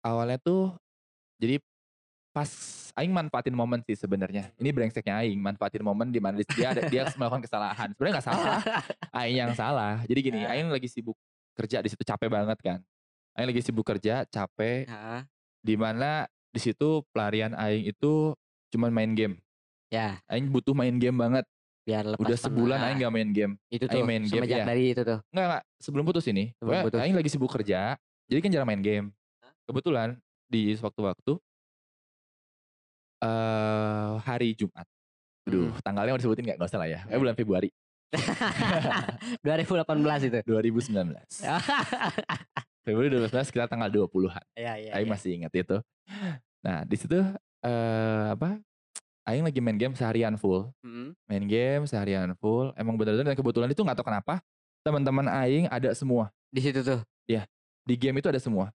Awalnya 0.01 0.39
tuh 0.39 0.71
jadi 1.37 1.59
pas 2.31 2.49
aing 2.95 3.11
manfaatin 3.11 3.53
momen 3.53 3.83
sih 3.83 3.97
sebenarnya. 3.97 4.53
Ini 4.57 4.69
brengseknya 4.71 5.19
aing 5.25 5.37
manfaatin 5.41 5.83
momen 5.83 6.09
di 6.09 6.21
mana 6.23 6.39
dia 6.41 6.67
ada 6.71 6.87
dia 6.87 7.05
melakukan 7.19 7.43
kesalahan. 7.43 7.91
Sebenarnya 7.93 8.13
nggak 8.17 8.27
salah 8.29 8.57
aing 9.19 9.37
yang 9.37 9.51
salah. 9.53 10.01
Jadi 10.07 10.19
gini 10.23 10.41
aing 10.47 10.71
lagi 10.71 10.87
sibuk 10.87 11.17
kerja 11.57 11.83
di 11.83 11.89
situ 11.91 12.01
capek 12.07 12.29
banget 12.31 12.57
kan. 12.63 12.79
Aing 13.35 13.51
lagi 13.51 13.61
sibuk 13.61 13.83
kerja 13.83 14.23
capek 14.25 14.87
di 15.59 15.75
mana 15.75 16.23
di 16.53 16.59
situ 16.59 17.03
pelarian 17.11 17.53
aing 17.53 17.87
itu 17.87 18.33
cuman 18.73 18.91
main 18.91 19.11
game 19.15 19.35
ya, 19.87 20.19
aing 20.27 20.47
butuh 20.51 20.75
main 20.75 20.95
game 20.99 21.15
banget 21.15 21.45
biar 21.87 22.03
lepas 22.03 22.19
udah 22.19 22.35
sebulan 22.35 22.79
aing 22.83 22.99
gak 22.99 23.13
main 23.15 23.29
game 23.31 23.53
itu 23.71 23.87
aing 23.87 23.95
tuh 23.95 24.03
main 24.03 24.23
game, 24.27 24.43
iya. 24.43 24.67
dari 24.67 24.91
itu 24.91 25.07
tuh. 25.07 25.23
Enggak, 25.31 25.45
enggak. 25.47 25.63
Sebelum 25.79 26.03
putus 26.03 26.27
ini. 26.27 26.51
Sebelum 26.59 26.83
putus. 26.83 26.99
Aing 26.99 27.15
lagi 27.15 27.29
sibuk 27.31 27.47
kerja. 27.47 27.95
Jadi 28.27 28.39
kan 28.43 28.51
jarang 28.51 28.67
main 28.67 28.83
game. 28.83 29.07
Kebetulan 29.63 30.19
di 30.51 30.75
sewaktu-waktu. 30.75 31.39
eh 33.23 34.11
hari 34.21 34.51
Jumat. 34.53 34.83
Aduh, 35.47 35.71
Hmm. 35.71 35.79
tanggalnya 35.79 36.11
mau 36.11 36.19
disebutin 36.19 36.43
nggak? 36.43 36.57
Nggak 36.59 36.69
usah 36.69 36.79
lah 36.83 36.89
ya. 36.91 36.99
Eh, 37.07 37.15
bulan 37.15 37.33
Februari 37.39 37.71
2018 39.47 40.27
itu. 40.27 40.37
2019. 40.51 41.15
Februari 42.87 43.11
2019 43.11 43.51
kita 43.51 43.65
tanggal 43.67 43.91
20-an. 43.91 44.45
Iya, 44.55 44.73
iya. 44.79 44.91
Aing 44.95 45.11
iya. 45.11 45.13
masih 45.13 45.29
ingat 45.35 45.51
itu. 45.51 45.77
Nah, 46.63 46.87
di 46.87 46.95
situ 46.95 47.19
eh 47.59 48.25
apa? 48.31 48.63
Aing 49.27 49.43
lagi 49.43 49.59
main 49.59 49.75
game 49.75 49.91
seharian 49.91 50.39
full. 50.39 50.71
Mm. 50.87 51.11
Main 51.27 51.43
game 51.51 51.83
seharian 51.83 52.31
full. 52.39 52.71
Emang 52.79 52.95
bener-bener 52.95 53.27
dan 53.27 53.35
kebetulan 53.35 53.67
itu 53.67 53.83
nggak 53.83 53.99
tahu 53.99 54.07
kenapa 54.07 54.39
teman-teman 54.87 55.27
Aing 55.27 55.67
ada 55.67 55.91
semua. 55.91 56.31
Di 56.47 56.63
situ 56.63 56.79
tuh. 56.79 57.03
Di 57.87 57.95
game 57.95 58.19
itu 58.19 58.27
ada 58.27 58.39
semua. 58.39 58.71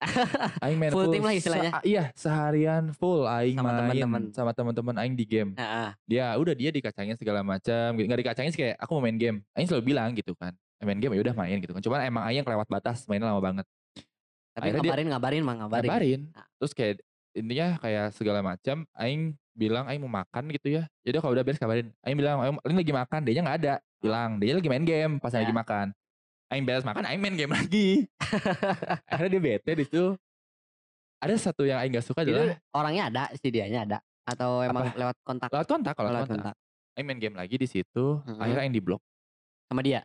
Aing 0.64 0.80
main 0.80 0.88
Full 0.92 1.12
tim 1.12 1.20
lah 1.20 1.32
se- 1.36 1.40
istilahnya. 1.44 1.70
iya, 1.84 2.08
seharian 2.16 2.88
full 2.96 3.28
aing 3.28 3.60
Sama 3.60 3.68
main 3.84 4.00
teman-teman. 4.00 4.22
sama 4.32 4.50
teman-teman 4.56 4.96
aing 4.96 5.12
di 5.12 5.28
game. 5.28 5.52
Heeh. 5.60 5.92
Dia 6.08 6.32
udah 6.40 6.56
dia 6.56 6.72
dikacangin 6.72 7.20
segala 7.20 7.44
macam, 7.44 8.00
gitu. 8.00 8.08
nggak 8.08 8.20
dikacangin 8.24 8.50
sih 8.56 8.60
kayak 8.64 8.76
aku 8.80 8.96
mau 8.96 9.04
main 9.04 9.20
game. 9.20 9.44
Aing 9.52 9.68
selalu 9.68 9.92
bilang 9.92 10.16
gitu 10.16 10.32
kan. 10.40 10.56
"Eh, 10.80 10.84
Main 10.84 10.98
game 10.98 11.12
ya 11.12 11.22
udah 11.22 11.36
main 11.36 11.56
gitu 11.56 11.70
kan. 11.70 11.82
Cuman 11.84 11.98
emang 12.02 12.24
aing 12.24 12.40
kelewat 12.40 12.66
batas, 12.66 13.04
mainnya 13.04 13.28
lama 13.28 13.38
banget. 13.38 13.66
Tapi 14.50 14.64
Akhirnya 14.66 14.80
dia- 14.80 14.90
ngabarin, 14.90 15.08
ngabarin 15.12 15.42
mah 15.44 15.54
ngabarin. 15.60 15.88
Ngabarin. 15.88 16.20
Nah. 16.32 16.46
Terus 16.56 16.72
kayak 16.72 16.94
intinya 17.30 17.66
kayak 17.78 18.06
segala 18.12 18.40
macam 18.40 18.76
aing 18.96 19.22
bilang 19.52 19.84
aing 19.86 20.00
mau 20.00 20.10
makan 20.10 20.50
gitu 20.50 20.72
ya. 20.72 20.88
Jadi 21.04 21.16
kalau 21.20 21.36
udah 21.36 21.44
beres 21.44 21.60
kabarin. 21.60 21.92
Aing 22.02 22.16
bilang 22.16 22.40
aing 22.42 22.56
lagi 22.74 22.90
makan, 22.90 23.20
dia 23.22 23.38
nggak 23.38 23.58
ada. 23.60 23.74
Hilang. 24.00 24.40
Dia 24.40 24.56
lagi 24.56 24.68
main 24.68 24.82
game 24.82 25.12
pas 25.16 25.30
Ya. 25.30 25.44
lagi 25.44 25.52
makan. 25.52 25.92
Aing 26.50 26.64
beres 26.64 26.82
makan, 26.82 27.04
aing 27.04 27.20
main 27.20 27.36
game 27.36 27.52
lagi. 27.52 28.08
Akhirnya 29.06 29.30
dia 29.30 29.42
bete 29.44 29.70
di 29.72 29.84
situ. 29.84 30.16
Ada 31.20 31.36
satu 31.38 31.62
yang 31.62 31.76
aing 31.78 31.92
gak 31.92 32.02
suka 32.02 32.24
Itu 32.24 32.32
adalah 32.32 32.56
orangnya 32.72 33.02
ada, 33.06 33.22
si 33.36 33.52
dianya 33.52 33.84
ada 33.84 33.98
atau 34.24 34.64
emang 34.64 34.88
Apa? 34.88 34.96
lewat 34.96 35.16
kontak 35.20 35.48
lewat 35.52 35.68
kontak 35.68 35.92
kalau 35.92 36.08
lewat 36.10 36.26
kontak. 36.26 36.56
kontak 36.56 36.96
Aing 36.96 37.06
main 37.06 37.20
game 37.20 37.36
lagi 37.36 37.54
di 37.54 37.68
situ, 37.68 38.24
Mhm. 38.24 38.40
akhirnya 38.40 38.62
aing 38.64 38.72
di 38.72 38.80
blok. 38.80 39.02
sama 39.68 39.84
dia. 39.84 40.00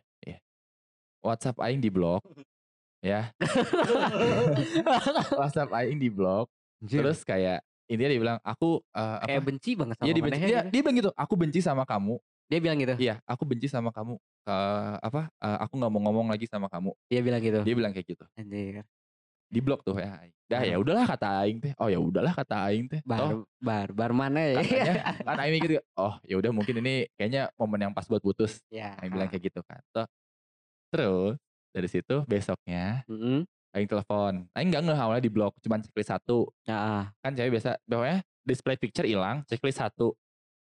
WhatsApp 1.26 1.58
aing 1.60 1.82
di 1.82 1.90
blok. 1.90 2.22
ya, 3.02 3.30
WhatsApp 5.38 5.70
aing 5.74 5.98
di 5.98 6.08
blok. 6.08 6.50
Terus 6.82 7.22
kayak 7.22 7.62
intinya 7.86 8.10
dia 8.10 8.20
bilang, 8.20 8.38
"Aku 8.42 8.82
eh, 8.90 9.18
kayak 9.26 9.42
apa? 9.42 9.46
benci 9.46 9.70
banget 9.78 9.94
sama 9.96 10.06
Iya 10.06 10.12
dibenci. 10.14 10.38
Dia, 10.38 10.46
gitu. 10.46 10.68
dia 10.70 10.80
bilang 10.82 10.96
gitu, 10.98 11.10
"Aku 11.14 11.34
benci 11.38 11.60
sama 11.62 11.82
kamu." 11.86 12.14
Dia 12.46 12.58
bilang 12.62 12.78
gitu. 12.78 12.94
Iya, 12.98 13.18
aku 13.26 13.42
benci 13.42 13.66
sama 13.66 13.90
kamu. 13.90 14.14
Eh, 14.46 14.94
apa? 15.02 15.26
eh, 15.42 15.58
aku 15.66 15.74
nggak 15.74 15.90
mau 15.90 16.00
ngomong 16.06 16.26
lagi 16.30 16.46
sama 16.46 16.70
kamu. 16.70 16.94
Dia 17.10 17.20
bilang 17.22 17.42
gitu. 17.42 17.60
Dia 17.66 17.74
bilang 17.74 17.90
kayak 17.90 18.06
gitu. 18.06 18.24
Anjir. 18.38 18.86
Di 19.46 19.60
blok 19.62 19.82
tuh 19.82 19.98
ya. 19.98 20.18
aing. 20.22 20.34
Dah 20.46 20.62
ya 20.62 20.78
udahlah 20.78 21.06
kata 21.06 21.42
aing 21.42 21.58
teh. 21.58 21.72
Oh 21.78 21.90
ya 21.90 21.98
udahlah 21.98 22.34
kata 22.34 22.70
aing 22.70 22.86
teh. 22.86 23.02
Bar 23.02 23.18
Oh, 23.18 23.30
bar 23.58 23.90
bar 23.90 24.10
mana 24.10 24.42
ya? 24.42 24.62
katanya 24.62 24.94
kan 25.26 25.38
aing 25.42 25.54
mikir, 25.58 25.70
oh 25.98 26.14
ya 26.22 26.38
udah 26.38 26.50
mungkin 26.54 26.74
ini 26.82 27.10
kayaknya 27.14 27.50
momen 27.58 27.82
yang 27.82 27.94
pas 27.94 28.06
buat 28.06 28.22
putus. 28.22 28.62
ya. 28.70 28.94
Aing 28.98 29.10
bilang 29.10 29.26
kayak 29.26 29.50
gitu 29.50 29.62
kan. 29.62 29.82
Toh, 29.90 30.06
terus 30.88 31.36
dari 31.70 31.88
situ 31.88 32.24
besoknya 32.24 33.04
Mm-mm. 33.06 33.44
Aing 33.70 33.84
telepon. 33.84 34.48
Aing 34.52 34.72
nggak 34.72 34.82
ngeh 34.82 34.96
awalnya 34.96 35.20
di 35.20 35.28
blok, 35.28 35.52
cuman 35.60 35.84
checklist 35.84 36.08
satu. 36.08 36.48
Ya, 36.64 36.76
ah. 36.76 37.04
Kan 37.20 37.36
cewek 37.36 37.52
biasa, 37.52 37.76
pokoknya 37.84 38.18
display 38.40 38.76
picture 38.76 39.04
hilang, 39.04 39.44
checklist 39.44 39.78
satu. 39.78 40.16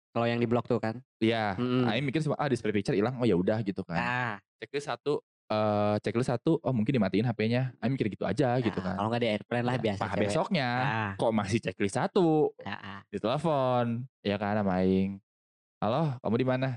kalau 0.09 0.25
yang 0.25 0.39
di 0.39 0.47
blok 0.47 0.65
tuh 0.65 0.79
kan. 0.79 1.03
Iya, 1.19 1.53
Mm-mm. 1.59 1.85
Aing 1.85 2.01
mikir 2.01 2.23
cuma 2.23 2.39
ah 2.39 2.47
display 2.47 2.71
picture 2.71 2.95
hilang, 2.95 3.19
oh 3.19 3.27
ya 3.27 3.35
udah 3.35 3.61
gitu 3.61 3.83
kan. 3.83 3.99
Ah, 3.99 4.35
Checklist 4.57 4.87
satu, 4.87 5.19
eh 5.45 5.99
checklist 6.01 6.31
satu, 6.31 6.57
oh 6.57 6.73
mungkin 6.73 6.95
dimatiin 6.95 7.27
HP-nya. 7.27 7.75
Aing 7.77 7.93
mikir 7.93 8.09
gitu 8.09 8.23
aja 8.25 8.57
gitu 8.57 8.73
ya, 8.73 8.85
kan. 8.87 8.95
Kalau 8.97 9.09
nggak 9.11 9.21
di 9.21 9.29
airplane 9.29 9.67
lah 9.67 9.75
Ya, 9.75 9.83
biasa. 9.83 10.01
Pas 10.01 10.09
cewek. 10.09 10.23
besoknya, 10.25 10.69
Ah, 10.71 11.11
kok 11.19 11.33
masih 11.35 11.59
checklist 11.61 11.99
satu, 11.99 12.55
ya, 12.63 12.77
ah. 12.79 13.01
ditelepon, 13.11 13.87
ya 14.23 14.39
kan 14.39 14.55
sama 14.57 14.81
Aing. 14.81 15.19
Halo, 15.77 16.15
kamu 16.23 16.37
di 16.39 16.47
mana? 16.47 16.69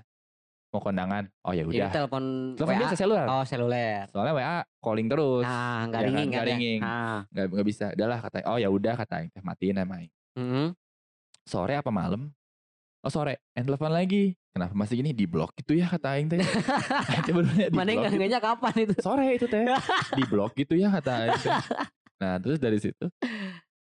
Mau 0.68 0.80
kondangan? 0.80 1.24
Oh 1.42 1.56
ya 1.56 1.64
udah. 1.64 1.88
telepon 1.90 2.24
Telepon 2.54 2.76
WA. 2.76 2.82
biasa 2.84 2.96
seluler. 2.96 3.26
Oh 3.26 3.44
seluler. 3.44 4.04
Soalnya 4.12 4.34
WA 4.36 4.58
calling 4.78 5.08
terus. 5.08 5.44
Nah, 5.44 5.88
nggak 5.88 6.00
Ya 6.00 6.06
ringing 6.06 6.28
nggak 6.28 6.38
kan 6.38 6.44
ya? 6.44 6.52
ringing. 6.54 6.80
Ah. 6.82 7.20
nggak 7.30 7.46
nggak 7.50 7.66
bisa. 7.66 7.86
Udahlah 7.96 8.20
kata. 8.20 8.38
Oh 8.46 8.58
ya 8.58 8.68
udah 8.68 8.94
kata 8.96 9.14
Aing 9.18 9.32
teh 9.32 9.40
matiin 9.40 9.76
sama 9.76 9.94
Aing. 9.98 10.12
Mm-mm. 10.36 10.68
sore 11.42 11.74
apa 11.74 11.88
malam? 11.88 12.28
Oh 13.00 13.08
sore, 13.08 13.40
and 13.56 13.64
telepon 13.64 13.88
lagi. 13.90 14.36
Kenapa 14.52 14.74
masih 14.74 15.00
gini? 15.00 15.16
Di 15.16 15.24
blok 15.24 15.56
gitu 15.56 15.72
ya 15.72 15.88
kata 15.88 16.20
Aing 16.20 16.28
teh. 16.28 16.42
Mana 17.72 17.96
blok 17.96 18.04
gitu. 18.04 18.18
nggaknya 18.20 18.40
kapan 18.42 18.74
itu? 18.84 18.94
Sore 19.00 19.28
itu 19.34 19.46
teh. 19.48 19.64
Di 20.20 20.24
blok 20.26 20.52
gitu 20.54 20.76
ya 20.76 20.92
kata 20.92 21.12
Aing 21.24 21.40
teh. 21.40 21.52
Nah 22.18 22.36
terus 22.38 22.58
dari 22.58 22.78
situ, 22.78 23.08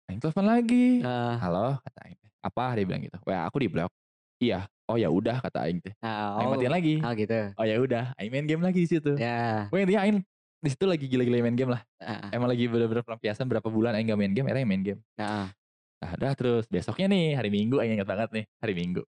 Aing 0.08 0.18
telepon 0.18 0.48
lagi. 0.48 1.04
Ah, 1.04 1.36
Halo 1.38 1.76
kata 1.84 2.00
Aing 2.08 2.16
teh. 2.16 2.32
Apa 2.40 2.72
dia 2.74 2.86
bilang 2.88 3.04
gitu? 3.04 3.20
Wah 3.28 3.44
aku 3.44 3.60
di 3.60 3.68
blok. 3.68 3.92
Iya. 4.40 4.66
Oh 4.90 4.98
ya 4.98 5.12
udah 5.14 5.38
kata 5.38 5.70
Aing 5.70 5.84
teh. 5.86 5.94
ah, 6.02 6.40
Aing 6.42 6.50
oh, 6.50 6.52
matiin 6.58 6.74
lagi. 6.74 6.96
oh 6.98 7.14
gitu. 7.14 7.40
Oh 7.54 7.66
ya 7.68 7.76
udah, 7.78 8.04
Aing 8.18 8.32
main 8.34 8.48
game 8.50 8.64
lagi 8.66 8.82
di 8.82 8.90
situ. 8.90 9.14
Ya. 9.20 9.70
Pokoknya 9.70 9.86
intinya 9.86 10.02
Aing 10.02 10.18
di 10.60 10.70
situ 10.74 10.86
lagi 10.90 11.06
gila-gila 11.06 11.46
main 11.46 11.54
game 11.54 11.72
lah. 11.78 11.82
ah, 12.02 12.34
Emang 12.34 12.50
lagi 12.50 12.66
bener-bener 12.66 13.06
pelampiasan 13.06 13.46
berapa 13.46 13.68
bulan 13.70 13.94
Aing 13.94 14.10
gak 14.10 14.18
main 14.18 14.34
game, 14.34 14.48
akhirnya 14.50 14.66
main 14.66 14.82
game. 14.82 15.02
ah. 15.22 15.54
Nah 16.00 16.10
udah 16.16 16.32
terus 16.34 16.64
besoknya 16.66 17.12
nih 17.12 17.36
hari 17.36 17.52
Minggu 17.52 17.76
Aing 17.78 18.00
ingat 18.00 18.08
banget 18.08 18.30
nih 18.32 18.46
hari 18.58 18.74
Minggu. 18.74 19.04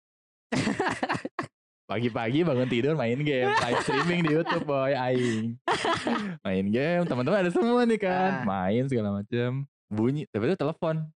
Pagi-pagi 1.89 2.45
bangun 2.45 2.69
tidur 2.69 2.93
main 2.93 3.17
game, 3.17 3.49
live 3.49 3.81
streaming 3.81 4.21
di 4.21 4.29
YouTube 4.35 4.65
boy 4.65 4.93
Aing. 4.93 5.57
Main 6.45 6.69
game, 6.69 7.01
teman-teman 7.09 7.41
ada 7.41 7.49
semua 7.49 7.81
nih 7.81 7.97
kan, 7.97 8.45
main 8.45 8.85
segala 8.85 9.09
macam. 9.09 9.65
Bunyi, 9.89 10.29
tapi 10.29 10.45
itu 10.45 10.57
telepon. 10.57 11.09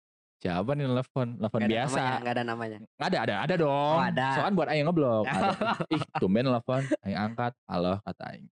Siapa 0.43 0.75
nih 0.75 0.91
telepon? 0.91 1.27
Telepon 1.39 1.59
Nggak 1.63 1.71
ada 1.71 1.77
biasa. 1.79 1.95
namanya, 1.95 2.19
nggak 2.19 2.35
ada 2.35 2.43
namanya. 2.45 2.77
Ada, 2.99 3.19
ada, 3.23 3.35
ada 3.47 3.55
dong. 3.55 3.95
Oh, 3.95 4.03
ada. 4.03 4.27
Soalnya 4.35 4.55
buat 4.59 4.69
Aing 4.69 4.85
ngeblok. 4.85 5.25
Ada. 5.25 5.51
Ih, 5.95 6.03
tumben 6.19 6.43
telepon. 6.43 6.83
Aing 7.01 7.19
angkat. 7.21 7.53
Halo, 7.65 7.95
kata 8.03 8.25
Aing. 8.29 8.47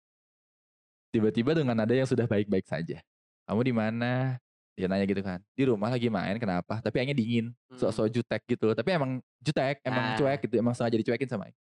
tiba-tiba 1.10 1.58
dengan 1.58 1.73
nada 1.73 1.89
yang 1.89 2.06
sudah 2.06 2.30
baik-baik 2.30 2.69
saja. 2.69 3.02
Kamu 3.49 3.65
di 3.65 3.73
mana? 3.73 4.38
Dia 4.78 4.86
nanya 4.86 5.04
gitu 5.04 5.19
kan. 5.19 5.41
Di 5.58 5.65
rumah 5.65 5.89
lagi 5.89 6.06
main, 6.06 6.38
kenapa? 6.38 6.78
Tapi 6.80 7.02
aingnya 7.02 7.17
dingin, 7.17 7.49
sok-sok 7.73 8.08
jutek 8.13 8.45
gitu. 8.45 8.71
Tapi 8.71 8.89
emang 8.93 9.12
jutek, 9.41 9.82
emang 9.82 10.13
Ah. 10.13 10.15
cuek 10.15 10.45
gitu, 10.45 10.56
emang 10.56 10.71
sengaja 10.71 10.95
dicuekin 10.95 11.25
sama 11.25 11.49
aing. 11.49 11.58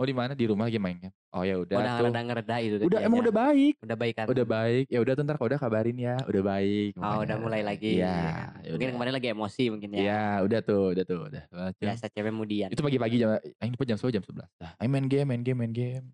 Oh 0.00 0.08
di 0.08 0.14
mana? 0.16 0.32
Di 0.32 0.48
rumah 0.48 0.66
lagi 0.66 0.80
main 0.80 0.96
kan. 0.96 1.12
Oh 1.36 1.44
ya 1.44 1.60
udah 1.60 1.76
Udah 1.76 1.94
rada 2.00 2.20
ngereda 2.24 2.56
itu. 2.64 2.76
Udah 2.88 2.98
emang 3.04 3.20
udah 3.22 3.34
baik. 3.34 3.74
Udah 3.84 3.96
baik 3.96 4.14
kan. 4.16 4.26
Udah 4.28 4.46
baik. 4.48 4.84
Ya 4.88 4.98
udah 5.04 5.12
ntar 5.20 5.36
kalau 5.36 5.48
udah 5.52 5.60
kabarin 5.60 5.96
ya. 6.00 6.16
Udah 6.24 6.42
baik. 6.42 6.92
Oh 6.96 7.24
udah 7.24 7.36
mulai 7.36 7.60
lagi. 7.60 8.00
Iya. 8.00 8.56
ya 8.64 8.70
Mungkin 8.72 8.88
kemarin 8.96 9.12
lagi 9.12 9.28
emosi 9.30 9.64
mungkin 9.68 9.88
ya. 9.96 10.00
Iya, 10.00 10.24
udah 10.48 10.60
tuh, 10.64 10.84
udah 10.96 11.04
tuh, 11.04 11.20
udah. 11.28 11.44
Biasa 11.76 12.08
cewek 12.08 12.32
mudian. 12.32 12.68
Itu 12.72 12.80
pagi-pagi 12.80 13.16
jam 13.20 13.36
aing 13.36 13.72
lupa 13.76 13.84
jam 13.84 13.96
10 14.00 14.16
jam 14.16 14.22
11. 14.24 14.48
Dah, 14.58 14.72
aing 14.80 14.92
main 14.92 15.06
game, 15.06 15.28
main 15.28 15.42
game, 15.44 15.58
main 15.60 15.72
game. 15.72 16.06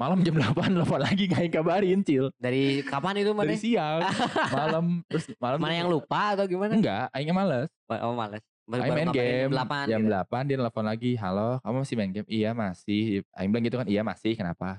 Malam 0.00 0.24
jam 0.26 0.34
8 0.34 0.56
telepon 0.74 0.98
lagi 0.98 1.24
gak 1.30 1.46
kabarin, 1.52 2.00
Cil. 2.02 2.32
Dari 2.40 2.82
kapan 2.82 3.22
itu 3.22 3.30
mana? 3.36 3.54
Dari 3.54 3.60
siang, 3.60 4.02
malam, 4.50 4.84
terus 5.06 5.30
malam 5.44 5.62
Mana 5.62 5.78
yang 5.78 5.86
lupa 5.86 6.34
atau 6.34 6.48
gimana? 6.50 6.74
Enggak, 6.74 7.06
aingnya 7.14 7.36
males. 7.36 7.70
Oh 7.86 8.16
males. 8.16 8.42
Baru- 8.70 8.86
main 8.94 9.10
game 9.10 9.50
jam 9.50 9.50
8 9.50 9.86
jam 9.90 9.98
gitu. 9.98 10.06
8 10.06 10.42
dia 10.46 10.56
telepon 10.58 10.84
lagi, 10.86 11.10
"Halo, 11.18 11.58
kamu 11.66 11.76
masih 11.82 11.96
main 11.98 12.12
game?" 12.14 12.28
"Iya, 12.30 12.50
masih." 12.54 13.26
Aing 13.34 13.50
bilang 13.50 13.64
gitu 13.66 13.76
kan, 13.82 13.88
"Iya, 13.90 14.02
masih." 14.06 14.32
"Kenapa?" 14.38 14.78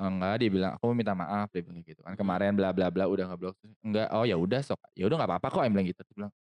"Oh, 0.00 0.08
enggak, 0.08 0.34
dia 0.42 0.50
bilang, 0.52 0.72
"Aku 0.78 0.92
minta 0.96 1.12
maaf." 1.16 1.48
Dia 1.52 1.62
bilang 1.64 1.82
gitu 1.84 2.00
kan. 2.04 2.14
Kemarin 2.16 2.52
bla 2.56 2.72
bla 2.72 2.88
bla 2.92 3.04
udah 3.08 3.26
ngeblok. 3.32 3.56
Enggak, 3.84 4.08
"Oh 4.14 4.24
ya 4.28 4.36
udah 4.38 4.60
sok." 4.64 4.80
"Ya 4.96 5.06
udah 5.08 5.16
enggak 5.20 5.30
apa-apa 5.36 5.48
kok." 5.52 5.62
Aing 5.64 5.74
bilang 5.76 5.88
gitu. 5.88 6.00
Dia 6.06 6.14
bilang, 6.16 6.32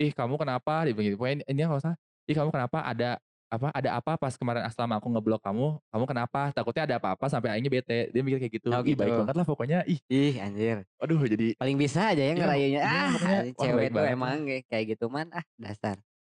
"Ih, 0.00 0.12
kamu 0.14 0.34
kenapa?" 0.40 0.74
Dia 0.88 0.92
bilang 0.96 1.06
gitu. 1.12 1.18
Pokoknya 1.20 1.36
ini 1.48 1.60
enggak 1.66 1.80
usah. 1.84 1.94
"Ih, 2.28 2.36
kamu 2.36 2.50
kenapa? 2.54 2.78
Ada 2.86 3.10
apa? 3.46 3.70
Ada 3.70 3.90
apa 3.96 4.14
pas 4.14 4.34
kemarin 4.34 4.66
selama 4.68 4.98
aku 4.98 5.06
ngeblok 5.08 5.38
kamu? 5.40 5.78
Kamu 5.80 6.04
kenapa? 6.04 6.40
Takutnya 6.50 6.82
ada 6.84 6.96
apa-apa 6.98 7.26
sampai 7.26 7.54
aingnya 7.54 7.70
bete." 7.70 8.10
Dia 8.10 8.20
mikir 8.20 8.38
kayak 8.38 8.54
gitu. 8.58 8.68
Oh, 8.70 8.82
Ih, 8.82 8.92
baik 8.92 9.10
gitu. 9.10 9.20
banget 9.22 9.34
lah 9.34 9.46
pokoknya. 9.46 9.78
Ih, 9.84 10.00
Ih 10.06 10.34
anjir. 10.38 10.82
aduh 10.96 11.20
jadi 11.22 11.54
Paling 11.54 11.76
bisa 11.76 12.10
aja 12.10 12.18
ya 12.18 12.26
Iya, 12.26 12.34
ngerayunya. 12.36 12.80
iya, 12.80 12.90
Ah, 12.90 13.06
pokoknya, 13.10 13.38
wah, 13.38 13.62
cewek 13.62 13.86
tuh 13.86 13.94
banget. 13.96 14.14
emang 14.14 14.36
kayak- 14.66 14.86
gitu 14.90 15.04
man. 15.06 15.28
Ah, 15.30 15.44
dasar. 15.56 15.96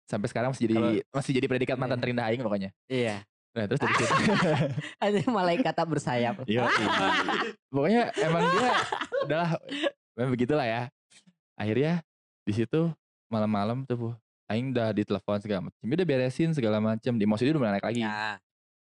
sampai 0.08 0.28
sekarang 0.32 0.56
masih 0.56 0.63
jadi 0.72 0.76
Kalau- 0.80 1.04
masih 1.20 1.32
jadi 1.36 1.48
predikat 1.48 1.76
mantan 1.76 2.00
Iya. 2.00 2.04
terindah 2.08 2.26
aing 2.32 2.39
pokoknya. 2.39 2.70
Iya. 2.88 3.15
Nah, 3.52 3.63
terus 3.67 3.80
dari 3.82 3.93
situ 3.98 4.08
Anjing 5.04 5.28
malaikat 5.28 5.74
tak 5.74 5.88
bersayap. 5.88 6.36
Iya. 6.48 6.63
Pokoknya 7.67 8.02
emang 8.17 8.43
dia 8.48 8.70
adalah 9.24 9.50
memang 10.15 10.32
begitulah 10.32 10.63
ya. 10.63 10.82
Akhirnya 11.56 12.00
di 12.43 12.54
situ 12.56 12.88
malam-malam 13.28 13.84
tuh 13.84 14.15
aing 14.47 14.71
udah 14.71 14.91
ditelepon 14.91 15.38
segala 15.39 15.60
macam. 15.63 15.79
Dia 15.79 15.95
udah 15.95 16.07
beresin 16.07 16.51
segala 16.51 16.77
macam. 16.77 17.13
Di 17.13 17.23
emosi 17.23 17.41
dia 17.41 17.51
udah 17.51 17.62
mulai 17.62 17.73
naik 17.75 17.86
lagi. 17.86 18.01
Ya. 18.01 18.39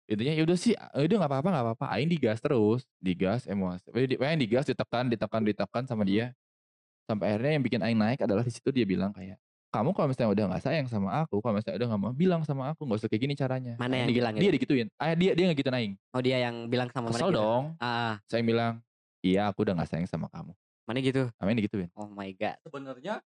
Intinya 0.04 0.34
ya 0.36 0.44
udah 0.44 0.58
sih, 0.58 0.74
ya 0.76 1.02
udah 1.02 1.18
nggak 1.18 1.32
apa-apa 1.32 1.48
nggak 1.50 1.66
apa-apa. 1.66 1.86
Aing 1.90 2.10
digas 2.10 2.38
terus, 2.38 2.84
digas 2.98 3.46
emosi. 3.46 3.88
Di- 4.04 4.18
Pokoknya 4.18 4.38
digas, 4.38 4.66
ditekan, 4.66 5.08
ditekan, 5.08 5.42
ditekan 5.42 5.84
sama 5.86 6.04
dia. 6.04 6.36
Sampai 7.04 7.32
akhirnya 7.32 7.56
yang 7.56 7.64
bikin 7.64 7.80
aing 7.80 7.96
naik 7.96 8.20
adalah 8.20 8.42
di 8.42 8.52
situ 8.52 8.68
dia 8.70 8.84
bilang 8.84 9.12
kayak 9.12 9.36
kamu 9.70 9.90
kalau 9.92 10.06
misalnya 10.06 10.32
udah 10.32 10.46
nggak 10.54 10.64
sayang 10.64 10.86
sama 10.86 11.10
aku, 11.20 11.42
kalau 11.42 11.58
misalnya 11.58 11.82
udah 11.82 11.88
nggak 11.90 12.02
mau 12.06 12.14
bilang 12.14 12.42
sama 12.46 12.70
aku, 12.70 12.86
nggak 12.86 13.00
usah 13.02 13.10
kayak 13.10 13.22
gini 13.22 13.34
caranya. 13.34 13.74
Mana 13.76 13.96
yang 13.98 14.08
Dia- 14.08 14.18
bilang 14.22 14.34
Dia 14.34 14.46
itu? 14.46 14.56
digituin. 14.56 14.88
Ah 14.96 15.18
dia 15.18 15.34
dia 15.34 15.44
nggak 15.50 15.60
gitu 15.60 15.72
naing. 15.74 15.94
Oh 16.12 16.22
dia 16.22 16.38
yang 16.40 16.56
bilang 16.68 16.88
sama 16.90 17.10
mana 17.10 17.18
Kesel 17.18 17.30
gitu? 17.30 17.40
dong. 17.42 17.64
Ah, 17.78 18.22
Saya 18.30 18.42
bilang, 18.42 18.74
iya 19.20 19.50
aku 19.50 19.66
udah 19.66 19.74
nggak 19.74 19.90
sayang 19.90 20.06
sama 20.06 20.30
kamu. 20.30 20.54
mana 20.84 21.00
gitu? 21.00 21.26
Amin 21.40 21.56
digituin. 21.58 21.90
Oh 21.96 22.06
my 22.06 22.30
god. 22.34 22.54
Sebenarnya 22.62 23.24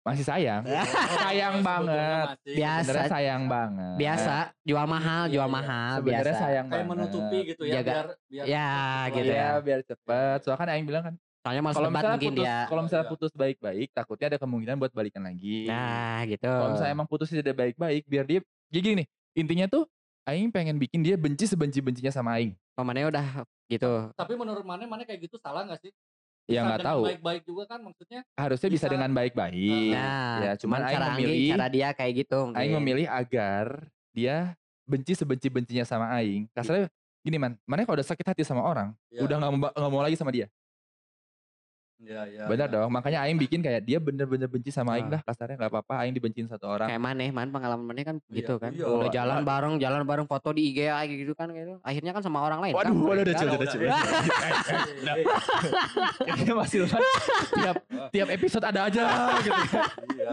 Masih 0.00 0.24
sayang. 0.24 0.62
sayang 1.20 1.54
Oh, 1.54 1.62
banget. 1.62 1.92
sebetulnya 1.92 2.18
masih. 2.24 2.54
Biasa. 2.54 2.80
Sebenarnya 2.80 3.10
sayang 3.10 3.42
banget. 3.44 3.94
Biasa 3.96 4.34
jual 4.62 4.86
mahal, 4.86 5.22
Iya, 5.22 5.32
jual 5.34 5.44
iya. 5.44 5.54
mahal 5.54 5.92
Sebenarnya 5.94 6.24
biasa. 6.24 6.40
sayang 6.40 6.66
kayak 6.66 6.72
banget. 6.78 6.90
menutupi 6.94 7.38
gitu 7.44 7.62
ya 7.62 7.72
Jaga- 7.74 7.84
biar 7.84 8.06
biar 8.24 8.44
Ya, 8.46 8.70
gitu 9.10 9.24
Iya, 9.26 9.36
ya. 9.36 9.50
biar 9.60 9.80
cepet. 9.82 10.38
Soalnya 10.40 10.58
kan 10.58 10.68
Aing 10.70 10.86
bilang 10.86 11.04
kan, 11.04 11.14
Soalnya 11.38 11.62
males 11.62 11.76
kalau 11.76 11.88
misalnya 11.88 12.12
mungkin 12.14 12.32
putus, 12.34 12.44
dia. 12.44 12.58
kalau 12.66 12.82
misalnya 12.82 13.04
Iya. 13.04 13.12
putus 13.14 13.32
baik-baik, 13.32 13.88
takutnya 13.92 14.26
ada 14.28 14.38
kemungkinan 14.38 14.76
buat 14.76 14.92
balikan 14.92 15.22
lagi. 15.22 15.58
Nah, 15.64 16.18
gitu. 16.24 16.44
Kalau 16.46 16.70
misalnya 16.72 16.92
emang 16.92 17.08
putus 17.08 17.28
tidak 17.28 17.54
baik-baik, 17.54 18.02
biar 18.04 18.24
dia, 18.24 18.40
jadi 18.66 18.80
gini 18.82 18.94
nih, 18.96 19.06
intinya 19.36 19.66
tuh 19.66 19.84
Aing 20.24 20.48
pengen 20.48 20.76
bikin 20.76 21.00
dia 21.00 21.16
benci 21.16 21.44
sebenci-bencinya 21.44 22.10
sama 22.10 22.36
Aing. 22.36 22.52
Pamannya 22.74 23.08
udah 23.08 23.26
gitu. 23.66 24.08
tapi 24.14 24.32
menurut 24.32 24.62
mana 24.62 24.80
mana 24.82 25.02
kayak 25.02 25.20
gitu 25.22 25.36
salah 25.36 25.60
nggak 25.62 25.76
sih 25.78 25.92
Ya 26.48 26.64
nggak 26.64 26.80
tahu. 26.80 27.02
baik-baik 27.04 27.42
juga 27.44 27.62
kan 27.68 27.80
maksudnya 27.84 28.24
Harusnya 28.32 28.68
bisa, 28.72 28.88
Bisa. 28.88 28.92
dengan 28.96 29.10
baik-baik. 29.12 29.92
Nah, 29.92 30.36
ya, 30.40 30.52
cuman 30.56 30.78
Aing 30.80 31.04
memilih, 31.12 31.48
cara 31.52 31.66
dia 31.68 31.88
kayak 31.92 32.12
gitu. 32.24 32.38
Aing 32.56 32.72
mungkin. 32.72 32.80
memilih 32.80 33.06
agar 33.12 33.64
dia 34.16 34.56
benci 34.88 35.12
sebenci-bencinya 35.12 35.84
sama 35.84 36.08
Aing. 36.16 36.48
Kasarnya 36.56 36.88
gini 37.20 37.36
man, 37.36 37.60
mana 37.68 37.84
kalau 37.84 38.00
udah 38.00 38.08
sakit 38.08 38.24
hati 38.24 38.42
sama 38.48 38.64
orang, 38.64 38.96
ya, 39.12 39.20
udah 39.28 39.36
nggak 39.36 39.50
mau 39.52 39.68
nggak 39.68 39.92
mau 39.92 40.00
lagi 40.00 40.16
sama 40.16 40.32
dia. 40.32 40.48
Ya, 41.98 42.22
ya, 42.24 42.42
Benar 42.46 42.66
ya. 42.66 42.74
dong. 42.78 42.90
Makanya 42.90 43.18
Aing 43.22 43.36
bikin 43.36 43.58
kayak 43.58 43.82
dia 43.82 43.98
bener-bener 43.98 44.46
benci 44.46 44.68
sama 44.68 44.94
Aing 44.94 45.10
Ah. 45.10 45.18
dah. 45.18 45.22
Kasarnya 45.22 45.56
nggak 45.56 45.70
apa-apa. 45.70 45.94
Aing 46.00 46.12
dibenciin 46.12 46.46
satu 46.46 46.66
orang. 46.66 46.86
Kayak 46.86 47.02
mana, 47.02 47.22
man 47.28 47.48
pengalaman 47.48 47.84
mana 47.84 48.00
kan 48.02 48.16
Iya, 48.26 48.36
gitu 48.38 48.54
kan. 48.56 48.70
iya. 48.72 48.86
Udah 48.86 49.10
jalan 49.10 49.40
bareng, 49.42 49.74
jalan 49.76 50.02
bareng 50.02 50.26
foto 50.26 50.48
di 50.50 50.70
IG 50.70 50.78
gitu 51.18 51.32
kan 51.32 51.50
gitu. 51.50 51.76
Akhirnya 51.80 52.12
kan 52.12 52.22
sama 52.22 52.38
orang 52.40 52.60
lain. 52.60 52.74
Waduh, 52.74 52.90
kan? 52.90 53.02
waduh, 53.02 53.22
udah 53.22 53.34
Udah, 53.34 53.68
cuy, 53.68 53.78
udah. 53.82 54.00
Udah. 55.02 55.14
Kayaknya 56.20 56.54
masih 56.60 56.78
tiap 57.52 57.76
tiap 58.10 58.28
episode 58.30 58.64
ada 58.64 58.80
aja 58.86 59.02
gitu 59.40 59.60
kan. 59.68 59.82
Iya. 60.08 60.28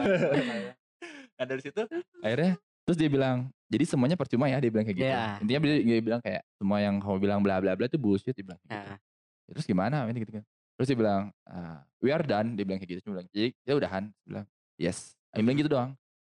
Nah 1.35 1.45
dari 1.45 1.61
situ 1.61 1.81
akhirnya 2.21 2.51
terus 2.85 2.95
dia 2.95 3.09
bilang 3.09 3.37
jadi 3.65 3.83
semuanya 3.83 4.13
percuma 4.13 4.45
ya 4.45 4.61
dia 4.61 4.69
bilang 4.69 4.85
kayak 4.85 4.97
gitu. 4.97 5.09
Iya. 5.09 5.23
Intinya 5.41 5.59
dia, 5.65 5.75
dia 5.81 5.99
bilang 5.99 6.21
kayak 6.21 6.41
semua 6.53 6.77
yang 6.79 6.95
kamu 7.01 7.17
bilang 7.17 7.39
bla 7.41 7.57
bla 7.57 7.73
bla 7.73 7.85
itu 7.85 7.97
bullshit 7.97 8.31
dia 8.31 8.45
bilang 8.45 8.59
kayak 8.61 8.71
gitu. 8.71 8.93
Nah, 8.93 8.97
Ya, 9.45 9.53
terus 9.53 9.67
gimana 9.67 10.09
ini 10.09 10.25
gitu 10.25 10.33
kan. 10.33 10.45
Terus 10.75 10.87
dia 10.87 10.97
bilang 10.97 11.21
"Ah, 11.43 11.79
we 11.97 12.09
are 12.09 12.21
done 12.21 12.53
dia 12.53 12.63
bilang 12.63 12.77
kayak 12.77 12.91
gitu. 12.91 13.01
Dia 13.01 13.11
bilang 13.11 13.27
jadi 13.29 13.49
ya 13.61 13.73
udahan. 13.73 14.03
Dia 14.05 14.27
bilang 14.27 14.45
yes. 14.75 15.15
Aing 15.31 15.43
bilang 15.43 15.57
gitu 15.57 15.69
doang. 15.69 15.89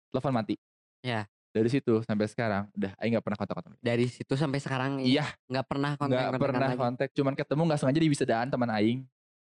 Telepon 0.09 0.33
mati. 0.33 0.55
Iya. 1.01 1.25
Dari 1.49 1.69
situ 1.69 2.03
sampai 2.03 2.27
sekarang 2.27 2.67
udah 2.69 2.91
Aing 2.95 3.11
nggak 3.13 3.23
pernah 3.23 3.37
kontak-kontak. 3.37 3.79
dari 3.79 4.05
situ 4.05 4.33
sampai 4.33 4.59
sekarang 4.59 4.99
Iya, 4.99 5.23
nggak 5.45 5.65
pernah 5.65 5.91
kontak 5.95 6.19
nggak 6.27 6.41
pernah 6.41 6.67
lagi. 6.67 6.77
kontak. 6.77 7.09
Cuman 7.11 7.33
ketemu 7.33 7.61
nggak 7.63 7.79
sengaja 7.79 7.99
di 7.99 8.09
wisudaan 8.09 8.47
teman 8.47 8.69
Aing. 8.69 8.99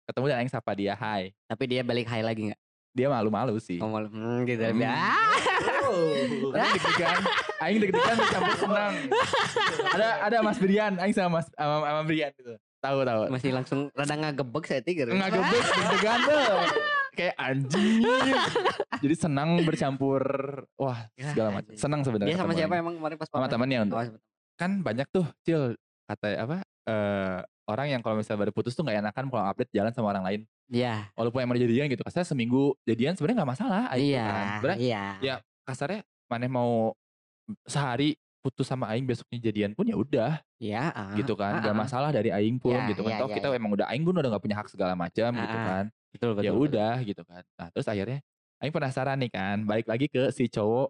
Ketemu 0.05 0.25
dan 0.27 0.37
Aing 0.39 0.49
sapa 0.49 0.73
dia, 0.73 0.95
hai. 0.95 1.37
Tapi 1.45 1.65
dia 1.67 1.81
balik 1.83 2.07
high 2.07 2.25
lagi 2.25 2.49
nggak? 2.49 2.61
Dia 2.91 3.07
malu-malu 3.07 3.61
sih. 3.61 3.77
Ngomong 3.77 4.09
hmm, 4.09 4.39
gitu. 4.45 4.63
Hmm. 4.65 4.83
Ah, 4.83 5.37
Oh. 5.89 6.53
Aing 6.53 6.73
deg-degan, 6.75 7.21
Aing 7.59 7.79
deg-degan 7.79 8.17
campur 8.27 8.57
senang. 8.59 8.93
ada 9.91 10.09
ada 10.23 10.37
Mas 10.41 10.57
Brian, 10.57 10.93
Aing 10.97 11.13
sama 11.13 11.29
Mas 11.35 11.47
sama, 11.51 11.77
sama 11.83 12.03
Brian 12.05 12.31
gitu. 12.35 12.53
Tahu 12.79 12.99
tahu. 13.03 13.23
masih 13.29 13.51
langsung 13.51 13.81
rada 13.91 14.15
ngagebek 14.15 14.65
saya 14.65 14.81
tiga. 14.81 15.03
Enggak 15.05 15.35
gebek 15.35 15.63
deg-degan 15.65 16.19
tuh. 16.23 16.47
Kayak 17.11 17.35
anjing. 17.37 17.99
Jadi 18.99 19.15
senang 19.15 19.51
bercampur 19.63 20.23
wah 20.75 21.11
Ya, 21.15 21.35
segala 21.35 21.51
macam. 21.53 21.75
Senang 21.75 22.01
sebenarnya. 22.03 22.31
Dia 22.31 22.39
sama 22.39 22.55
siapa 22.55 22.75
emang 22.75 22.95
kemarin 22.95 23.17
pas 23.17 23.27
Sama 23.27 23.47
temannya 23.47 23.79
Oh, 23.85 23.99
sama- 23.99 24.23
kan 24.55 24.71
banyak 24.79 25.07
tuh 25.09 25.27
Cil 25.43 25.75
kata 26.05 26.29
apa 26.37 26.57
eh 26.83 27.39
orang 27.69 27.87
yang 27.91 28.01
kalau 28.01 28.17
misalnya 28.17 28.41
baru 28.41 28.51
putus 28.51 28.73
tuh 28.73 28.81
nggak 28.81 29.03
enakan 29.03 29.25
kalau 29.29 29.45
update 29.45 29.71
jalan 29.71 29.93
sama 29.93 30.09
orang 30.09 30.25
lain 30.25 30.41
Iya. 30.67 31.11
walaupun 31.15 31.41
emang 31.41 31.55
jadian 31.57 31.87
gitu 31.87 32.01
kasarnya 32.01 32.27
seminggu 32.27 32.75
jadian 32.83 33.13
sebenarnya 33.13 33.39
nggak 33.39 33.51
masalah 33.53 33.83
Iya. 33.93 34.27
kan. 34.59 34.77
Iya. 34.79 35.05
ya 35.21 35.35
kasarnya 35.63 36.01
mana 36.27 36.49
mau 36.49 36.91
sehari 37.65 38.17
putus 38.49 38.65
sama 38.65 38.89
aing 38.89 39.05
besoknya 39.05 39.39
jadian 39.45 39.71
pun 39.73 39.85
ya 39.85 39.93
udah 39.95 40.41
Iya. 40.57 40.89
ah, 40.89 41.13
gitu 41.15 41.37
kan 41.37 41.61
ah, 41.61 41.63
gak 41.63 41.71
ah. 41.71 41.79
masalah 41.79 42.09
dari 42.09 42.33
aing 42.33 42.57
pun 42.57 42.73
Ya, 42.73 42.89
gitu 42.89 43.05
kan 43.05 43.13
ya, 43.13 43.21
toh 43.21 43.29
ya, 43.29 43.35
kita 43.37 43.47
ya. 43.47 43.55
emang 43.55 43.71
udah 43.71 43.87
aing 43.87 44.03
pun 44.03 44.17
udah 44.17 44.31
gak 44.31 44.41
punya 44.41 44.57
hak 44.57 44.67
segala 44.67 44.97
macam 44.97 45.29
gitu 45.31 45.45
Ah, 45.51 45.61
ah. 45.61 45.67
kan 45.69 45.85
Betul 46.09 46.29
betul. 46.33 46.43
ya 46.43 46.53
betul. 46.53 46.65
udah 46.65 46.95
gitu 47.05 47.23
kan 47.23 47.43
nah 47.55 47.69
terus 47.69 47.85
akhirnya 47.85 48.19
aing 48.59 48.73
penasaran 48.73 49.17
nih 49.19 49.31
kan 49.31 49.57
balik 49.63 49.85
lagi 49.85 50.09
ke 50.09 50.33
si 50.33 50.49
cowok 50.49 50.89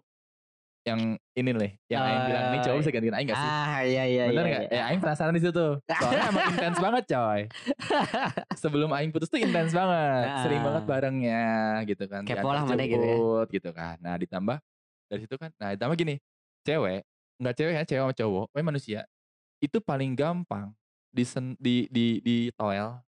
yang 0.81 1.01
ini 1.35 1.49
nih 1.51 1.71
yang 1.87 2.01
aing 2.01 2.21
bilang 2.25 2.43
nih 2.49 2.59
cowok 2.63 2.77
bisa 2.79 2.89
gantiin 2.89 3.13
aing 3.13 3.27
gak 3.27 3.37
sih 3.37 3.51
Ah 3.51 3.79
iya 3.83 4.03
iya. 4.05 4.23
Bener 4.25 4.43
iya, 4.43 4.53
gak? 4.53 4.63
iya. 4.65 4.71
Ya 4.73 4.83
Aing 4.87 4.99
penasaran 4.99 5.31
di 5.31 5.39
situ. 5.39 5.67
Soalnya 5.79 6.23
emang 6.25 6.45
intens 6.49 6.79
banget 6.85 7.03
coy. 7.07 7.41
Sebelum 8.55 8.89
Aing 8.89 9.11
putus 9.11 9.27
tuh 9.27 9.39
intens 9.39 9.71
banget. 9.71 10.25
Sering 10.41 10.61
banget 10.61 10.83
barengnya 10.83 11.43
gitu 11.85 12.03
kan. 12.05 12.23
Kepo 12.23 12.49
lah 12.49 12.63
mana 12.63 12.83
gitu 12.83 12.99
ya. 12.99 13.17
gitu 13.49 13.69
kan. 13.71 13.95
Nah 13.99 14.15
ditambah 14.15 14.57
dari 15.07 15.19
situ 15.21 15.35
kan. 15.35 15.51
Nah 15.55 15.75
ditambah 15.75 15.95
gini. 15.95 16.15
Cewek. 16.61 17.07
Nggak 17.39 17.55
cewek 17.55 17.73
ya 17.73 17.83
cewek 17.87 18.01
sama 18.03 18.13
cowok. 18.15 18.45
Pokoknya 18.51 18.67
manusia. 18.67 18.99
Itu 19.63 19.79
paling 19.79 20.11
gampang. 20.13 20.75
Di, 21.09 21.23
di, 21.57 21.75
di, 21.89 22.05
di 22.21 22.35
toel. 22.53 22.99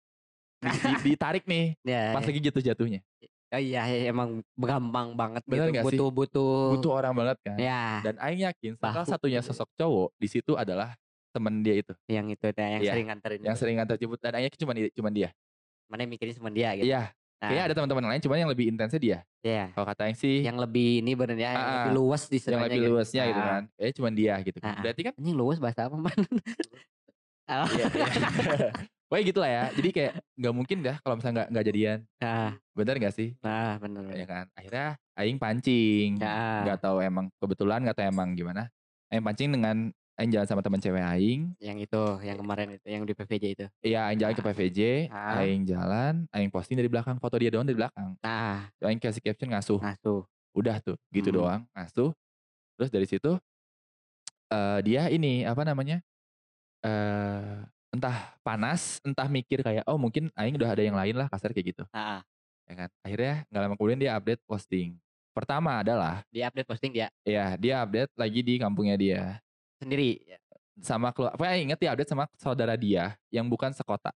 Di, 0.63 0.69
di, 0.71 0.93
ditarik 1.13 1.45
nih. 1.45 1.75
Ya, 1.91 2.15
Pas 2.15 2.23
ya. 2.23 2.29
lagi 2.31 2.41
jatuh-jatuhnya. 2.47 3.01
Oh 3.51 3.59
iya 3.59 3.83
iya, 3.91 4.15
emang 4.15 4.47
gampang 4.55 5.11
banget 5.19 5.43
Bener 5.43 5.67
gitu. 5.67 5.75
nggak 5.75 5.85
sih? 5.91 5.99
Butuh 5.99 6.09
butuh. 6.15 6.55
Butuh 6.79 6.93
orang 6.95 7.13
banget 7.19 7.37
kan. 7.43 7.59
Ya. 7.59 7.99
Dan 8.07 8.15
Aing 8.23 8.47
yakin 8.47 8.79
salah 8.79 9.03
satunya 9.03 9.43
sosok 9.43 9.67
cowok 9.75 10.15
di 10.15 10.29
situ 10.31 10.55
adalah 10.55 10.95
temen 11.35 11.59
dia 11.59 11.83
itu. 11.83 11.91
yang 12.07 12.31
itu 12.31 12.47
yang 12.47 12.79
Iya, 12.79 12.91
sering 12.95 13.07
nganterin. 13.11 13.41
Yang 13.43 13.51
itu. 13.51 13.61
sering 13.67 13.75
ngantar 13.83 13.97
jemput. 13.99 14.19
Dan 14.23 14.33
Aing 14.39 14.47
yakin 14.47 14.59
cuma, 14.63 14.73
cuma 14.95 15.11
dia. 15.11 15.29
Mana 15.91 16.07
mikirin 16.07 16.31
sama 16.31 16.55
dia 16.55 16.79
gitu. 16.79 16.87
Iya. 16.87 17.11
Nah, 17.41 17.49
Kayaknya 17.49 17.65
ada 17.65 17.75
teman-teman 17.75 18.05
lain, 18.13 18.21
cuman 18.21 18.37
yang 18.37 18.51
lebih 18.53 18.67
intensnya 18.69 19.01
dia. 19.01 19.19
Iya. 19.41 19.73
Kalau 19.73 19.87
kata 19.89 20.13
yang 20.13 20.19
sih, 20.21 20.45
Yang 20.45 20.59
lebih 20.61 21.01
ini 21.01 21.13
bener 21.17 21.37
ya, 21.41 21.57
yang 21.57 21.65
Ah, 21.65 21.73
lebih 21.89 21.93
luas 21.97 22.23
di 22.29 22.37
yang 22.37 22.61
lebih 22.61 22.93
luasnya 22.93 23.23
gitu 23.33 23.41
Ah. 23.41 23.49
kan. 23.49 23.63
Kayaknya 23.81 23.95
cuman 23.97 24.13
dia 24.13 24.35
gitu. 24.45 24.59
Ah, 24.61 24.69
ah. 24.69 24.83
Berarti 24.85 25.01
kan, 25.09 25.13
Anjing 25.17 25.37
luas 25.41 25.57
bahasa 25.57 25.81
apa 25.89 25.97
man? 25.97 26.21
Oh, 27.49 27.67
iya, 27.81 27.87
iya. 27.89 28.07
Pokoknya 29.11 29.25
gitu 29.27 29.39
lah 29.43 29.51
ya. 29.51 29.65
Jadi 29.75 29.89
kayak 29.91 30.13
nggak 30.39 30.55
mungkin 30.55 30.79
dah 30.87 30.97
kalau 31.03 31.15
misalnya 31.19 31.35
nggak 31.43 31.49
nggak 31.51 31.67
jadian. 31.67 31.99
Nah, 32.23 32.53
Bener 32.71 32.95
gak 33.03 33.15
sih? 33.17 33.29
nah 33.43 33.75
bener. 33.81 34.05
Ya 34.15 34.27
kan. 34.29 34.45
Akhirnya 34.55 34.87
Aing 35.19 35.41
pancing. 35.41 36.21
Nggak 36.21 36.79
tahu 36.79 37.03
emang 37.03 37.27
kebetulan 37.43 37.83
nggak 37.83 37.97
tahu 37.99 38.07
emang 38.07 38.37
gimana. 38.39 38.69
Aing 39.11 39.25
pancing 39.25 39.51
dengan 39.51 39.91
Aing 40.21 40.31
jalan 40.31 40.45
sama 40.45 40.61
teman 40.61 40.77
cewek 40.77 41.01
Aing. 41.01 41.57
Yang 41.57 41.89
itu, 41.89 42.03
yang 42.21 42.37
kemarin 42.37 42.69
itu, 42.71 42.87
yang 42.87 43.03
di 43.03 43.17
PVJ 43.17 43.45
itu. 43.51 43.67
Iya, 43.81 44.05
Aing 44.05 44.21
jalan 44.21 44.35
ke 44.37 44.43
Ah. 44.43 44.47
PVJ. 44.47 44.81
Ah. 45.09 45.41
Aing 45.41 45.63
jalan. 45.65 46.15
Aing 46.29 46.53
posting 46.53 46.77
dari 46.77 46.87
belakang. 46.87 47.17
Foto 47.17 47.35
dia 47.35 47.49
doang 47.49 47.65
dari 47.65 47.75
belakang. 47.75 48.21
Nah, 48.21 48.69
Aing 48.79 49.01
kasih 49.01 49.19
caption 49.19 49.49
ngasuh. 49.49 49.81
ngasuh. 49.81 50.21
Udah 50.53 50.77
tuh, 50.79 51.01
gitu 51.09 51.31
Hmm. 51.31 51.37
doang. 51.37 51.61
Ngasuh. 51.73 52.13
Terus 52.77 52.91
dari 52.91 53.07
situ 53.07 53.33
eh 54.49 54.79
dia 54.83 55.07
ini 55.09 55.43
apa 55.43 55.63
namanya? 55.63 56.03
eh 56.81 57.61
entah 57.91 58.17
panas, 58.41 58.99
entah 59.03 59.27
mikir 59.27 59.61
kayak 59.61 59.85
oh 59.85 59.95
mungkin 59.95 60.33
aing 60.33 60.55
udah 60.55 60.73
ada 60.73 60.81
yang 60.81 60.97
lain 60.97 61.13
lah 61.13 61.29
kasar 61.29 61.51
kayak 61.51 61.73
gitu. 61.73 61.85
Nah, 61.91 62.25
Ya 62.65 62.75
kan? 62.77 62.91
Akhirnya 63.03 63.35
nggak 63.47 63.61
lama 63.61 63.75
kemudian 63.75 63.99
dia 63.99 64.15
update 64.15 64.41
posting. 64.45 64.95
Pertama 65.31 65.83
adalah 65.83 66.23
di 66.29 66.41
update 66.41 66.67
posting 66.67 66.91
dia 66.91 67.11
ya 67.21 67.55
dia 67.55 67.83
update 67.83 68.11
lagi 68.15 68.41
di 68.41 68.55
kampungnya 68.57 68.95
dia 68.95 69.23
sendiri. 69.81 70.21
sama 70.81 71.13
keluar. 71.13 71.37
Pokoknya 71.37 71.57
inget 71.61 71.77
dia 71.77 71.93
update 71.93 72.09
sama 72.09 72.25
saudara 72.41 72.73
dia 72.73 73.13
yang 73.29 73.45
bukan 73.45 73.69
sekota. 73.69 74.09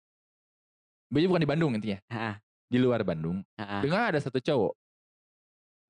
Dia 1.10 1.26
bukan 1.26 1.42
di 1.42 1.48
Bandung 1.48 1.74
intinya, 1.74 1.98
Nah, 2.06 2.38
di 2.64 2.78
luar 2.78 3.02
Bandung. 3.02 3.42
nah, 3.58 3.82
Dengan 3.82 4.06
ada 4.06 4.22
satu 4.22 4.38
cowok 4.38 4.70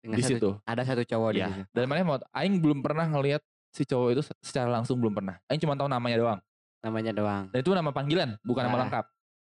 dengan 0.01 0.17
di 0.17 0.23
satu- 0.25 0.33
situ. 0.33 0.51
Ada 0.65 0.83
satu 0.83 1.03
cowok 1.05 1.31
di 1.31 1.39
Iya. 1.39 1.49
situ. 1.53 1.63
Dan 1.71 1.85
mana 1.87 2.01
mau 2.03 2.17
aing 2.33 2.57
belum 2.57 2.81
pernah 2.81 3.05
ngelihat 3.05 3.45
si 3.69 3.85
cowok 3.85 4.09
itu 4.11 4.23
se- 4.25 4.39
secara 4.41 4.73
langsung 4.73 4.97
belum 4.97 5.13
pernah. 5.13 5.37
Aing 5.47 5.61
cuma 5.61 5.77
tahu 5.77 5.87
namanya 5.87 6.17
doang. 6.17 6.41
Namanya 6.81 7.13
doang. 7.13 7.45
Dan 7.53 7.59
itu 7.61 7.71
nama 7.71 7.91
panggilan, 7.93 8.31
bukan 8.41 8.63
nama 8.65 8.75
Ah. 8.75 8.83
lengkap. 8.83 9.05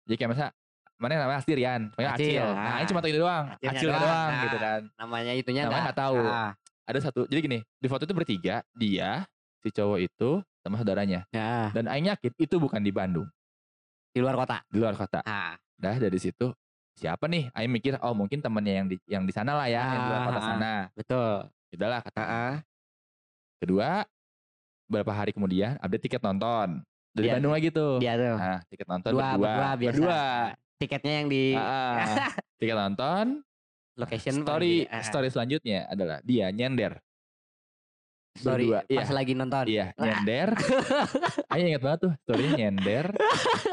Jadi 0.08 0.16
kayak 0.16 0.30
misalnya 0.32 0.52
mana 0.96 1.12
namanya 1.16 1.38
asli 1.38 1.52
Rian, 1.54 1.82
pokoknya 1.92 2.10
Acil, 2.12 2.26
Acil. 2.26 2.42
ah. 2.42 2.54
Nah, 2.56 2.72
Aing 2.74 2.88
cuma 2.88 2.98
tahu 2.98 3.10
itu 3.12 3.20
doang. 3.20 3.44
Acilnya 3.52 3.70
Acilnya 3.70 3.92
doang, 3.94 4.02
doang, 4.02 4.24
nah. 4.26 4.42
gitu 4.42 4.56
kan. 4.56 4.80
Namanya 4.96 5.32
itunya 5.34 5.62
Namanya 5.62 5.68
enggak. 5.70 5.84
nggak 5.86 5.98
tahu. 6.00 6.16
Nah, 6.24 6.52
Ada 6.82 6.98
satu. 7.06 7.20
Jadi 7.24 7.40
gini, 7.40 7.58
di 7.62 7.86
foto 7.86 8.02
itu 8.02 8.10
bertiga, 8.10 8.66
dia, 8.74 9.22
si 9.60 9.68
cowok 9.70 9.98
itu 10.00 10.30
sama 10.60 10.76
saudaranya. 10.76 11.24
nah, 11.30 11.68
Dan 11.70 11.86
Aing 11.86 12.08
yakin 12.08 12.32
itu 12.36 12.56
bukan 12.56 12.78
di 12.78 12.90
Bandung, 12.90 13.28
di 14.10 14.18
luar 14.18 14.36
kota. 14.36 14.60
di 14.66 14.78
luar 14.78 14.94
kota. 14.94 15.20
Ah, 15.22 15.56
Dah 15.74 15.96
dari 15.96 16.16
situ 16.16 16.52
siapa 16.92 17.24
nih? 17.24 17.48
Aing 17.52 17.70
mikir 17.70 17.96
oh 17.98 18.12
mungkin 18.12 18.38
temennya 18.38 18.74
yang 18.74 18.86
di 18.86 18.96
yang 19.06 19.24
di 19.24 19.32
sana 19.32 19.54
lah 19.54 19.64
ya, 19.64 19.80
yang 19.80 20.00
di 20.00 20.08
luar 20.08 20.22
kota 20.26 20.36
Ah. 20.36 20.46
sana. 20.46 20.74
betul. 20.92 21.32
Udahlah 21.70 22.00
kata. 22.02 22.20
Heeh. 22.20 22.54
Kedua, 23.58 24.02
beberapa 24.84 25.12
hari 25.14 25.30
kemudian 25.30 25.76
update 25.78 26.02
tiket 26.02 26.20
nonton 26.20 26.80
dari 27.10 27.28
Dia- 27.28 27.34
Bandung 27.36 27.52
lagi 27.52 27.68
tuh. 27.70 27.96
Dia 27.98 28.14
tuh. 28.16 28.36
Nah, 28.36 28.58
tiket 28.66 28.86
nonton 28.86 29.10
Dua, 29.12 29.22
berdua. 29.30 29.40
berdua 29.40 29.70
biasa. 29.76 29.94
Berdua. 29.94 30.22
Tiketnya 30.80 31.12
yang 31.14 31.28
di 31.28 31.44
Ah, 31.52 31.62
ah. 31.62 32.32
tiket 32.60 32.74
nonton. 32.74 33.26
location 33.98 34.32
story 34.40 34.88
ah, 34.88 35.04
story 35.04 35.28
selanjutnya 35.28 35.84
adalah 35.86 36.24
dia 36.24 36.48
nyender. 36.48 36.96
Story 38.32 38.66
berdua, 38.68 38.80
pas 38.86 39.04
iya. 39.04 39.14
lagi 39.14 39.32
nonton. 39.32 39.64
Iya, 39.66 39.86
Ah. 39.90 40.02
nyender. 40.04 40.48
Ayo 41.52 41.64
ingat 41.66 41.82
banget 41.82 41.98
tuh, 42.00 42.12
story 42.20 42.44
nyender 42.52 43.06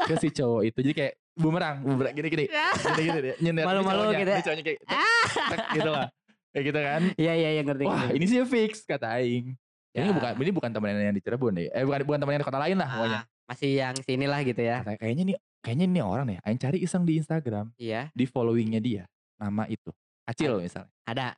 ke 0.04 0.14
si 0.16 0.28
cowok 0.28 0.62
itu. 0.64 0.78
Jadi 0.82 0.94
kayak 0.96 1.14
bumerang, 1.32 1.76
bumerang 1.80 2.12
gini-gini. 2.12 2.44
Gini-gini 2.48 3.18
dia, 3.24 3.34
nyender. 3.38 3.62
Ini 3.62 3.68
Malu-malu 3.68 4.00
cowoknya, 4.04 4.18
gitu 4.18 4.30
ya. 4.30 4.34
ini 4.34 4.42
cowoknya 4.42 4.64
kayak 4.64 4.80
tek, 4.80 4.98
tek, 5.52 5.60
gitu 5.72 5.90
lah. 5.90 6.06
Kayak 6.48 6.64
gitu 6.64 6.78
kan. 6.80 7.02
Iya 7.14 7.32
iya 7.34 7.48
iya 7.52 7.62
ngerti. 7.62 7.84
Wah, 7.84 8.08
ini 8.10 8.24
sih 8.24 8.38
fix 8.44 8.72
kata 8.82 9.06
aing. 9.16 9.46
Ini 9.88 10.04
Ya. 10.04 10.14
bukan 10.14 10.30
ini 10.38 10.50
bukan 10.52 10.70
temen 10.70 10.94
yang 10.94 11.12
di 11.12 11.22
Cirebon 11.22 11.52
deh. 11.54 11.68
Eh 11.70 11.82
bukan 11.82 11.98
bukan 12.04 12.18
temen 12.18 12.32
yang 12.34 12.42
di 12.42 12.48
kota 12.48 12.60
lain 12.60 12.76
lah 12.76 12.88
pokoknya. 12.88 13.18
Ah, 13.18 13.24
masih 13.48 13.70
yang 13.74 13.94
sini 13.98 14.26
lah 14.26 14.40
gitu 14.42 14.60
ya. 14.60 14.80
Kata, 14.80 14.94
kayaknya 14.96 15.22
nih 15.24 15.36
kayaknya 15.58 15.84
ini 15.86 16.00
orang 16.00 16.24
nih. 16.28 16.38
Aing 16.44 16.58
cari 16.58 16.78
iseng 16.80 17.02
di 17.02 17.16
Instagram, 17.16 17.72
Iya, 17.74 18.12
di 18.12 18.24
followingnya 18.24 18.78
dia. 18.78 19.04
Nama 19.38 19.64
itu. 19.66 19.90
Acil 20.24 20.60
misalnya. 20.60 20.92
ada. 21.02 21.32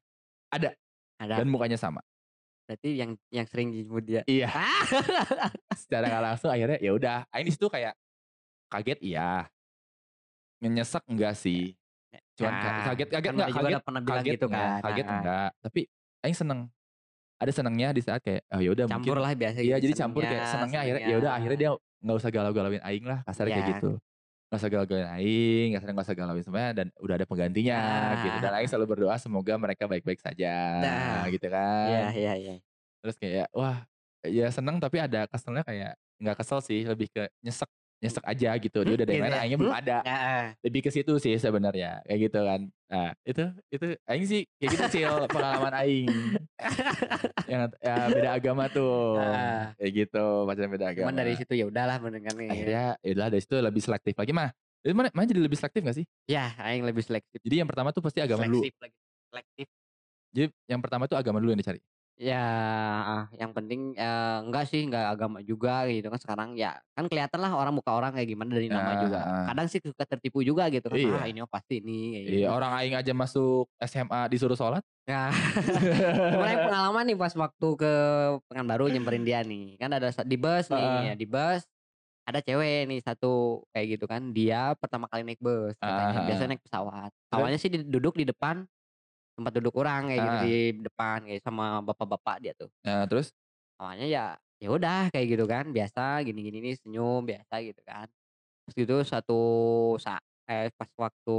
Ada. 0.50 0.70
Ada. 1.16 1.34
Dan 1.40 1.46
mukanya 1.48 1.78
sama. 1.78 2.02
Berarti 2.70 2.90
yang 2.94 3.10
yang 3.34 3.46
sering 3.50 3.74
disebut 3.74 4.02
dia. 4.06 4.22
Iya. 4.30 4.46
Ah. 4.46 4.86
secara 5.82 6.06
nggak 6.06 6.22
langsung 6.22 6.54
akhirnya 6.54 6.78
ya 6.78 6.94
udah. 6.94 7.26
Aing 7.34 7.42
di 7.42 7.52
situ 7.52 7.66
kayak 7.66 7.98
kaget 8.70 9.02
iya. 9.02 9.50
Nyesek 10.62 11.02
enggak 11.10 11.34
sih. 11.34 11.74
Cuman 12.38 12.52
ka- 12.54 12.70
Nah, 12.70 12.84
kaget 12.86 13.08
kaget 13.10 13.30
enggak 13.34 13.48
kaget 13.50 13.66
udah 13.66 13.82
pernah 13.82 14.00
bilang 14.00 14.16
kaget 14.16 14.32
gitu 14.32 14.46
enggak? 14.46 14.62
kan. 14.62 14.82
kaget 14.86 15.02
Nah, 15.04 15.14
enggak? 15.18 15.50
Tapi 15.58 15.80
Aing 16.22 16.36
seneng. 16.38 16.60
Ada 17.40 17.50
senengnya 17.50 17.88
di 17.90 18.02
saat 18.06 18.22
kayak 18.22 18.46
oh 18.46 18.60
ya 18.60 18.70
udah 18.70 18.84
Campur 18.86 19.16
mungkin 19.16 19.24
lah 19.24 19.32
biasa 19.34 19.58
iya 19.58 19.74
gitu, 19.74 19.84
jadi 19.88 19.94
campur 19.96 20.22
kayak 20.22 20.30
senengnya, 20.30 20.52
senengnya 20.52 20.78
akhirnya 20.78 21.02
ya 21.02 21.16
udah 21.18 21.32
akhirnya 21.34 21.58
dia 21.58 21.70
nggak 21.74 22.16
usah 22.20 22.30
galau-galauin 22.30 22.82
Aing 22.84 23.04
lah 23.04 23.18
kasarnya 23.24 23.50
kayak 23.50 23.66
Iya. 23.66 23.72
gitu 23.74 23.90
nggak 24.50 24.58
usah 24.58 24.70
galau-galauin 24.70 25.06
Aing 25.14 25.66
nggak 25.72 25.94
nggak 25.94 26.06
usah 26.10 26.16
galauin 26.18 26.42
semuanya 26.42 26.70
dan 26.82 26.86
udah 26.98 27.14
ada 27.14 27.22
penggantinya 27.22 27.78
Nah. 27.78 28.18
gitu 28.18 28.36
dan 28.42 28.52
Aing 28.58 28.66
selalu 28.66 28.86
berdoa 28.98 29.14
semoga 29.14 29.54
mereka 29.54 29.86
baik-baik 29.86 30.18
saja 30.18 30.54
Nah. 30.82 31.22
gitu 31.30 31.46
kan 31.46 31.86
Iya 31.86 32.02
iya 32.18 32.32
iya. 32.34 32.54
terus 32.98 33.14
kayak 33.14 33.46
wah 33.54 33.86
ya 34.26 34.50
seneng 34.50 34.82
tapi 34.82 34.98
ada 34.98 35.30
keselnya 35.30 35.62
kayak 35.62 35.94
nggak 36.18 36.36
kesel 36.36 36.58
sih 36.60 36.82
lebih 36.82 37.08
ke 37.08 37.30
nyesek 37.40 37.70
nyesek 38.00 38.24
aja 38.24 38.50
gitu. 38.56 38.78
Dia 38.80 38.94
udah 38.96 39.04
ada 39.04 39.12
yang 39.12 39.20
Gitu 39.20 39.28
lain 39.28 39.36
ya. 39.36 39.42
aingnya 39.44 39.58
belum 39.60 39.74
ada. 39.76 39.96
Nah, 40.00 40.46
lebih 40.64 40.80
ke 40.80 40.90
situ 40.90 41.12
sih 41.16 41.36
sebenarnya 41.36 42.00
kayak 42.02 42.18
gitu 42.26 42.40
kan. 42.40 42.60
Nah 42.90 43.08
itu 43.22 43.44
itu 43.68 43.86
aing 44.02 44.26
sih 44.26 44.40
kayak 44.56 44.70
gitu 44.72 44.84
sih 44.90 45.02
pengalaman 45.36 45.72
aing. 45.84 46.08
Yang 47.44 47.60
ya, 47.78 47.94
beda 48.08 48.30
agama 48.32 48.64
tuh. 48.66 49.20
Kayak 49.76 49.92
gitu 49.92 50.24
pacaran 50.44 50.70
beda 50.70 50.86
agama 50.88 51.04
cuman 51.04 51.16
dari 51.16 51.32
situ 51.36 51.52
ya 51.54 51.64
udahlah 51.68 51.96
mendengar 52.00 52.32
nih. 52.34 52.48
akhirnya 52.48 52.84
ya 52.98 53.10
udah 53.14 53.26
dari 53.28 53.42
situ 53.42 53.56
lebih 53.60 53.82
selektif 53.84 54.14
lagi 54.16 54.32
mah. 54.32 54.50
Itu 54.80 54.96
mana, 54.96 55.12
mana 55.12 55.28
jadi 55.28 55.44
lebih 55.44 55.60
selektif 55.60 55.84
gak 55.84 55.92
sih? 55.92 56.08
Ya, 56.24 56.56
aing 56.56 56.88
lebih 56.88 57.04
selektif. 57.04 57.36
jadi 57.44 57.60
yang 57.60 57.68
pertama 57.68 57.92
tuh 57.92 58.00
pasti 58.00 58.24
agama 58.24 58.48
dulu. 58.48 58.64
Selektif 58.64 58.80
lagi. 58.80 58.96
Selektif. 59.30 59.66
jadi 60.30 60.46
yang 60.66 60.80
pertama 60.80 61.04
tuh 61.04 61.14
agama 61.14 61.36
dulu 61.36 61.52
yang 61.52 61.60
dicari 61.60 61.78
Ya, 62.20 62.44
yang 63.32 63.56
penting 63.56 63.96
eh, 63.96 64.36
enggak 64.44 64.68
sih, 64.68 64.84
enggak 64.84 65.08
agama 65.08 65.40
juga 65.40 65.88
gitu 65.88 66.04
kan 66.12 66.20
sekarang 66.20 66.48
ya 66.52 66.76
kan 66.92 67.08
kelihatan 67.08 67.40
lah 67.40 67.48
orang 67.56 67.72
muka 67.72 67.96
orang 67.96 68.12
kayak 68.12 68.28
gimana 68.28 68.60
dari 68.60 68.68
nama 68.68 68.92
Ah, 68.92 69.00
juga. 69.00 69.20
ah. 69.24 69.44
Kadang 69.48 69.66
sih 69.72 69.80
suka 69.80 70.04
tertipu 70.04 70.44
juga 70.44 70.68
gitu 70.68 70.84
kan. 70.84 71.00
Iya. 71.00 71.16
Ah, 71.16 71.24
ini 71.24 71.40
oh 71.40 71.48
pasti 71.48 71.80
ini 71.80 72.12
kayak 72.12 72.24
iya 72.28 72.36
gitu. 72.44 72.52
orang 72.52 72.72
aing 72.76 72.92
aja 72.92 73.12
masuk 73.16 73.72
SMA 73.80 74.28
disuruh 74.28 74.52
sholat 74.52 74.84
Ya. 75.08 75.32
Kemarin 76.36 76.58
pengalaman 76.68 77.04
nih 77.08 77.16
pas 77.16 77.32
waktu 77.32 77.68
ke 77.74 77.92
Pekanbaru 78.52 78.84
nyamperin 78.92 79.24
dia 79.24 79.40
nih. 79.40 79.80
Kan 79.80 79.90
ada 79.90 80.12
sa- 80.12 80.22
di 80.22 80.36
bus 80.36 80.68
nih, 80.68 80.76
Heeh. 80.76 81.02
ya, 81.08 81.14
di 81.16 81.24
bus 81.24 81.64
ada 82.20 82.38
cewek 82.38 82.84
nih 82.86 83.00
satu 83.00 83.64
kayak 83.72 83.96
gitu 83.96 84.04
kan. 84.04 84.28
Dia 84.30 84.76
pertama 84.76 85.08
kali 85.08 85.24
naik 85.24 85.40
bus, 85.40 85.72
katanya. 85.80 86.20
Ah, 86.20 86.24
biasa 86.28 86.42
ah. 86.44 86.48
naik 86.52 86.62
pesawat. 86.62 87.10
Awalnya 87.32 87.58
sih 87.58 87.72
di- 87.72 87.88
duduk 87.88 88.14
di 88.14 88.28
depan 88.28 88.68
tempat 89.40 89.52
duduk 89.58 89.74
orang 89.80 90.12
kayak 90.12 90.22
gitu 90.28 90.36
Ah. 90.36 90.44
di 90.44 90.52
depan 90.86 91.18
kayak 91.28 91.42
sama 91.44 91.80
bapak-bapak 91.88 92.36
dia 92.44 92.52
tuh. 92.60 92.70
nah 92.84 93.04
terus 93.08 93.32
Awalnya 93.80 94.06
ya 94.08 94.24
ya 94.60 94.68
udah 94.76 95.08
kayak 95.12 95.26
gitu 95.36 95.44
kan, 95.48 95.64
biasa 95.72 96.20
gini-gini 96.26 96.60
nih 96.60 96.74
senyum 96.80 97.24
biasa 97.24 97.54
gitu 97.64 97.80
kan. 97.80 98.06
Terus 98.68 98.74
gitu 98.80 98.94
satu 99.06 99.40
saat 100.00 100.22
eh, 100.50 100.68
pas 100.76 100.90
waktu 100.98 101.38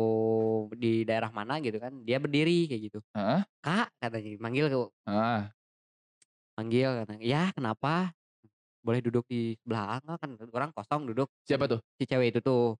di 0.81 1.03
daerah 1.09 1.29
mana 1.33 1.59
gitu 1.61 1.77
kan, 1.81 1.93
dia 2.07 2.17
berdiri 2.21 2.69
kayak 2.69 2.81
gitu. 2.91 2.99
Heeh. 3.15 3.43
Kak 3.65 3.89
katanya 4.01 4.29
manggil 4.43 4.65
ke 4.73 4.77
ah 5.05 5.53
manggil 6.57 6.89
katanya, 7.03 7.23
"Ya, 7.25 7.43
kenapa? 7.55 8.11
Boleh 8.85 9.01
duduk 9.05 9.25
di 9.29 9.55
sebelah 9.61 10.01
enggak 10.03 10.19
kan 10.23 10.31
orang 10.57 10.71
kosong 10.75 11.01
duduk." 11.11 11.29
siapa 11.47 11.65
tuh 11.69 11.79
Si 11.99 12.03
cewek 12.09 12.33
itu 12.35 12.39
tuh 12.43 12.77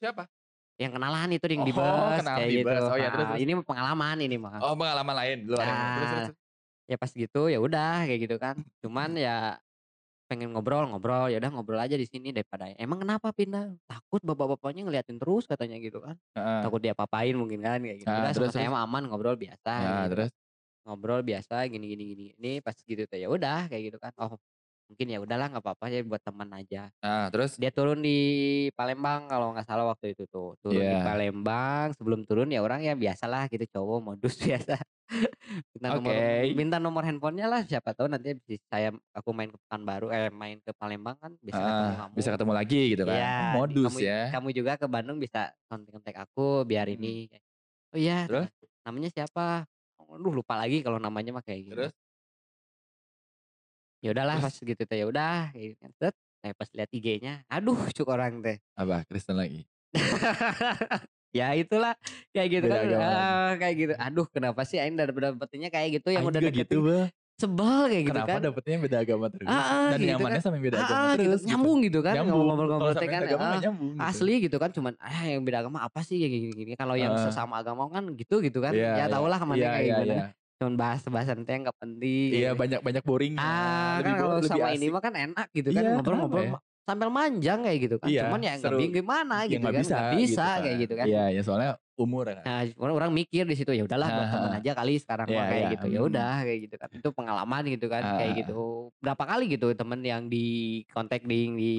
siapa 0.00 0.28
yang 0.74 0.90
kenalan 0.90 1.30
itu 1.30 1.44
yang 1.46 1.62
di 1.62 1.70
Oh, 1.70 1.78
bus 1.78 2.18
kenalan 2.18 2.38
kayak 2.42 2.50
di 2.50 2.56
gitu. 2.58 2.66
bus. 2.66 2.82
Oh, 2.82 2.96
ya, 2.98 3.08
terus, 3.08 3.24
Nah, 3.24 3.30
terus. 3.30 3.42
ini 3.46 3.52
pengalaman 3.62 4.16
ini 4.18 4.36
mah. 4.36 4.58
Oh 4.58 4.74
pengalaman 4.74 5.14
lain 5.14 5.36
luar 5.46 5.62
yang- 5.62 5.70
terus, 5.70 5.94
terus, 5.94 6.10
Nah, 6.10 6.26
terus. 6.26 6.38
ya 6.84 6.96
pas 6.98 7.10
gitu 7.14 7.42
ya 7.46 7.58
udah 7.62 7.92
kayak 8.04 8.20
gitu 8.26 8.36
kan. 8.36 8.56
Cuman 8.82 9.10
ya 9.14 9.36
pengen 10.24 10.50
ngobrol-ngobrol 10.50 11.28
ya 11.30 11.36
udah 11.36 11.50
ngobrol 11.52 11.78
aja 11.78 11.94
di 11.94 12.08
sini 12.08 12.32
daripada 12.32 12.72
emang 12.80 12.96
kenapa 12.96 13.28
pindah 13.30 13.76
takut 13.84 14.24
bapak-bapaknya 14.24 14.82
ngeliatin 14.82 15.20
terus 15.20 15.44
katanya 15.44 15.76
gitu 15.76 16.00
kan 16.00 16.16
Heeh. 16.32 16.60
takut 16.64 16.80
dia 16.80 16.96
papain 16.96 17.36
mungkin 17.36 17.60
kan 17.60 17.76
kayak 17.76 18.02
gitu 18.02 18.08
udah 18.08 18.32
terus, 18.32 18.48
sama 18.48 18.56
saya 18.56 18.66
terus. 18.66 18.74
mah 18.74 18.82
aman 18.88 19.02
ngobrol 19.04 19.36
biasa 19.36 19.68
Nah, 19.68 19.84
gitu. 19.84 20.12
terus 20.16 20.30
ngobrol 20.80 21.20
biasa 21.20 21.68
gini 21.68 21.86
gini 21.86 22.04
gini 22.08 22.24
ini 22.40 22.52
pas 22.64 22.72
gitu 22.72 23.04
tuh 23.04 23.20
ya 23.20 23.28
udah 23.28 23.68
kayak 23.68 23.92
gitu 23.92 23.98
kan 24.00 24.16
oh 24.16 24.40
mungkin 24.84 25.06
ya 25.06 25.18
udahlah 25.18 25.46
nggak 25.48 25.64
apa-apa 25.64 25.84
ya 25.88 26.00
buat 26.00 26.20
teman 26.20 26.48
aja. 26.50 26.92
Nah 26.98 27.28
terus? 27.28 27.56
Dia 27.56 27.68
turun 27.68 27.98
di 27.98 28.18
Palembang 28.72 29.26
kalau 29.26 29.50
nggak 29.50 29.64
salah 29.64 29.84
waktu 29.84 30.12
itu 30.12 30.24
tuh. 30.26 30.54
Turun 30.60 30.78
di 30.78 30.92
Iya. 30.92 31.02
Palembang 31.02 31.92
sebelum 31.92 32.22
turun 32.22 32.48
ya 32.48 32.60
orang 32.60 32.80
ya 32.80 32.92
biasalah 32.92 33.48
gitu 33.48 33.64
cowok 33.70 33.98
modus 34.02 34.34
biasa. 34.44 34.76
Minta 35.72 35.88
nomor 35.90 36.10
Oke. 36.10 36.24
minta 36.52 36.76
nomor 36.78 37.02
handphonenya 37.02 37.46
lah 37.46 37.60
siapa 37.62 37.92
tahu 37.92 38.08
nanti 38.08 38.34
bisa 38.38 38.64
saya 38.66 38.88
aku 39.12 39.30
main 39.30 39.48
ke 39.48 39.58
Pekanbaru 39.58 40.08
eh 40.08 40.28
main 40.28 40.56
ke 40.58 40.72
Palembang 40.72 41.14
kan 41.16 41.32
bisa 41.38 41.56
ketemu 41.56 41.84
ah, 41.86 41.96
kamu. 42.00 42.12
bisa 42.14 42.28
ketemu 42.32 42.52
lagi 42.52 42.80
gitu 42.90 43.02
kan? 43.04 43.14
Iya, 43.14 43.32
Oh, 43.36 43.48
modus 43.60 43.84
kamu, 43.88 43.98
ya. 44.00 44.20
kamu 44.32 44.48
juga 44.52 44.72
ke 44.74 44.86
Bandung 44.86 45.18
bisa 45.18 45.40
kontak-kontak 45.66 46.16
aku 46.18 46.64
biar 46.64 46.86
Hmm. 46.86 46.96
ini 46.96 47.14
oh 47.90 47.98
iya 47.98 48.24
Terus? 48.26 48.48
namanya 48.82 49.08
siapa? 49.08 49.68
Aduh 50.04 50.30
lupa 50.32 50.54
lagi 50.54 50.78
kalau 50.80 50.96
namanya 50.96 51.32
mah 51.32 51.42
kayak 51.42 51.60
gitu 51.64 51.74
terus 51.74 51.92
ya 54.04 54.12
udahlah 54.12 54.36
pas 54.36 54.52
gitu 54.54 54.76
tuh 54.78 54.94
ya 54.94 55.06
udah 55.08 55.48
kayak 55.50 55.66
gitu. 55.72 55.84
Set, 55.96 56.14
Nah 56.38 56.52
pas 56.52 56.68
lihat 56.70 56.90
IG-nya, 56.92 57.40
aduh 57.48 57.80
cuk 57.88 58.04
orang 58.06 58.38
teh. 58.38 58.60
Apa 58.74 59.08
Kristen 59.08 59.32
lagi? 59.34 59.64
ya 61.32 61.50
itulah 61.54 61.96
kayak 62.30 62.48
gitu 62.52 62.66
Beda 62.68 62.84
kan. 62.84 63.00
ah, 63.00 63.50
kayak 63.56 63.74
gitu. 63.74 63.92
Aduh 63.96 64.26
kenapa 64.28 64.60
sih 64.62 64.76
aing 64.76 64.94
dapet 64.94 65.16
dapetinnya 65.24 65.68
kayak 65.68 65.98
gitu 65.98 66.08
yang 66.10 66.22
Aing 66.22 66.30
udah 66.30 66.40
deketin 66.42 66.62
gitu, 66.62 66.78
Bang. 66.84 67.08
sebel 67.34 67.80
kayak 67.88 68.02
gitu 68.04 68.12
Kenapa 68.14 68.30
kan. 68.30 68.40
dapetnya 68.44 68.76
beda 68.78 68.96
agama 69.00 69.26
terus? 69.26 69.48
Ah, 69.48 69.56
ah, 69.56 69.88
Dan 69.90 69.98
gitu 69.98 70.08
nyamannya 70.12 70.36
kan. 70.36 70.44
sama 70.44 70.54
yang 70.54 70.64
beda 70.68 70.76
Ah, 70.76 70.84
agama 70.84 70.94
ah, 70.94 71.02
gitu. 71.02 71.16
terus. 71.16 71.40
gitu. 71.40 71.48
Nyambung 71.48 71.78
gitu 71.82 71.98
kan 72.00 72.14
ngobrol-ngobrol 72.22 72.92
teh 72.94 73.08
kan. 73.08 73.20
yang 73.24 73.40
ah, 73.40 73.58
nyambung. 73.58 73.90
gitu. 73.90 74.04
asli 74.04 74.34
gitu 74.38 74.56
kan 74.60 74.70
cuman 74.70 74.92
ah 75.00 75.24
yang 75.24 75.42
beda 75.42 75.58
agama 75.58 75.78
apa 75.80 76.00
sih 76.04 76.16
kayak 76.20 76.30
gini-gini. 76.30 76.72
Kalau 76.76 76.94
yang 76.94 77.12
Ah. 77.16 77.24
sesama 77.24 77.54
agama 77.58 77.88
kan 77.88 78.04
gitu 78.14 78.38
gitu 78.38 78.60
kan. 78.60 78.70
Iya, 78.70 78.84
ya 78.94 78.96
iya. 79.00 79.04
tau 79.08 79.24
lah 79.24 79.38
ke 79.40 79.46
mana 79.48 79.58
Iya, 79.58 79.68
kayak 79.72 79.82
iya, 79.82 79.96
gimana. 79.98 80.26
Cuman 80.64 80.80
bahas-bahasan 80.80 81.44
teh 81.44 81.56
nggak 81.60 81.76
penting. 81.76 82.30
Iya 82.32 82.50
gitu. 82.56 82.60
banyak-banyak 82.64 83.02
boring. 83.04 83.34
Ah, 83.36 84.00
lebih 84.00 84.12
kan 84.16 84.16
kalau 84.16 84.34
lebih 84.40 84.48
sama 84.48 84.66
ini 84.72 84.86
asik. 84.88 84.94
mah 84.96 85.02
kan 85.04 85.14
enak 85.14 85.46
gitu 85.52 85.68
kan 85.68 85.82
Iya, 85.84 85.90
ngobrol-ngobrol 85.92 86.40
kenapa 86.40 86.48
ya? 86.48 86.54
ma- 86.56 86.62
sambil 86.84 87.08
manjang 87.12 87.58
kayak 87.64 87.78
gitu 87.84 87.96
kan. 88.00 88.08
Iya, 88.08 88.22
Cuman 88.24 88.40
ya 88.40 88.52
nggak 88.56 88.64
seru. 88.64 88.78
bingung 88.80 88.94
gimana 88.96 89.36
Ya 89.44 89.48
gitu 89.52 89.60
nggak 89.60 89.74
kan. 89.76 89.82
bisa, 89.84 89.96
Nggak 90.00 90.12
bisa 90.16 90.44
gitu 90.48 90.62
kayak 90.64 90.76
gitu 90.80 90.94
kan. 90.96 91.06
Iya, 91.12 91.24
ya 91.36 91.40
soalnya 91.44 91.70
umur 91.94 92.24
kan. 92.32 92.44
Nah, 92.48 92.60
orang, 92.80 92.94
orang 92.96 93.10
mikir 93.12 93.44
di 93.44 93.54
situ 93.60 93.70
ya 93.76 93.84
udahlah 93.84 94.08
buat 94.08 94.24
Ah, 94.24 94.32
temen 94.32 94.50
ah. 94.50 94.58
aja 94.64 94.70
kali 94.72 94.94
sekarang 94.96 95.26
mah 95.28 95.36
Iya, 95.36 95.44
kayak 95.52 95.60
iya, 95.60 95.72
gitu. 95.76 95.86
Ya 95.92 96.00
mm. 96.00 96.08
udah 96.08 96.32
kayak 96.48 96.58
gitu 96.64 96.76
kan. 96.80 96.88
Itu 96.96 97.08
pengalaman 97.12 97.62
gitu 97.68 97.86
kan 97.92 98.02
Ah, 98.02 98.16
kayak 98.16 98.32
gitu. 98.40 98.52
Berapa 99.04 99.24
kali 99.28 99.44
gitu 99.52 99.66
temen 99.76 100.00
yang 100.00 100.22
di 100.32 100.46
kontak 100.88 101.20
di 101.28 101.38
di 101.52 101.72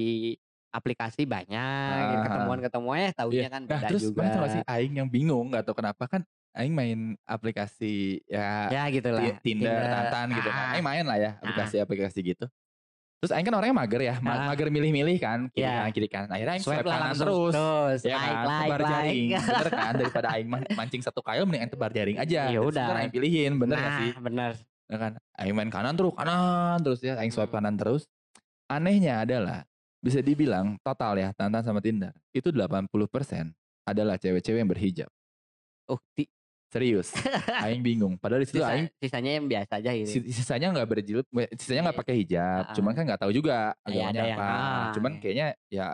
aplikasi 0.70 1.24
banyak 1.26 1.98
gitu. 2.12 2.14
Ah, 2.14 2.22
ah. 2.22 2.22
ketemuan-ketemuan 2.26 2.98
ya 3.00 3.10
tahunya 3.16 3.40
Iya. 3.42 3.50
kan 3.50 3.62
Nah 3.64 3.70
beda 3.80 3.86
terus 3.90 4.02
juga. 4.06 4.22
gak 4.28 4.50
sih 4.52 4.62
Aing 4.68 4.94
yang 5.00 5.08
bingung 5.08 5.46
gak 5.48 5.64
tau 5.64 5.74
kenapa 5.74 6.04
kan 6.04 6.20
Aing 6.56 6.72
main 6.72 6.98
aplikasi 7.22 8.24
ya 8.24 8.72
Ya 8.72 8.88
gitulah. 8.88 9.20
Ti- 9.20 9.40
Tinder, 9.44 9.76
Tantan 9.76 10.26
gitu 10.32 10.48
kan. 10.48 10.56
Ah, 10.58 10.72
Aing 10.72 10.82
main 10.82 11.04
lah 11.04 11.16
ya 11.16 11.30
aplikasi-aplikasi 11.38 12.18
gitu. 12.24 12.48
Terus 13.16 13.32
Aing 13.32 13.44
kan 13.44 13.54
orangnya 13.54 13.76
mager 13.76 14.00
ya, 14.02 14.14
Ah. 14.18 14.48
mager 14.48 14.68
milih-milih 14.68 15.16
kan, 15.16 15.48
kiri 15.50 15.64
Iya. 15.64 15.72
kanan 15.78 15.92
kiri 15.92 16.08
kanan. 16.08 16.28
Akhirnya 16.28 16.52
Aing 16.52 16.64
swipe, 16.64 16.80
swipe 16.80 16.88
kanan 16.90 17.12
terus. 17.12 17.52
terus. 17.52 18.00
Ya 18.02 18.12
like, 18.12 18.24
kan, 18.24 18.44
like, 18.44 18.60
tebar 18.62 18.80
jaring. 18.82 19.28
like. 19.28 19.36
Bener 19.52 19.68
kan 19.70 19.92
daripada 19.94 20.28
Aing 20.32 20.48
man- 20.48 20.70
mancing 20.72 21.02
satu 21.02 21.20
kail 21.20 21.44
mending 21.44 21.62
Aing 21.62 21.72
tebar 21.72 21.90
jaring 21.92 22.16
aja. 22.16 22.40
Ya 22.48 22.60
udah. 22.60 22.86
Aing 22.94 23.12
pilihin, 23.12 23.52
bener 23.56 23.76
gak 23.76 23.84
nah, 23.86 23.98
sih? 23.98 24.10
bener. 24.18 24.52
Ya 24.86 24.96
kan? 24.96 25.12
Aing 25.34 25.52
main 25.52 25.68
kanan 25.68 25.92
terus, 25.92 26.12
kanan 26.12 26.78
terus 26.80 27.00
ya, 27.00 27.16
Aing 27.16 27.30
swipe 27.30 27.48
Hmm. 27.48 27.60
kanan 27.60 27.76
terus. 27.76 28.08
Anehnya 28.66 29.22
adalah 29.22 29.64
bisa 29.98 30.20
dibilang 30.20 30.76
total 30.80 31.16
ya 31.16 31.32
Tantan 31.32 31.62
sama 31.62 31.80
Tinder 31.80 32.12
itu 32.30 32.48
80% 32.48 33.50
adalah 33.82 34.16
cewek-cewek 34.16 34.60
yang 34.60 34.68
berhijab. 34.68 35.08
Oh, 35.86 35.98
ti- 36.12 36.30
Serius. 36.66 37.14
Aing 37.62 37.80
bingung. 37.80 38.14
Padahal 38.16 38.42
di 38.42 38.48
situ 38.48 38.58
sisa- 38.58 38.70
Aing 38.70 38.88
sisanya 38.98 39.30
yang 39.38 39.46
biasa 39.46 39.72
aja 39.78 39.90
gitu. 39.92 40.10
si- 40.10 40.28
sisanya 40.30 40.66
nggak 40.70 40.88
berjilbab, 40.88 41.26
sisanya 41.54 41.80
nggak 41.86 41.94
Iya. 41.94 42.02
pakai 42.04 42.14
hijab. 42.18 42.62
Ah. 42.62 42.74
Cuman 42.74 42.92
kan 42.92 43.02
nggak 43.06 43.20
tahu 43.20 43.32
juga 43.32 43.56
Iya, 43.82 44.02
agamanya 44.04 44.22
yang- 44.24 44.40
apa. 44.40 44.50
ah, 44.50 44.86
Cuman 44.92 45.10
iya. 45.12 45.20
kayaknya 45.20 45.46
ya 45.68 45.86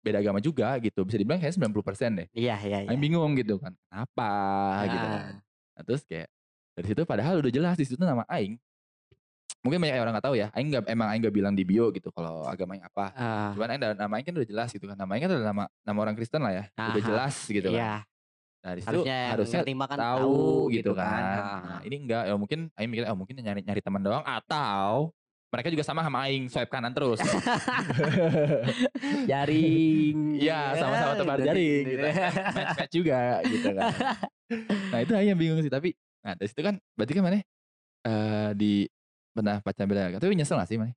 beda 0.00 0.18
agama 0.18 0.38
juga 0.38 0.68
gitu. 0.78 1.00
Bisa 1.04 1.16
dibilang 1.16 1.38
kayak 1.38 1.54
90% 1.54 2.10
deh. 2.16 2.28
Iya, 2.32 2.56
iya, 2.60 2.78
iya. 2.84 2.88
Aing 2.90 3.00
bingung 3.00 3.32
gitu 3.34 3.56
kan. 3.56 3.72
Kenapa 3.86 4.30
gitu 4.88 4.98
Ah. 4.98 5.10
kan. 5.10 5.34
Nah, 5.76 5.82
terus 5.84 6.02
kayak 6.04 6.28
dari 6.72 6.86
situ 6.86 7.02
padahal 7.04 7.34
udah 7.38 7.52
jelas 7.52 7.74
di 7.74 7.84
situ 7.84 8.00
nama 8.00 8.26
Aing. 8.26 8.58
Mungkin 9.60 9.76
banyak 9.76 9.92
orang 9.94 10.16
nggak 10.16 10.24
tahu 10.24 10.34
ya. 10.34 10.48
Aing 10.50 10.72
nggak 10.72 10.88
emang 10.88 11.06
Aing 11.06 11.20
nggak 11.20 11.36
bilang 11.36 11.52
di 11.52 11.62
bio 11.62 11.92
gitu 11.92 12.08
kalau 12.08 12.48
agamanya 12.48 12.88
apa. 12.88 13.12
Ah, 13.12 13.50
Cuman 13.52 13.68
Aing 13.70 13.80
nama 13.94 14.12
Aing 14.16 14.24
kan 14.24 14.34
udah 14.34 14.48
jelas 14.48 14.68
gitu 14.72 14.88
kan. 14.88 14.96
Nama 14.96 15.10
Aing 15.12 15.22
kan 15.22 15.30
adalah 15.30 15.48
nama 15.52 15.64
nama 15.84 15.98
orang 16.00 16.16
Kristen 16.16 16.40
lah 16.40 16.50
ya. 16.50 16.64
Udah 16.72 16.96
Aha. 16.96 17.04
jelas 17.04 17.34
gitu 17.44 17.68
kan. 17.68 17.76
Iya, 17.76 17.92
Nah, 18.60 18.72
di 18.76 18.80
situ 18.84 18.92
harusnya 18.92 19.18
harusnya 19.32 19.58
terima 19.64 19.84
kan 19.88 19.96
tahu 19.96 20.68
gitu 20.68 20.92
kan. 20.92 21.22
Ah. 21.24 21.60
Nah, 21.64 21.80
ini 21.88 21.96
enggak 22.04 22.28
ya 22.28 22.34
mungkin 22.36 22.68
Aing 22.76 22.90
mikir 22.92 23.08
oh 23.08 23.16
mungkin 23.16 23.34
nyari 23.40 23.64
nyari 23.64 23.80
teman 23.80 24.04
doang 24.04 24.20
atau 24.20 25.16
mereka 25.50 25.72
juga 25.72 25.82
sama 25.82 26.04
sama 26.04 26.28
Aing 26.28 26.44
swipe 26.52 26.68
kanan 26.68 26.92
terus. 26.92 27.18
jaring. 29.30 30.16
Iya, 30.40 30.72
sama-sama 30.72 31.12
tebar 31.20 31.38
jaring 31.40 31.84
gitu. 31.84 32.06
match 32.56 32.76
match 32.80 32.92
juga 32.94 33.20
gitu 33.48 33.68
kan. 33.72 33.92
Nah, 34.90 34.98
itu 35.06 35.12
Aing 35.14 35.38
bingung 35.38 35.62
sih 35.62 35.70
tapi 35.70 35.94
nah 36.20 36.36
dari 36.36 36.50
situ 36.52 36.60
kan 36.60 36.76
berarti 36.98 37.12
kan 37.16 37.22
mana 37.24 37.40
eh 38.04 38.50
di 38.58 38.84
pernah 39.32 39.62
pacaran 39.64 39.88
beda. 39.88 40.20
Tapi 40.20 40.36
nyesel 40.36 40.60
gak 40.60 40.68
sih 40.68 40.76
mana? 40.76 40.92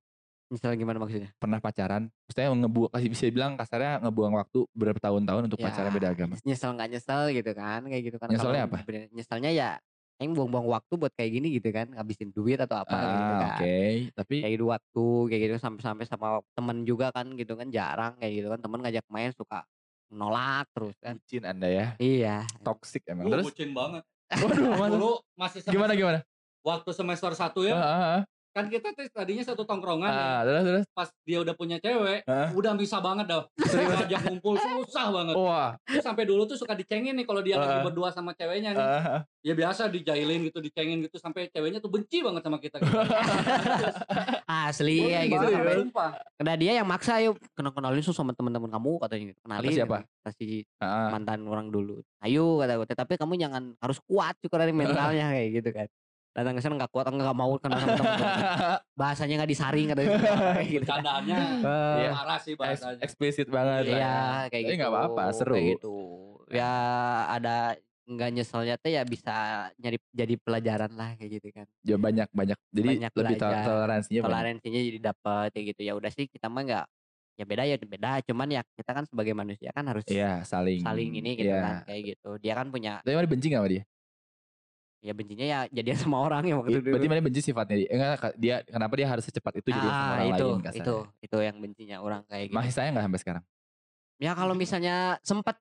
Misalnya 0.46 0.76
gimana 0.76 0.98
maksudnya? 0.98 1.30
Pernah 1.34 1.58
pacaran, 1.58 2.02
maksudnya 2.22 2.48
ngebuang 2.52 2.90
kasih 2.90 3.08
bisa 3.08 3.24
bilang 3.28 3.52
kasarnya 3.54 3.98
ngebuang 4.00 4.34
waktu 4.34 4.58
berapa 4.70 4.98
tahun-tahun 4.98 5.42
untuk 5.46 5.58
Ya, 5.58 5.64
pacaran 5.66 5.90
beda 5.90 6.08
agama. 6.10 6.34
Nyesel 6.38 6.70
nggak 6.70 6.88
nyesel 6.90 7.22
gitu 7.32 7.52
kan, 7.52 7.80
kayak 7.82 8.02
gitu 8.04 8.16
kan. 8.16 8.28
Nyeselnya 8.28 8.62
apa? 8.64 8.78
bener- 8.82 9.08
Nyeselnya 9.10 9.50
ya, 9.50 9.70
yang 10.16 10.30
buang-buang 10.30 10.68
waktu 10.68 10.92
buat 10.94 11.12
kayak 11.12 11.30
gini 11.32 11.48
gitu 11.50 11.68
kan, 11.68 11.88
ngabisin 11.90 12.30
duit 12.30 12.60
atau 12.60 12.76
apa 12.76 12.92
gitu 12.92 13.08
Ah, 13.26 13.40
kan. 13.40 13.50
oke. 13.56 13.78
Tapi 14.14 14.34
Kayak 14.38 14.52
gitu 14.52 14.66
waktu, 14.68 15.04
kayak 15.26 15.40
gitu 15.42 15.54
sampai-sampai 15.58 16.04
sama 16.04 16.26
temen 16.52 16.76
juga 16.82 17.06
kan 17.10 17.26
gitu 17.32 17.52
kan 17.54 17.66
jarang 17.68 18.12
kayak 18.14 18.32
gitu 18.34 18.48
kan 18.48 18.60
temen 18.60 18.78
ngajak 18.78 19.04
main 19.08 19.32
suka 19.32 19.64
nolak 20.08 20.68
terus 20.70 20.94
kan. 20.98 21.16
bucin 21.18 21.42
Anda 21.42 21.66
ya. 21.66 21.86
Iya. 21.96 22.36
Toxic 22.62 23.02
emang. 23.06 23.26
Lu 23.26 23.32
Terus 23.34 23.46
bucin 23.48 23.70
banget. 23.72 24.02
waduh, 24.30 24.70
masa- 24.70 24.92
Dulu 24.92 25.10
masih 25.34 25.58
semester, 25.58 25.72
gimana 25.72 25.92
gimana? 25.94 26.18
waktu 26.62 26.90
semester 26.92 27.30
1 27.30 27.58
Ah, 27.60 27.66
ya. 27.66 27.74
ah, 27.74 27.84
ah. 28.14 28.20
Kan 28.54 28.70
kita 28.70 28.94
tuh 28.94 29.02
tadinya 29.10 29.42
satu 29.42 29.66
tongkrongan 29.66 30.06
ya. 30.06 30.22
Ah, 30.22 30.40
terus 30.46 30.62
terus. 30.62 30.84
Pas 30.94 31.10
dia 31.26 31.42
udah 31.42 31.52
punya 31.52 31.76
cewek, 31.76 32.22
Ah. 32.24 32.54
udah 32.54 32.78
bisa 32.78 33.02
banget 33.02 33.26
dah. 33.26 33.42
Ngajak 33.58 34.20
ngumpul 34.24 34.54
susah 34.54 35.10
banget. 35.10 35.34
Wah. 35.34 35.74
Terus 35.82 36.00
sampai 36.00 36.22
dulu 36.22 36.46
tuh 36.46 36.54
suka 36.54 36.72
dicengin 36.72 37.12
nih 37.12 37.26
kalau 37.26 37.42
dia 37.42 37.58
lagi 37.58 37.74
Ah. 37.74 37.82
berdua 37.82 38.08
sama 38.08 38.30
ceweknya 38.30 38.70
nih. 38.70 38.78
ah, 38.80 39.02
ah. 39.10 39.20
Ya 39.42 39.52
biasa 39.52 39.90
dijailin 39.90 40.46
gitu, 40.46 40.62
dicengin 40.62 41.02
gitu 41.02 41.18
sampai 41.18 41.50
ceweknya 41.50 41.76
tuh 41.76 41.90
benci 41.90 42.22
banget 42.22 42.40
sama 42.40 42.56
kita. 42.56 42.78
gitu. 42.78 42.94
Asli 44.46 45.02
kayak 45.04 45.26
gitu. 45.28 45.46
Sampai, 45.50 46.08
nah 46.40 46.54
dia 46.54 46.72
yang 46.78 46.86
maksa 46.86 47.18
yuk 47.20 47.36
kenal 47.52 47.74
kenalin 47.74 48.00
su 48.00 48.14
sama 48.14 48.32
teman-teman 48.32 48.70
kamu 48.70 48.90
katanya 49.00 49.24
gitu. 49.28 49.40
Kenalin 49.42 49.70
siapa? 49.72 49.96
gitu. 49.98 50.08
Kasih 50.24 50.54
Ah, 50.78 50.86
ah. 50.86 51.08
mantan 51.10 51.42
orang 51.44 51.68
dulu. 51.68 52.00
Ayo 52.22 52.56
kata 52.56 52.78
gue, 52.78 52.86
tapi 52.88 53.14
kamu 53.18 53.34
jangan 53.36 53.62
harus 53.76 53.98
kuat 54.00 54.38
juga 54.38 54.56
dari 54.58 54.70
mentalnya 54.70 55.28
kayak 55.28 55.48
gitu 55.52 55.70
kan. 55.74 55.88
Datang 56.34 56.52
ke 56.52 56.60
sana 56.60 56.74
nggak 56.76 56.90
kuat, 56.90 57.06
nggak 57.06 57.30
mau 57.32 57.54
teman 57.56 57.78
Bahasanya 58.98 59.34
nggak 59.38 59.50
disaring 59.50 59.86
katanya 59.86 60.08
gitu. 60.10 60.18
kan. 60.26 60.82
Bercandaannya 60.82 61.38
Eh, 61.62 61.94
Iya. 61.96 62.10
parah 62.12 62.38
sih 62.38 62.54
bahasanya. 62.54 63.00
Eksplisit 63.00 63.46
banget. 63.46 63.82
Iya 63.86 63.96
ya. 63.96 64.14
kayak 64.44 64.50
Tapi 64.52 64.66
gitu. 64.66 64.80
nggak 64.82 64.92
apa-apa, 64.92 65.24
seru. 65.30 65.54
Kayak 65.54 65.68
gitu. 65.78 65.96
Ya 66.50 66.72
ada 67.30 67.56
nggak 68.04 68.30
nyeselnya 68.30 68.74
teh 68.76 68.92
ya 68.92 69.02
bisa 69.02 69.32
nyari 69.78 69.96
jadi 70.10 70.34
pelajaran 70.36 70.92
lah 70.92 71.14
kayak 71.14 71.30
gitu 71.34 71.48
kan. 71.52 71.66
Ya 71.80 71.96
banyak 71.96 72.28
banyak. 72.28 72.58
Jadi 72.68 72.88
Banyak 72.92 73.12
lebih 73.14 73.36
belajar. 73.38 73.62
toleransinya 73.64 74.20
banyak. 74.20 74.34
Toleransinya 74.34 74.80
jadi 74.82 74.98
dapat 75.00 75.48
kayak 75.50 75.66
gitu. 75.70 75.80
Ya 75.84 75.92
udah 75.94 76.10
sih 76.10 76.26
kita 76.26 76.46
mah 76.46 76.62
nggak 76.64 76.84
ya 77.34 77.44
beda 77.44 77.62
ya 77.64 77.76
beda. 77.78 78.10
Cuman 78.22 78.48
ya 78.50 78.62
kita 78.74 78.90
kan 78.90 79.04
sebagai 79.04 79.32
manusia 79.32 79.70
kan 79.70 79.86
harus 79.86 80.02
Iya, 80.06 80.42
saling. 80.42 80.82
saling 80.82 81.14
ini 81.14 81.30
gitu 81.34 81.48
Iya. 81.48 81.62
kan 81.62 81.74
kayak 81.86 82.02
gitu. 82.10 82.30
Dia 82.38 82.54
kan 82.54 82.66
punya 82.68 82.98
Tapi 83.00 83.14
mana 83.14 83.24
benci 83.24 83.46
gak 83.48 83.58
sama 83.58 83.70
dia? 83.70 83.84
Ya 85.04 85.12
bencinya 85.12 85.44
ya 85.44 85.58
jadian 85.68 85.98
sama 86.08 86.16
orang 86.24 86.48
ya 86.48 86.54
waktu 86.56 86.80
itu. 86.80 86.88
Berarti 86.88 87.08
mana 87.12 87.20
benci 87.20 87.40
sifatnya 87.44 87.76
dia? 87.76 87.88
Enggak, 87.92 88.12
ka- 88.16 88.36
dia 88.40 88.56
kenapa 88.64 88.92
dia 88.96 89.08
harus 89.12 89.24
secepat 89.28 89.52
itu 89.60 89.68
jadi 89.68 89.88
sama 89.92 90.00
ah, 90.00 90.12
orang 90.16 90.28
itu, 90.32 90.48
lain 90.48 90.64
kasarnya. 90.64 90.80
itu, 90.80 90.96
itu 91.20 91.38
yang 91.44 91.56
bencinya 91.60 91.96
orang 92.00 92.20
kayak 92.24 92.44
gitu. 92.48 92.56
Masih 92.56 92.72
sayang 92.72 92.96
gak 92.96 93.04
sampai 93.04 93.20
sekarang? 93.20 93.44
Ya 94.16 94.32
kalau 94.32 94.54
misalnya 94.56 94.96
sempat 95.20 95.60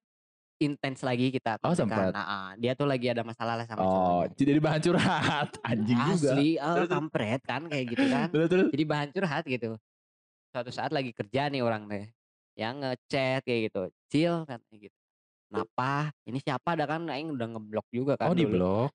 intens 0.64 1.04
lagi 1.04 1.28
kita 1.28 1.60
Oh, 1.60 1.76
sempat. 1.76 2.16
Nah, 2.16 2.24
ah, 2.24 2.50
dia 2.56 2.72
tuh 2.72 2.88
lagi 2.88 3.12
ada 3.12 3.20
masalah 3.28 3.60
lah 3.60 3.66
sama 3.68 3.84
Oh, 3.84 4.24
cowoknya. 4.24 4.40
jadi 4.40 4.60
bahan 4.64 4.80
curhat. 4.80 5.50
Anjing 5.68 6.00
juga. 6.00 6.32
Asli, 6.32 6.50
ah, 6.56 6.64
Terus, 6.64 6.88
terus. 6.88 6.90
kampret 6.96 7.42
kan 7.44 7.62
kayak 7.68 7.86
gitu 7.92 8.06
kan. 8.08 8.28
Terus 8.32 8.48
terus. 8.48 8.68
Jadi 8.72 8.84
bahan 8.88 9.10
curhat 9.12 9.44
gitu. 9.44 9.72
Suatu 10.56 10.72
saat 10.72 10.96
lagi 10.96 11.12
kerja 11.12 11.52
nih 11.52 11.60
orang 11.60 11.84
teh. 11.92 12.08
Yang 12.56 12.76
ngechat 12.80 13.42
kayak 13.44 13.60
gitu. 13.68 13.82
Cil 14.08 14.36
kan 14.48 14.64
kayak 14.72 14.88
gitu. 14.88 14.98
Kenapa? 15.54 16.10
Ini 16.26 16.38
siapa 16.42 16.74
ada 16.74 16.90
kan 16.90 17.06
aing 17.06 17.30
udah 17.38 17.48
ngeblok 17.54 17.86
juga 17.94 18.18
kan 18.18 18.34
Oh, 18.34 18.36
di 18.36 18.46
blok. 18.50 18.90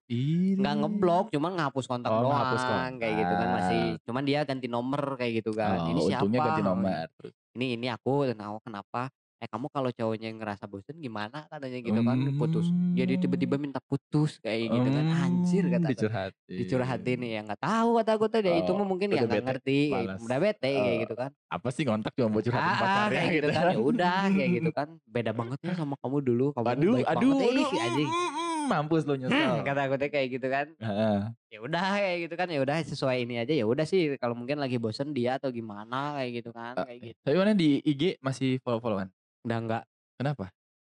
Nggak 0.59 0.75
ngeblok, 0.83 1.25
cuman 1.31 1.53
ngapus 1.55 1.87
kontak 1.87 2.11
Oh, 2.11 2.27
doang 2.27 2.35
ngehapus 2.35 2.63
kayak 2.99 3.15
gitu 3.15 3.35
kan 3.39 3.49
masih. 3.55 3.83
kontak. 3.95 4.05
Cuman 4.11 4.23
dia 4.27 4.41
ganti 4.43 4.67
nomor 4.67 5.03
kayak 5.15 5.33
gitu 5.39 5.51
kan. 5.55 5.79
Oh, 5.79 5.91
ini 5.95 6.01
siapa? 6.11 6.27
untungnya 6.27 6.41
ganti 6.43 6.63
nomor. 6.67 7.07
Ini 7.55 7.67
ini 7.79 7.87
aku 7.87 8.13
dan 8.27 8.39
aku 8.43 8.59
kenapa? 8.67 9.03
Eh 9.39 9.47
kamu 9.47 9.71
kalau 9.71 9.91
cowoknya 9.91 10.35
ngerasa 10.35 10.67
bosen 10.67 10.99
gimana 10.99 11.47
katanya 11.47 11.79
gitu 11.79 12.01
kan 12.03 12.19
putus. 12.35 12.67
Jadi 12.91 13.13
tiba-tiba 13.17 13.55
minta 13.55 13.79
putus 13.79 14.43
kayak 14.43 14.67
gitu 14.67 14.89
kan. 14.91 15.05
Anjir 15.15 15.63
Hmm, 15.63 15.73
kata 15.79 15.87
aku. 15.87 15.93
Dicurhatin. 15.95 16.57
Dicurhatin 16.59 17.19
ya 17.23 17.41
nggak 17.47 17.61
tahu 17.63 17.89
kata 17.97 18.11
aku 18.19 18.27
tadi 18.27 18.51
itu 18.51 18.71
Oh, 18.71 18.75
mah 18.75 18.87
mungkin 18.87 19.09
ya 19.09 19.23
nggak 19.23 19.45
ngerti 19.47 19.79
gitu. 19.79 19.95
malas. 19.95 20.19
udah 20.19 20.39
bete 20.39 20.69
kayak 20.69 20.91
Oh. 20.91 21.03
gitu 21.07 21.15
kan 21.15 21.31
Apa 21.49 21.69
sih 21.71 21.83
ngontak 21.87 22.13
cuma 22.13 22.29
buat 22.29 22.45
curhatin 22.45 22.67
ah, 22.67 22.75
ah, 22.75 22.81
pacarnya 22.83 23.21
kayak 23.21 23.35
gitu 23.39 23.49
kan 23.49 23.65
ya 23.71 23.79
udah 23.79 24.19
kayak 24.29 24.51
gitu 24.59 24.71
kan 24.79 24.89
beda 25.07 25.31
banget 25.33 25.59
ya 25.63 25.73
sama 25.73 25.95
kamu 26.03 26.19
dulu 26.21 26.47
kamu 26.53 26.67
Aduh, 26.69 26.95
baik 26.99 27.07
aduh, 27.07 27.31
banget 27.31 27.47
aduh. 27.47 27.63
eh, 27.63 27.67
si 27.71 27.77
anjing 27.79 28.11
mm, 28.11 28.29
mm, 28.29 28.63
Mampus 28.69 29.03
lo 29.09 29.15
nyesel. 29.17 29.53
kata 29.65 29.81
aku 29.87 29.95
teh 29.97 30.11
kayak 30.13 30.29
gitu 30.29 30.47
kan 30.51 30.67
Heeh. 30.77 31.19
ya 31.49 31.59
udah 31.65 31.85
kayak 31.97 32.19
gitu 32.29 32.35
kan 32.37 32.49
ya 32.53 32.59
udah 32.61 32.77
sesuai 32.85 33.17
ini 33.25 33.35
aja 33.41 33.53
ya 33.55 33.65
udah 33.65 33.87
sih 33.89 34.01
kalau 34.21 34.37
mungkin 34.37 34.61
lagi 34.61 34.77
bosen 34.77 35.17
dia 35.17 35.41
atau 35.41 35.49
gimana 35.49 36.19
kayak 36.21 36.31
gitu 36.45 36.51
kan 36.53 36.75
Ah, 36.77 36.85
kayak 36.85 37.01
gitu 37.15 37.19
Tapi 37.25 37.37
mana 37.39 37.53
di 37.57 37.81
IG 37.81 38.03
masih 38.21 38.61
follow-followan? 38.61 39.09
Udah 39.43 39.59
nggak 39.61 39.85
Kenapa? 40.17 40.47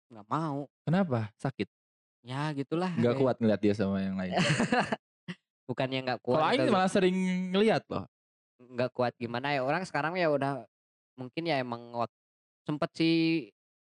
nggak 0.09 0.27
mau 0.27 0.67
Kenapa? 0.83 1.19
Sakit? 1.35 1.67
ya 2.21 2.51
gitulah 2.51 2.91
Nggak 2.93 3.15
kuat 3.17 3.35
ngeliat 3.37 3.59
dia 3.59 3.73
sama 3.73 3.99
yang 3.99 4.15
lain. 4.15 4.31
bukannya 5.67 5.99
nggak 6.03 6.19
kuat 6.21 6.35
Kalau 6.37 6.47
Aing 6.49 6.61
atau 6.61 6.71
malah 6.71 6.87
sering 6.87 7.17
ngeliat 7.51 7.83
loh. 7.87 8.05
nggak 8.59 8.91
kuat 8.91 9.11
gimana 9.17 9.51
ya 9.51 9.59
orang 9.59 9.83
sekarang 9.83 10.15
ya 10.15 10.27
udah 10.27 10.63
mungkin 11.13 11.43
ya 11.43 11.59
emang 11.59 11.91
wak 11.93 12.07
sempet 12.63 12.89
sih 12.93 13.15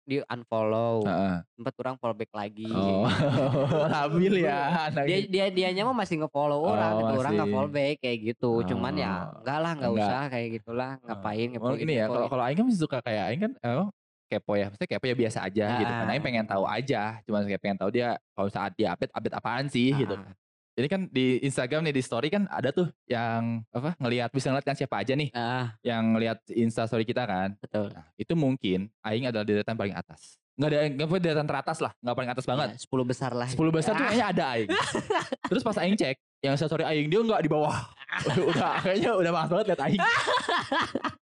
di-unfollow, 0.03 1.07
Heeh. 1.07 1.39
sempet 1.55 1.73
orang 1.79 1.95
follow 1.95 2.11
back 2.11 2.27
lagi. 2.29 2.67
Oh, 2.67 3.07
labil 3.87 4.43
ya 4.43 4.59
Dia 4.67 4.83
anaknya. 4.91 5.17
dia 5.31 5.45
dianya 5.47 5.83
mah 5.87 5.95
masih 5.95 6.19
nge-follow 6.19 6.59
orang 6.59 6.91
Oh, 6.91 6.99
gitu, 6.99 7.13
orang 7.17 7.31
nggak 7.33 7.47
follow 7.49 7.71
back 7.71 7.95
kayak 8.03 8.17
gitu. 8.21 8.51
Cuman 8.65 8.93
ya 8.93 9.11
Oh, 9.31 9.39
enggak 9.39 9.57
lah, 9.57 9.71
enggak 9.71 9.87
enggak. 9.89 10.03
usah 10.03 10.21
kayak 10.27 10.47
gitulah, 10.53 10.91
ngapain 10.99 11.47
Oh, 11.47 11.51
ngepoin 11.55 11.79
ini 11.79 11.93
ya 11.95 12.05
kalau 12.05 12.11
ngepoin. 12.19 12.27
kalau 12.29 12.43
aing 12.43 12.57
kan 12.59 12.67
suka 12.69 12.97
kayak 12.99 13.23
aing 13.25 13.41
kan 13.41 13.51
emang 13.63 13.87
kepo 14.33 14.53
ya, 14.53 14.65
maksudnya 14.67 14.89
kepo 14.89 15.05
ya 15.05 15.15
biasa 15.15 15.39
aja 15.45 15.65
gitu 15.77 15.91
kan. 15.91 16.03
Aing 16.03 16.13
Heeh. 16.13 16.25
pengen 16.25 16.45
tahu 16.45 16.63
aja, 16.65 17.01
cuman 17.23 17.41
kayak 17.45 17.61
pengen 17.61 17.77
tahu 17.77 17.89
dia 17.89 18.07
kalau 18.33 18.49
saat 18.49 18.71
dia 18.73 18.91
update 18.91 19.13
update 19.13 19.35
apaan 19.35 19.65
sih 19.69 19.93
gitu. 19.93 20.17
Heeh. 20.17 20.33
Ini 20.73 20.87
kan 20.89 21.05
di 21.05 21.37
Instagram 21.45 21.85
nih 21.85 21.93
di 21.93 22.01
story 22.01 22.33
kan 22.33 22.49
ada 22.49 22.73
tuh 22.73 22.89
yang 23.05 23.61
apa 23.69 23.93
ngelihat 24.01 24.33
bisa 24.33 24.49
ngeliat 24.49 24.65
kan 24.65 24.73
siapa 24.73 25.05
aja 25.05 25.13
nih 25.13 25.29
Heeh, 25.29 25.65
yang 25.85 26.17
ngelihat 26.17 26.41
Insta 26.49 26.89
story 26.89 27.05
kita 27.05 27.29
kan. 27.29 27.53
betul. 27.61 27.93
Nah, 27.93 28.09
itu 28.17 28.33
mungkin 28.33 28.89
aing 29.05 29.29
adalah 29.29 29.45
deretan 29.45 29.77
paling 29.77 29.93
atas. 29.93 30.41
Nggak 30.57 30.69
ada 30.73 30.79
nggak 30.97 31.07
boleh 31.09 31.21
deretan 31.21 31.45
teratas 31.45 31.77
lah, 31.77 31.93
nggak 32.01 32.15
paling 32.17 32.31
atas 32.33 32.45
banget. 32.49 32.67
Ya, 32.73 32.77
10 32.89 33.05
besar 33.05 33.31
lah. 33.37 33.47
10 33.53 33.69
besar 33.69 33.93
tuh 33.93 34.01
Ah, 34.01 34.09
kayaknya 34.09 34.27
ada 34.33 34.43
aing. 34.57 34.69
Terus 35.53 35.61
pas 35.61 35.77
aing 35.77 35.93
cek, 35.93 36.15
yang 36.41 36.53
story 36.57 36.83
aing 36.89 37.05
dia 37.05 37.19
nggak 37.21 37.41
di 37.45 37.49
bawah. 37.53 37.77
udah 38.49 38.81
kayaknya 38.81 39.11
udah 39.13 39.29
malas 39.29 39.49
banget 39.53 39.65
liat 39.73 39.81
aing. 39.85 40.01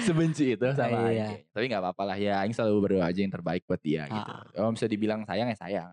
Sebenci 0.00 0.52
itu 0.52 0.66
sama 0.72 0.84
aing. 0.84 1.14
Iya. 1.14 1.26
kayaknya. 1.30 1.52
Tapi 1.52 1.64
nggak 1.66 1.82
apa-apa 1.82 2.02
lah 2.04 2.16
ya, 2.16 2.34
aing 2.42 2.52
selalu 2.52 2.76
berdoa 2.82 3.06
aja 3.06 3.20
yang 3.20 3.30
terbaik 3.30 3.62
buat 3.64 3.78
dia 3.78 4.04
gitu. 4.04 4.30
Ah. 4.30 4.44
Kalau 4.50 4.70
bisa 4.72 4.86
dibilang 4.86 5.22
sayang 5.22 5.48
ya 5.48 5.56
sayang. 5.56 5.90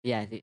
Iya 0.00 0.18
sih. 0.26 0.42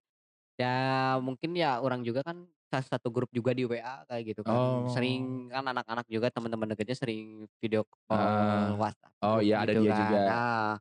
Ya 0.57 0.73
mungkin 1.17 1.53
ya 1.53 1.77
orang 1.77 2.01
juga 2.01 2.25
kan 2.25 2.45
satu 2.67 3.07
grup 3.07 3.31
juga 3.31 3.55
di 3.55 3.63
WA 3.63 4.03
kayak 4.03 4.23
gitu 4.27 4.41
kan. 4.41 4.51
Oh. 4.51 4.89
Sering 4.91 5.47
kan 5.47 5.63
anak-anak 5.63 6.03
juga 6.09 6.27
teman-teman 6.27 6.67
dekatnya 6.67 6.97
sering 6.97 7.45
video 7.57 7.85
call 8.05 8.17
Ah. 8.17 8.73
WhatsApp. 8.75 9.13
Oh 9.21 9.39
iya 9.39 9.61
ada 9.61 9.71
gitu 9.71 9.85
dia 9.85 9.93
kan. 9.93 9.99
juga. 10.03 10.19
Nah, 10.27 10.71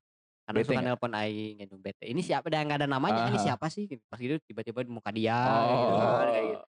karena 0.47 0.59
Bete 0.59 0.67
suka 0.67 0.75
nggak? 0.77 0.87
nelpon 0.91 1.13
aing 1.15 1.55
gitu 1.59 1.75
bete. 1.77 2.05
Ini 2.07 2.21
siapa? 2.21 2.47
Dan 2.49 2.67
nggak 2.67 2.79
ada 2.83 2.89
namanya. 2.89 3.29
Ini 3.29 3.39
Ah. 3.39 3.45
siapa 3.45 3.67
sih? 3.69 3.87
Gitu. 3.87 4.03
Pas 4.07 4.19
gitu 4.19 4.35
tiba-tiba 4.43 4.81
di 4.81 4.91
muka 4.91 5.11
dia 5.11 5.37
gitu 5.63 5.95
kan 5.95 6.27
kayak 6.27 6.47
gitu. 6.49 6.65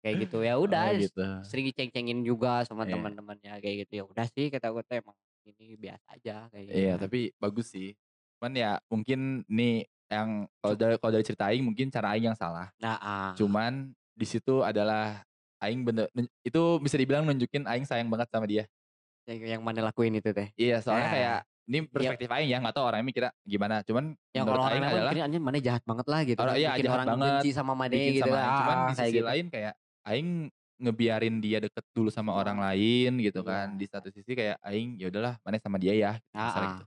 Kayak 0.00 0.16
gitu 0.28 0.38
ya 0.40 0.54
udah 0.64 0.84
Oh, 0.86 0.98
gitu. 0.98 1.24
sering 1.42 1.64
diceng-cengin 1.66 2.20
juga 2.22 2.62
sama 2.62 2.84
Iya. 2.84 2.94
teman-temannya 2.94 3.52
kayak 3.58 3.76
gitu. 3.84 3.92
Ya 3.98 4.04
udah 4.04 4.26
sih 4.28 4.46
kata 4.48 4.68
gue 4.68 4.82
tuh 4.82 4.96
emang 4.96 5.16
ini 5.44 5.74
biasa 5.74 6.06
aja 6.12 6.36
kayak 6.50 6.64
gitu. 6.64 6.76
Iya, 6.76 6.92
kan. 6.92 7.02
tapi 7.06 7.20
bagus 7.36 7.66
sih. 7.68 7.94
Cuman 8.36 8.52
ya 8.52 8.70
mungkin 8.86 9.20
nih 9.46 9.76
yang 10.06 10.28
kalau 10.56 10.74
dari 10.74 10.94
kalau 10.96 11.12
dari 11.12 11.24
cerita 11.24 11.44
aing 11.46 11.64
mungkin 11.64 11.86
cara 11.88 12.14
aing 12.14 12.26
yang 12.26 12.38
salah. 12.38 12.70
Nah, 12.78 12.96
ah. 12.96 13.30
Cuman 13.34 13.90
di 14.12 14.24
situ 14.24 14.62
adalah 14.62 15.22
aing 15.58 15.82
bener 15.82 16.06
itu 16.40 16.62
bisa 16.78 16.94
dibilang 16.94 17.24
nunjukin 17.24 17.64
aing 17.64 17.84
sayang 17.84 18.06
banget 18.06 18.28
sama 18.28 18.46
dia. 18.46 18.64
yang, 19.26 19.58
yang 19.58 19.62
mana 19.64 19.82
lakuin 19.82 20.14
itu 20.14 20.30
teh. 20.30 20.54
Iya, 20.54 20.78
soalnya 20.78 21.02
Nah. 21.02 21.12
kayak 21.12 21.38
ini 21.66 21.78
perspektif 21.82 22.28
aing 22.28 22.46
ya, 22.46 22.62
nggak 22.62 22.70
tahu 22.72 22.86
orang 22.86 23.02
mikirnya 23.02 23.34
gimana. 23.42 23.82
Cuman 23.82 24.14
Yang 24.30 24.44
menurut 24.44 24.62
aing 24.62 24.78
adalah 24.78 25.02
mikirnya 25.02 25.24
anjing 25.26 25.42
mana 25.42 25.58
jahat 25.58 25.82
banget 25.82 26.06
lah 26.06 26.20
gitu. 26.22 26.38
Orang- 26.38 26.54
kan. 26.54 26.62
iya, 26.62 26.70
bikin 26.70 26.84
jahat 26.84 26.94
orang 26.94 27.06
banget, 27.08 27.26
benci 27.34 27.50
sama 27.50 27.72
Made 27.74 27.96
gitu 27.98 28.20
sama 28.22 28.30
kan. 28.30 28.38
aing. 28.38 28.54
Cuman 28.54 28.70
Ah, 28.70 28.78
di 28.78 28.94
kayak 28.94 29.02
sisi 29.02 29.18
gitu. 29.18 29.26
lain 29.26 29.46
kayak 29.50 29.72
aing 30.06 30.48
ngebiarin 30.76 31.40
dia 31.40 31.58
deket 31.58 31.84
dulu 31.96 32.12
sama 32.12 32.36
orang 32.36 32.60
lain 32.60 33.16
gitu 33.20 33.40
kan. 33.42 33.74
Iya. 33.74 33.78
Di 33.80 33.86
satu 33.88 34.08
sisi 34.12 34.32
kayak 34.36 34.60
aing 34.62 35.00
ya 35.00 35.08
udahlah, 35.08 35.40
mana 35.40 35.56
sama 35.58 35.80
dia 35.80 35.92
ya. 35.96 36.12
Gitu, 36.20 36.36
misalnya 36.36 36.68
ah. 36.68 36.74
gitu. 36.76 36.84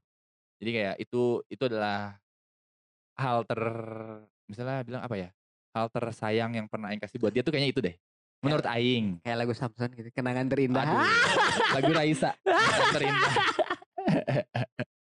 Jadi 0.60 0.70
kayak 0.76 0.96
itu 1.00 1.24
itu 1.48 1.64
adalah 1.66 1.98
hal 3.20 3.38
ter 3.44 3.62
misalnya 4.48 4.82
bilang 4.86 5.02
apa 5.04 5.16
ya? 5.18 5.30
Hal 5.76 5.86
tersayang 5.94 6.52
yang 6.58 6.66
pernah 6.66 6.90
aing 6.90 7.02
kasih 7.02 7.18
buat 7.22 7.34
dia 7.34 7.46
tuh 7.46 7.54
kayaknya 7.54 7.72
itu 7.72 7.82
deh. 7.82 7.96
Menurut 8.40 8.66
aing. 8.72 9.20
Kayak 9.20 9.38
lagu 9.44 9.54
Samson 9.54 9.92
gitu, 9.92 10.10
kenangan 10.16 10.48
terindah. 10.48 10.84
Aduh, 10.88 11.04
lagu 11.76 11.92
Raisa 11.92 12.32
terindah. 12.96 13.34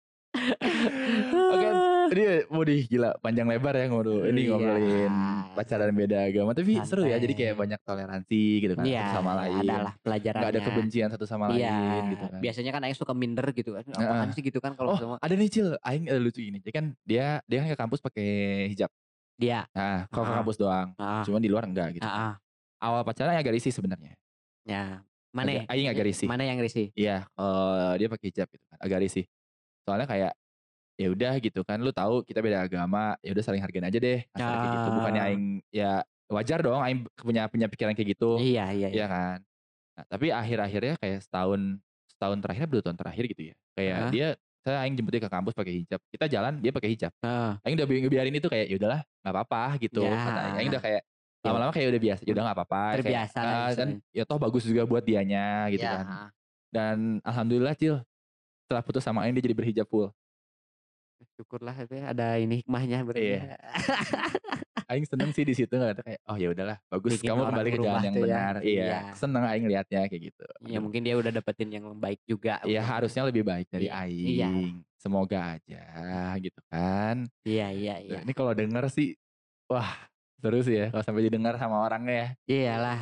Oke, 2.12 2.20
Ini 2.20 2.44
mau 2.52 2.60
di 2.62 2.84
gila 2.84 3.16
panjang 3.18 3.48
lebar 3.48 3.72
ya 3.72 3.88
ngobrol. 3.88 4.28
Ini 4.28 4.36
Iya. 4.38 4.50
ngobrolin 4.52 5.14
pacaran 5.56 5.96
beda 5.96 6.18
agama, 6.22 6.52
tapi 6.52 6.76
seru 6.84 7.08
ya. 7.08 7.16
Jadi 7.16 7.32
kayak 7.32 7.56
Santai. 7.56 7.62
banyak 7.64 7.80
toleransi 7.82 8.42
gitu 8.60 8.74
kan 8.76 8.84
Iya, 8.84 9.00
satu 9.02 9.16
sama 9.16 9.32
lain. 9.38 9.56
adalah 9.64 9.94
pelajarannya. 9.98 10.42
Nggak 10.44 10.52
ada 10.52 10.62
kebencian 10.62 11.08
satu 11.08 11.24
sama 11.24 11.46
Iya, 11.50 11.72
lain 11.72 12.04
gitu 12.12 12.26
kan. 12.28 12.40
biasanya 12.44 12.72
kan 12.76 12.82
Aing 12.84 12.98
suka 13.00 13.14
minder 13.16 13.48
gitu 13.50 13.72
kan. 13.72 13.84
Apaan 13.88 14.28
Heeh. 14.28 14.36
sih 14.36 14.44
gitu 14.44 14.60
kan 14.60 14.76
kalau 14.76 14.92
Oh, 14.92 14.98
semua 15.00 15.18
ada 15.18 15.32
nih 15.34 15.48
Cil, 15.48 15.72
aing 15.80 16.06
ada 16.06 16.20
lucu 16.20 16.44
gini. 16.44 16.60
Jadi 16.60 16.74
kan 16.74 16.86
dia 17.02 17.40
dia 17.42 17.58
kan 17.58 17.68
ke 17.70 17.78
kampus 17.80 18.00
pakai 18.02 18.28
hijab. 18.68 18.92
dia. 19.40 19.64
Nah, 19.72 20.06
kalau 20.06 20.28
ke 20.28 20.34
kampus 20.36 20.58
doang. 20.60 20.92
Heeh. 20.94 21.24
Cuman 21.26 21.40
di 21.40 21.48
luar 21.48 21.64
enggak 21.64 21.96
gitu. 21.96 22.04
Heeh. 22.04 22.32
Awal 22.78 23.02
pacaran 23.02 23.34
agak 23.34 23.56
risih 23.56 23.72
sebenarnya. 23.72 24.14
Ya. 24.64 25.00
Mana? 25.32 25.64
Agak- 25.64 25.72
Aing 25.72 25.88
agak 25.88 26.06
risih. 26.06 26.28
Mana 26.28 26.44
yang 26.44 26.60
risih? 26.60 26.92
Iya, 26.92 27.24
kalau 27.32 27.96
dia 27.96 28.06
pakai 28.06 28.28
hijab 28.28 28.52
gitu 28.52 28.62
kan, 28.68 28.78
agak 28.78 29.00
risih. 29.00 29.26
Soalnya 29.82 30.06
kayak 30.06 30.36
ya 31.02 31.10
udah 31.10 31.34
gitu 31.38 31.62
kan, 31.62 31.78
lu 31.78 31.90
tahu 31.90 32.22
kita 32.22 32.40
beda 32.40 32.62
agama, 32.62 33.18
ya 33.20 33.32
udah 33.32 33.42
saling 33.42 33.60
hargain 33.60 33.82
aja 33.82 33.98
deh, 33.98 34.22
asal 34.30 34.46
kayak 34.52 34.72
gitu. 34.72 34.90
Bukannya 34.94 35.20
Ah. 35.20 35.28
aing 35.28 35.44
ya 35.70 35.92
wajar 36.28 36.60
dong 36.60 36.80
aing 36.80 37.00
punya 37.18 37.44
punya 37.46 37.66
pikiran 37.66 37.92
kayak 37.92 38.10
gitu, 38.12 38.38
Iya, 38.38 38.70
iya, 38.72 38.88
iya 38.88 39.06
kan. 39.06 39.38
Nah, 39.92 40.06
tapi 40.08 40.30
akhir-akhirnya 40.30 40.96
kayak 40.96 41.20
setahun 41.22 41.82
setahun 42.08 42.38
terakhir 42.40 42.66
dua 42.68 42.82
tahun 42.82 42.96
terakhir 42.96 43.24
gitu 43.28 43.42
ya. 43.50 43.56
Kayak 43.74 43.98
Heeh. 43.98 44.12
dia 44.12 44.28
saya 44.62 44.78
aing 44.80 44.94
jemput 44.94 45.10
dia 45.10 45.20
ke 45.20 45.28
kampus 45.28 45.52
pakai 45.52 45.74
hijab. 45.76 46.00
Kita 46.08 46.26
jalan 46.28 46.54
dia 46.58 46.70
pakai 46.70 46.90
hijab. 46.90 47.12
Heeh. 47.20 47.52
Aing 47.62 47.76
udah 47.76 47.88
bi- 47.90 48.02
ngebiarin 48.06 48.32
itu 48.32 48.46
kayak 48.46 48.66
ya 48.68 48.76
udahlah, 48.78 49.02
nggak 49.20 49.34
apa-apa 49.34 49.62
gitu. 49.80 50.06
Ya. 50.06 50.54
Aing. 50.54 50.70
Udah 50.70 50.80
kayak 50.80 51.02
Ya. 51.42 51.50
lama-lama 51.50 51.72
kayak 51.74 51.88
udah 51.90 52.02
biasa, 52.04 52.22
ya 52.22 52.32
udah 52.32 52.44
nggak 52.46 52.58
apa-apa. 52.62 52.82
kayak, 52.86 52.98
Terbiasa 53.02 53.38
lah 53.40 53.50
ah, 53.50 53.58
kan 53.58 53.68
istilahnya. 53.90 53.98
ya 54.14 54.24
toh 54.24 54.38
bagus 54.38 54.64
juga 54.64 54.82
buat 54.86 55.02
dianya 55.02 55.46
gitu 55.68 55.82
Ya. 55.82 55.94
kan. 55.98 56.06
Dan 56.70 56.98
alhamdulillah 57.22 57.74
Cil, 57.74 57.96
setelah 58.64 58.80
putus 58.80 59.02
sama 59.02 59.26
Aing 59.26 59.34
dia 59.34 59.44
jadi 59.44 59.58
berhijab 59.58 59.90
full. 59.90 60.14
Syukurlah 61.42 61.74
itu 61.74 61.98
ya, 61.98 62.14
ada 62.14 62.38
ini 62.38 62.62
hikmahnya 62.62 63.02
berarti. 63.02 63.26
Iya. 63.34 63.42
ya. 63.42 63.58
Aing 64.94 65.08
seneng 65.10 65.32
sih 65.34 65.42
di 65.42 65.58
situ 65.58 65.72
nggak 65.72 66.04
kayak 66.04 66.20
oh 66.28 66.36
ya 66.38 66.52
udahlah 66.52 66.78
bagus 66.92 67.16
Bikin 67.18 67.32
kamu 67.32 67.42
kembali 67.48 67.70
ke 67.72 67.80
jalan 67.80 68.02
yang 68.04 68.14
ya. 68.14 68.22
benar. 68.22 68.54
Iya. 68.62 68.84
Iya. 68.86 69.00
Seneng 69.18 69.44
Aing 69.50 69.66
liatnya 69.66 70.00
kayak 70.06 70.22
gitu. 70.30 70.46
Ya 70.68 70.78
mungkin 70.78 71.02
dia 71.02 71.16
udah 71.18 71.32
dapetin 71.32 71.70
yang 71.74 71.86
baik 71.98 72.22
juga. 72.30 72.62
Iya 72.62 72.86
harusnya 72.86 73.26
lebih 73.26 73.42
baik 73.42 73.72
dari 73.74 73.90
Iya, 73.90 74.06
Aing. 74.06 74.30
iya. 74.30 74.50
Semoga 75.02 75.58
aja 75.58 75.82
gitu 76.38 76.62
kan. 76.70 77.26
Iya, 77.42 77.68
iya, 77.74 77.96
iya. 78.06 78.20
Ini 78.22 78.34
kalau 78.38 78.54
denger 78.54 78.86
sih 78.94 79.18
wah 79.66 79.90
seru 80.38 80.62
sih 80.62 80.78
ya 80.78 80.88
kalau 80.92 81.02
sampai 81.02 81.26
didengar 81.26 81.58
sama 81.58 81.82
orangnya 81.82 82.14
ya. 82.14 82.28
Iyalah. 82.70 83.00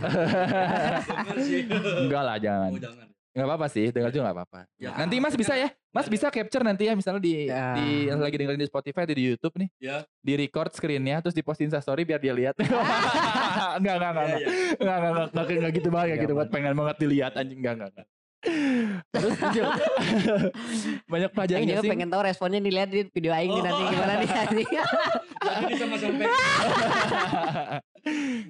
Enggak 2.06 2.24
lah 2.24 2.38
jangan. 2.46 2.72
Oh, 2.72 2.80
jangan. 2.80 3.08
Enggak 3.40 3.56
apa-apa 3.56 3.68
sih, 3.72 3.88
dengar 3.96 4.12
juga 4.12 4.28
enggak 4.28 4.38
apa-apa. 4.44 4.60
Ya, 4.76 4.92
nanti 5.00 5.16
Mas 5.24 5.32
bisa 5.40 5.56
ya. 5.56 5.72
Mas 5.96 6.12
bisa 6.12 6.28
capture 6.28 6.60
nanti 6.60 6.92
ya 6.92 6.94
misalnya 6.94 7.24
di 7.24 7.48
Ya. 7.48 7.72
di 7.80 8.12
yang 8.12 8.20
lagi 8.20 8.36
dengerin 8.36 8.60
di 8.60 8.68
Spotify 8.68 9.08
atau 9.08 9.16
di 9.16 9.24
YouTube 9.32 9.56
nih. 9.56 9.70
Ya. 9.80 10.04
Di 10.20 10.36
record 10.36 10.76
screennya 10.76 11.24
terus 11.24 11.32
di 11.32 11.40
posting 11.40 11.72
story 11.72 12.04
biar 12.04 12.20
dia 12.20 12.36
lihat. 12.36 12.60
enggak 13.80 13.96
enggak 13.96 14.12
enggak. 14.12 14.28
Iya, 14.28 14.48
Enggak 14.76 14.98
enggak 15.00 15.12
enggak 15.16 15.28
enggak, 15.32 15.48
enggak, 15.56 15.72
gitu 15.80 15.88
banget 15.88 16.08
Iya, 16.12 16.16
gitu 16.28 16.34
buat 16.36 16.50
pengen 16.52 16.74
banget 16.76 16.96
dilihat 17.00 17.34
anjing 17.40 17.60
enggak 17.64 17.76
enggak. 17.80 18.06
Terus 18.42 19.36
banyak 21.12 21.30
pelajaran 21.30 21.60
Aing 21.60 21.70
juga 21.70 21.84
sih? 21.84 21.90
pengen 21.90 22.08
tahu 22.08 22.22
responnya 22.24 22.60
dilihat 22.60 22.88
di 22.88 23.04
video 23.06 23.32
Aing 23.32 23.52
nih 23.52 23.62
nanti 23.62 23.82
Oh. 23.82 23.90
gimana 23.90 24.14
nih 24.16 24.30
anjing. 24.30 24.70
Jadi 25.60 25.74
sama-sama 25.76 26.24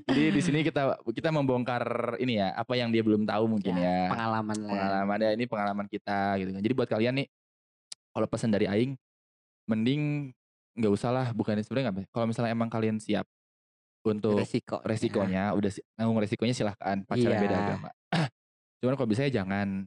Jadi 0.05 0.23
di 0.29 0.41
sini 0.41 0.59
kita 0.61 0.81
kita 1.05 1.29
membongkar 1.31 1.83
ini 2.17 2.37
ya, 2.37 2.53
apa 2.53 2.73
yang 2.75 2.89
dia 2.89 3.01
belum 3.01 3.25
tahu 3.25 3.49
mungkin 3.49 3.73
ya. 3.73 4.09
Pengalaman 4.09 4.57
lah. 4.59 4.69
pengalaman 4.69 5.17
ya 5.19 5.29
ini 5.33 5.45
pengalaman 5.45 5.87
kita 5.87 6.19
gitu 6.37 6.49
kan. 6.51 6.61
Jadi 6.61 6.73
buat 6.75 6.87
kalian 6.87 7.13
nih 7.15 7.27
kalau 8.09 8.27
pesan 8.27 8.49
dari 8.49 8.65
aing 8.65 8.93
mending 9.65 10.33
nggak 10.75 10.91
usah 10.91 11.09
lah 11.09 11.27
bukannya 11.31 11.61
sebenarnya 11.61 11.89
nggak 11.89 11.97
apa- 11.99 12.11
kalau 12.11 12.25
misalnya 12.25 12.51
emang 12.51 12.69
kalian 12.69 12.97
siap 12.97 13.25
untuk 14.01 14.39
Resiko. 14.39 14.79
resikonya 14.81 15.51
udah 15.51 15.67
si- 15.67 15.83
nanggung 15.93 16.17
resikonya 16.17 16.53
silahkan 16.53 17.03
pacaran 17.03 17.29
Iya. 17.31 17.41
beda 17.41 17.57
agama. 17.57 17.89
Cuman 18.79 18.93
kalau 18.95 19.07
bisa 19.07 19.23
ya 19.23 19.43
jangan 19.43 19.85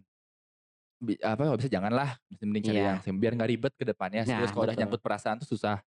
apa 1.18 1.42
kalau 1.42 1.58
bisa 1.58 1.66
janganlah 1.66 2.14
mending 2.38 2.62
cari 2.62 2.78
Iya. 2.78 2.86
yang 2.94 2.98
sim- 3.02 3.18
biar 3.18 3.34
nggak 3.34 3.50
ribet 3.50 3.72
ke 3.74 3.82
depannya. 3.82 4.22
Nah, 4.22 4.38
Terus 4.38 4.50
kalau 4.50 4.64
udah 4.64 4.76
nyangkut 4.76 5.02
perasaan 5.02 5.42
tuh 5.42 5.48
susah 5.48 5.82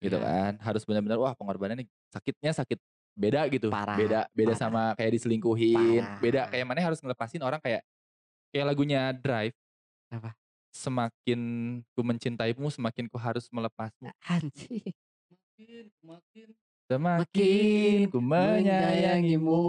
gitu 0.00 0.18
Nah. 0.18 0.26
kan. 0.26 0.52
Harus 0.58 0.82
benar-benar 0.82 1.16
wah 1.16 1.32
pengorbanannya 1.32 1.86
sakitnya 2.10 2.50
sakit 2.52 2.78
beda 3.14 3.46
gitu. 3.48 3.70
Parah, 3.70 3.94
beda 3.96 4.20
beda 4.34 4.52
parah. 4.52 4.58
sama 4.58 4.82
kayak 4.94 5.12
diselingkuhin. 5.14 6.02
Parah. 6.02 6.18
Beda 6.18 6.40
kayak 6.50 6.66
mana 6.66 6.82
harus 6.82 6.98
ngelepasin 6.98 7.40
orang 7.40 7.62
kayak 7.62 7.86
kayak 8.50 8.66
lagunya 8.66 9.14
Drive. 9.14 9.54
Apa? 10.10 10.34
Semakin 10.74 11.40
ku 11.94 12.00
mencintaimu, 12.02 12.68
semakin 12.68 13.06
ku 13.06 13.16
harus 13.16 13.46
melepasmu. 13.48 14.10
Anjing. 14.26 14.92
Makin, 15.56 15.84
makin. 16.02 16.48
Semakin 16.86 18.06
ku 18.06 18.22
menyayangimu, 18.22 19.62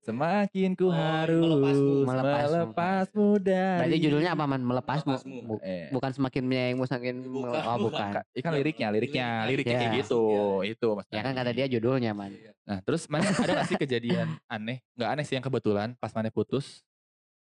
semakin 0.00 0.72
ku 0.72 0.88
Oh, 0.88 0.90
harus 0.90 1.36
melepasmu. 1.36 1.92
Melepasmu. 2.02 2.48
melepasmu 2.48 3.26
dari. 3.38 3.76
Berarti 3.78 3.96
judulnya 4.00 4.30
apa 4.32 4.44
man? 4.44 4.60
Melepasmu. 4.60 5.10
Melepasmu. 5.14 5.36
Bu- 5.44 5.60
Eh, 5.60 5.92
Bukan 5.92 6.10
semakin 6.10 6.42
menyayangimu 6.42 6.82
semakin 6.82 7.14
Bukan, 7.22 7.60
oh 7.60 7.76
bukan. 7.82 8.10
Ka- 8.16 8.26
Ikan 8.32 8.52
liriknya, 8.52 8.88
liriknya, 8.88 9.28
liriknya 9.44 9.76
kayak 9.76 9.92
Iya. 9.92 10.00
gitu. 10.00 10.22
Itu 10.64 10.86
maksudnya. 10.94 11.12
Ya 11.12 11.22
kan 11.22 11.32
kata 11.34 11.50
dia 11.52 11.66
judulnya 11.68 12.12
man. 12.12 12.32
Iya. 12.32 12.52
Nah, 12.64 12.78
terus 12.80 13.04
mana 13.06 13.28
ada 13.28 13.52
gak 13.54 13.68
sih 13.68 13.76
kejadian 13.76 14.28
aneh? 14.48 14.80
Nggak 14.96 15.08
aneh 15.12 15.24
sih 15.24 15.34
yang 15.36 15.44
kebetulan 15.44 15.92
pas 15.94 16.08
mana 16.10 16.30
putus, 16.30 16.80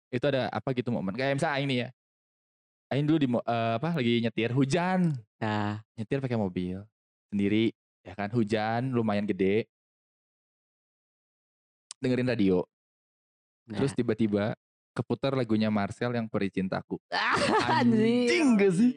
itu 0.09 0.25
ada 0.25 0.49
apa 0.49 0.75
gitu 0.75 0.89
momen 0.89 1.13
kayak 1.13 1.37
misalnya 1.37 1.55
Aing 1.55 1.69
nih 1.69 1.79
ya 1.79 1.89
Aing 2.89 3.05
dulu 3.05 3.17
di 3.17 3.29
eh, 3.29 3.73
apa 3.77 3.93
lagi 3.93 4.19
nyetir 4.19 4.51
hujan 4.51 5.13
Nah, 5.37 5.79
nyetir 5.93 6.17
pakai 6.17 6.35
mobil 6.35 6.81
sendiri 7.29 7.71
ya 8.09 8.17
kan 8.17 8.29
hujan 8.33 8.89
lumayan 8.89 9.23
gede. 9.23 9.69
Dengerin 12.01 12.25
radio. 12.27 12.65
Nah. 13.69 13.77
terus 13.77 13.93
tiba-tiba 13.93 14.57
keputar 14.97 15.37
lagunya 15.37 15.69
Marcel 15.69 16.09
yang 16.09 16.25
Peri 16.25 16.49
Cintaku. 16.49 16.97
Anjing. 17.77 18.57
gak 18.57 18.73
sih? 18.73 18.91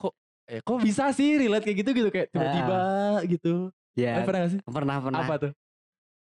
Kok 0.00 0.12
eh 0.48 0.64
kok 0.64 0.80
bisa 0.80 1.12
sih 1.12 1.36
relate 1.36 1.68
kayak 1.68 1.78
gitu 1.84 1.90
gitu? 1.92 2.08
Kayak 2.08 2.32
tiba-tiba 2.32 2.80
gitu. 3.28 3.54
Ya, 3.92 4.16
Aing 4.16 4.24
pernah 4.24 4.40
gak 4.40 4.52
sih? 4.56 4.60
pernah 4.64 4.96
pernah. 5.04 5.20
apa 5.20 5.34
tuh? 5.36 5.52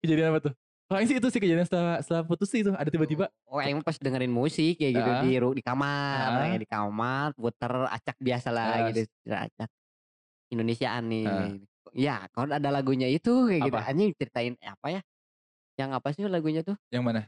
Kejadian 0.05 0.37
apa 0.37 0.41
tuh? 0.51 0.55
Aing 0.93 1.09
sih 1.09 1.17
itu 1.17 1.29
sih 1.33 1.41
kejadian 1.41 1.65
setelah, 1.65 2.05
setelah 2.05 2.23
putus 2.29 2.53
sih 2.53 2.61
itu. 2.61 2.69
Ada 2.77 2.93
tiba-tiba. 2.93 3.33
Oh, 3.49 3.57
yang 3.65 3.81
pas 3.81 3.97
dengerin 3.97 4.29
musik 4.29 4.77
kayak 4.77 4.93
gitu 4.93 5.09
Ah. 5.09 5.23
di 5.25 5.33
di 5.33 5.63
kamar, 5.65 6.29
Ah. 6.29 6.39
kayak 6.45 6.61
di 6.61 6.69
kamar, 6.69 7.27
puter 7.33 7.73
acak 7.89 8.17
biasa 8.21 8.53
lah 8.53 8.65
Ah, 8.69 8.79
gitu, 8.93 9.09
acak. 9.25 9.71
Indonesiaan 10.53 11.09
nih. 11.09 11.25
Ah. 11.27 11.49
Ya, 11.93 12.17
kalau 12.33 12.53
ada 12.53 12.69
lagunya 12.69 13.09
itu 13.09 13.49
kayak 13.49 13.69
gitu. 13.69 13.77
Apa? 13.77 13.89
Anjing 13.89 14.13
ceritain 14.17 14.55
apa 14.61 14.87
ya? 14.89 15.01
Yang 15.81 15.91
apa 15.97 16.09
sih 16.13 16.23
lagunya 16.29 16.61
tuh? 16.61 16.77
yang 16.93 17.01
mana 17.01 17.25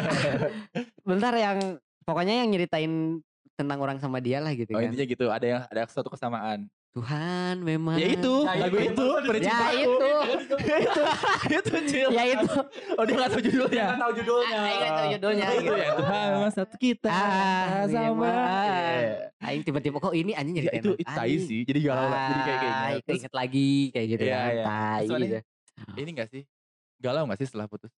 Bentar 1.08 1.36
yang 1.36 1.76
pokoknya 2.08 2.42
yang 2.42 2.48
nyeritain 2.48 3.20
tentang 3.54 3.78
orang 3.84 4.00
sama 4.00 4.18
dia 4.18 4.40
lah 4.40 4.56
gitu 4.56 4.72
oh 4.72 4.80
kan. 4.80 4.88
intinya 4.88 5.06
gitu 5.06 5.26
ada 5.28 5.46
yang 5.46 5.60
ada 5.68 5.84
suatu 5.86 6.08
kesamaan 6.08 6.66
Tuhan 6.92 7.54
memang. 7.58 7.96
ya 7.96 8.04
itu 8.06 8.34
Ya, 8.44 8.52
lagu 8.58 8.76
itu. 8.76 8.84
itu 8.84 9.06
Ya 9.32 9.40
Cintaku 9.40 9.76
itu. 9.80 10.10
itu 11.48 11.56
itu 11.56 11.78
Cil. 11.88 12.08
ya 12.10 12.24
itu. 12.30 12.48
oh 12.92 13.02
dia 13.02 13.14
gak 13.16 13.30
tahu 13.30 13.42
judulnya 13.42 13.76
Jangan 13.82 13.98
tahu 13.98 14.12
judulnya. 14.14 14.58
Ah, 14.58 14.68
ingat 14.70 14.90
tahu 14.90 15.06
judulnya 15.10 15.46
itu 15.48 15.56
gitu. 15.58 15.72
ya 15.74 15.90
Tuhan 15.94 16.26
memang 16.30 16.52
satu 16.52 16.74
kita 16.76 17.08
Ah, 17.08 17.84
sama 17.86 18.28
iya. 18.28 19.32
Aing 19.40 19.62
tiba-tiba 19.62 19.96
kok 19.98 20.12
ini 20.12 20.32
anjing 20.32 20.54
Ya, 20.54 20.60
nyeritain 20.62 20.82
itu 20.82 20.90
itu 20.94 21.08
tai 21.08 21.34
sih 21.38 21.60
jadi 21.62 21.80
galau 21.82 22.06
lah 22.06 22.20
jadi 22.22 22.40
kayak 22.42 22.60
kayak 22.60 22.74
Ah, 22.76 22.90
gitu. 22.92 23.10
Inget 23.14 23.32
lagi 23.32 23.68
kayak 23.90 24.06
gitu 24.08 24.22
Iya, 24.22 24.36
kan. 24.36 24.50
iya. 24.50 24.62
Tai 24.62 25.04
gitu. 25.08 25.38
ini 25.96 26.10
gak 26.12 26.28
sih 26.28 26.42
galau 26.98 27.22
gak 27.24 27.38
sih 27.38 27.46
setelah 27.46 27.66
putus 27.66 27.92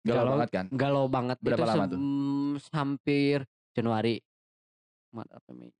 galau, 0.00 0.16
Galau. 0.18 0.32
banget 0.34 0.48
kan 0.50 0.66
Galau 0.70 1.04
banget 1.06 1.36
Berapa 1.38 1.56
itu 1.56 1.64
lama 1.66 1.84
tuh? 1.86 1.98
hampir 2.70 3.36
Januari. 3.70 4.16
Maret, 5.10 5.42
Mei. 5.50 5.70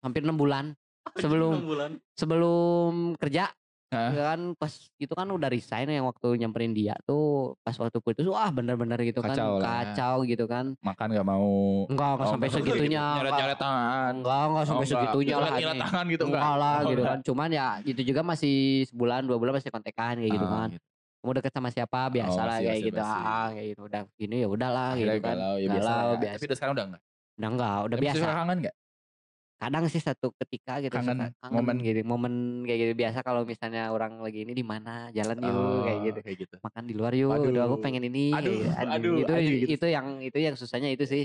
Hampir 0.00 0.20
enam 0.20 0.34
bulan 0.34 0.74
sebelum 1.22 1.52
bulan. 1.62 1.90
sebelum 2.14 2.92
kerja 3.16 3.50
Hah? 3.92 4.08
ya 4.08 4.22
kan 4.26 4.56
pas 4.56 4.72
itu 4.96 5.12
kan 5.12 5.28
udah 5.28 5.46
resign 5.46 5.84
yang 5.84 6.08
waktu 6.08 6.40
nyamperin 6.40 6.72
dia 6.72 6.96
tuh 7.02 7.52
pas 7.60 7.76
waktu 7.76 8.00
putus 8.00 8.24
wah 8.24 8.48
bener-bener 8.48 8.96
gitu 9.04 9.20
Kacau 9.20 9.60
kan 9.60 9.60
lah. 9.60 9.84
kacau 9.92 10.16
gitu 10.24 10.44
kan 10.46 10.72
makan 10.80 11.12
gak 11.12 11.26
mau 11.26 11.84
enggak 11.86 12.10
enggak 12.10 12.24
Oh, 12.24 12.32
sampai 12.32 12.48
enggak, 12.48 12.64
segitunya 12.64 13.04
nyoret 13.20 13.58
tangan 13.60 14.12
enggak 14.16 14.42
enggak 14.48 14.64
sampai 14.64 14.72
Oh, 14.72 14.80
enggak. 14.80 14.92
segitunya 14.96 15.36
lah 15.36 15.50
ini. 15.52 15.78
tangan 15.78 16.04
gitu 16.08 16.22
enggak, 16.24 16.40
enggak 16.40 16.54
lah 16.56 16.72
Oh, 16.72 16.80
gitu 16.82 16.92
enggak. 16.96 17.12
kan 17.12 17.18
cuman 17.22 17.48
ya 17.52 17.66
itu 17.84 18.00
juga 18.02 18.20
masih 18.24 18.56
sebulan 18.88 19.20
dua 19.22 19.36
bulan 19.36 19.52
masih 19.54 19.68
kontekan 19.68 20.14
kayak 20.16 20.32
gitu 20.32 20.46
Ah, 20.46 20.52
kan 20.56 20.68
gitu. 20.72 20.84
kamu 21.20 21.32
deket 21.36 21.52
sama 21.52 21.68
siapa 21.68 22.00
biasa 22.08 22.32
Oh, 22.34 22.46
lah 22.48 22.56
kayak 22.58 22.80
gitu 22.82 22.98
ah 22.98 23.46
kayak 23.52 23.66
gitu 23.68 23.80
udah 23.84 24.00
gini 24.16 24.36
ya 24.40 24.48
udahlah 24.48 24.90
gitu 24.96 25.16
kan 25.20 25.36
galau 25.36 25.54
ya 25.54 25.68
biasa 25.68 25.92
ya. 25.92 26.16
biasa. 26.16 26.34
tapi 26.34 26.44
udah 26.48 26.56
sekarang 26.56 26.72
udah 26.72 26.84
enggak 26.88 27.02
udah 27.36 27.48
enggak 27.50 27.76
udah 27.84 27.98
biasa 28.00 28.24
kangen 28.32 28.58
gak 28.62 28.74
kadang 29.62 29.84
sih 29.92 30.02
satu 30.02 30.26
ketika 30.40 30.82
gitu 30.84 30.98
Kangen, 30.98 31.18
suka 31.18 31.24
kangen 31.40 31.54
momen. 31.54 31.76
gitu 31.86 32.00
momen 32.02 32.34
kayak 32.66 32.78
gitu 32.82 32.92
biasa 33.02 33.18
kalau 33.26 33.42
misalnya 33.46 33.80
orang 33.94 34.12
lagi 34.24 34.38
ini 34.44 34.52
di 34.60 34.64
mana 34.66 34.90
jalan 35.14 35.38
yuk 35.38 35.86
kayak 35.86 35.98
gitu 36.06 36.18
Oh, 36.18 36.24
kayak 36.26 36.38
gitu 36.42 36.56
makan 36.66 36.84
di 36.90 36.94
luar 36.98 37.12
yuk 37.14 37.30
aduh 37.30 37.50
aku 37.66 37.76
Aduh. 37.76 37.84
pengen 37.84 38.02
ini 38.10 38.20
Aduh, 38.36 38.56
gitu. 38.82 38.86
aduh, 38.94 39.14
itu 39.22 39.32
anjing 39.38 39.58
gitu. 39.62 39.72
itu 39.78 39.86
yang 39.96 40.06
itu 40.26 40.38
yang 40.46 40.54
susahnya 40.58 40.88
itu 40.94 41.04
sih 41.06 41.22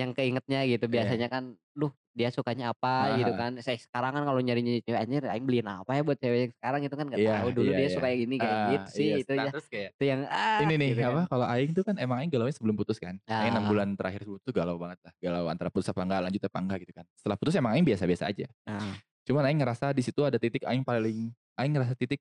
yang 0.00 0.10
keingetnya 0.16 0.58
gitu 0.70 0.84
Iya. 0.88 0.94
biasanya 0.94 1.26
kan 1.34 1.44
duh 1.76 1.92
dia 2.12 2.28
sukanya 2.28 2.70
apa 2.70 3.16
gitu 3.16 3.32
Ah. 3.32 3.38
kan 3.38 3.52
saya 3.58 3.74
sekarang 3.74 4.12
kan 4.12 4.22
kalau 4.22 4.36
nyari 4.38 4.60
nyari 4.60 4.80
cewek 4.80 5.00
anjir 5.00 5.24
aing 5.24 5.42
beliin 5.42 5.64
apa 5.64 5.90
ya 5.90 6.02
buat 6.02 6.14
cewek 6.14 6.38
yang 6.38 6.52
sekarang 6.52 6.80
itu 6.82 6.92
kan 6.92 7.06
nggak 7.06 7.20
Iya, 7.20 7.32
tahu 7.34 7.48
dulu 7.50 7.64
iya, 7.64 7.76
dia 7.76 7.82
iya. 7.82 7.94
suka 7.94 8.06
yang 8.06 8.20
ini 8.22 8.34
kayak 8.36 8.52
Ah, 8.52 8.68
gitu 8.68 8.88
sih 8.90 9.02
iya, 9.02 9.16
itu 9.18 9.32
ya 9.32 9.44
kayak 9.48 9.88
itu 9.90 10.04
yang 10.04 10.20
ah 10.26 10.60
ini 10.60 10.74
nih 10.74 10.88
gitu 10.88 11.00
kan. 11.00 11.10
apa 11.10 11.22
kalau 11.26 11.46
Aing 11.46 11.72
tuh 11.72 11.82
kan 11.82 11.96
emang 11.96 12.16
Aing 12.18 12.28
galaunya 12.28 12.52
sebelum 12.52 12.74
putus 12.74 12.96
kan 12.96 13.16
Aing 13.24 13.50
enam 13.50 13.64
Ah. 13.64 13.68
bulan 13.68 13.88
terakhir 13.92 14.20
tuh 14.22 14.52
galau 14.52 14.76
banget 14.76 14.98
lah 15.00 15.12
galau 15.18 15.44
antara 15.46 15.68
putus 15.68 15.88
apa 15.88 16.00
enggak 16.00 16.20
lanjut 16.22 16.42
apa 16.42 16.58
enggak 16.58 16.78
gitu 16.80 16.92
kan 16.92 17.04
setelah 17.14 17.36
putus 17.36 17.54
emang 17.54 17.72
Aing 17.72 17.86
biasa-biasa 17.86 18.24
aja 18.26 18.46
Nah, 18.62 18.92
cuman 19.22 19.42
Aing 19.44 19.58
ngerasa 19.58 19.90
di 19.90 20.02
situ 20.02 20.20
ada 20.20 20.36
titik 20.36 20.62
Aing 20.62 20.82
paling 20.82 21.32
Aing 21.54 21.72
ngerasa 21.72 21.92
titik 21.94 22.20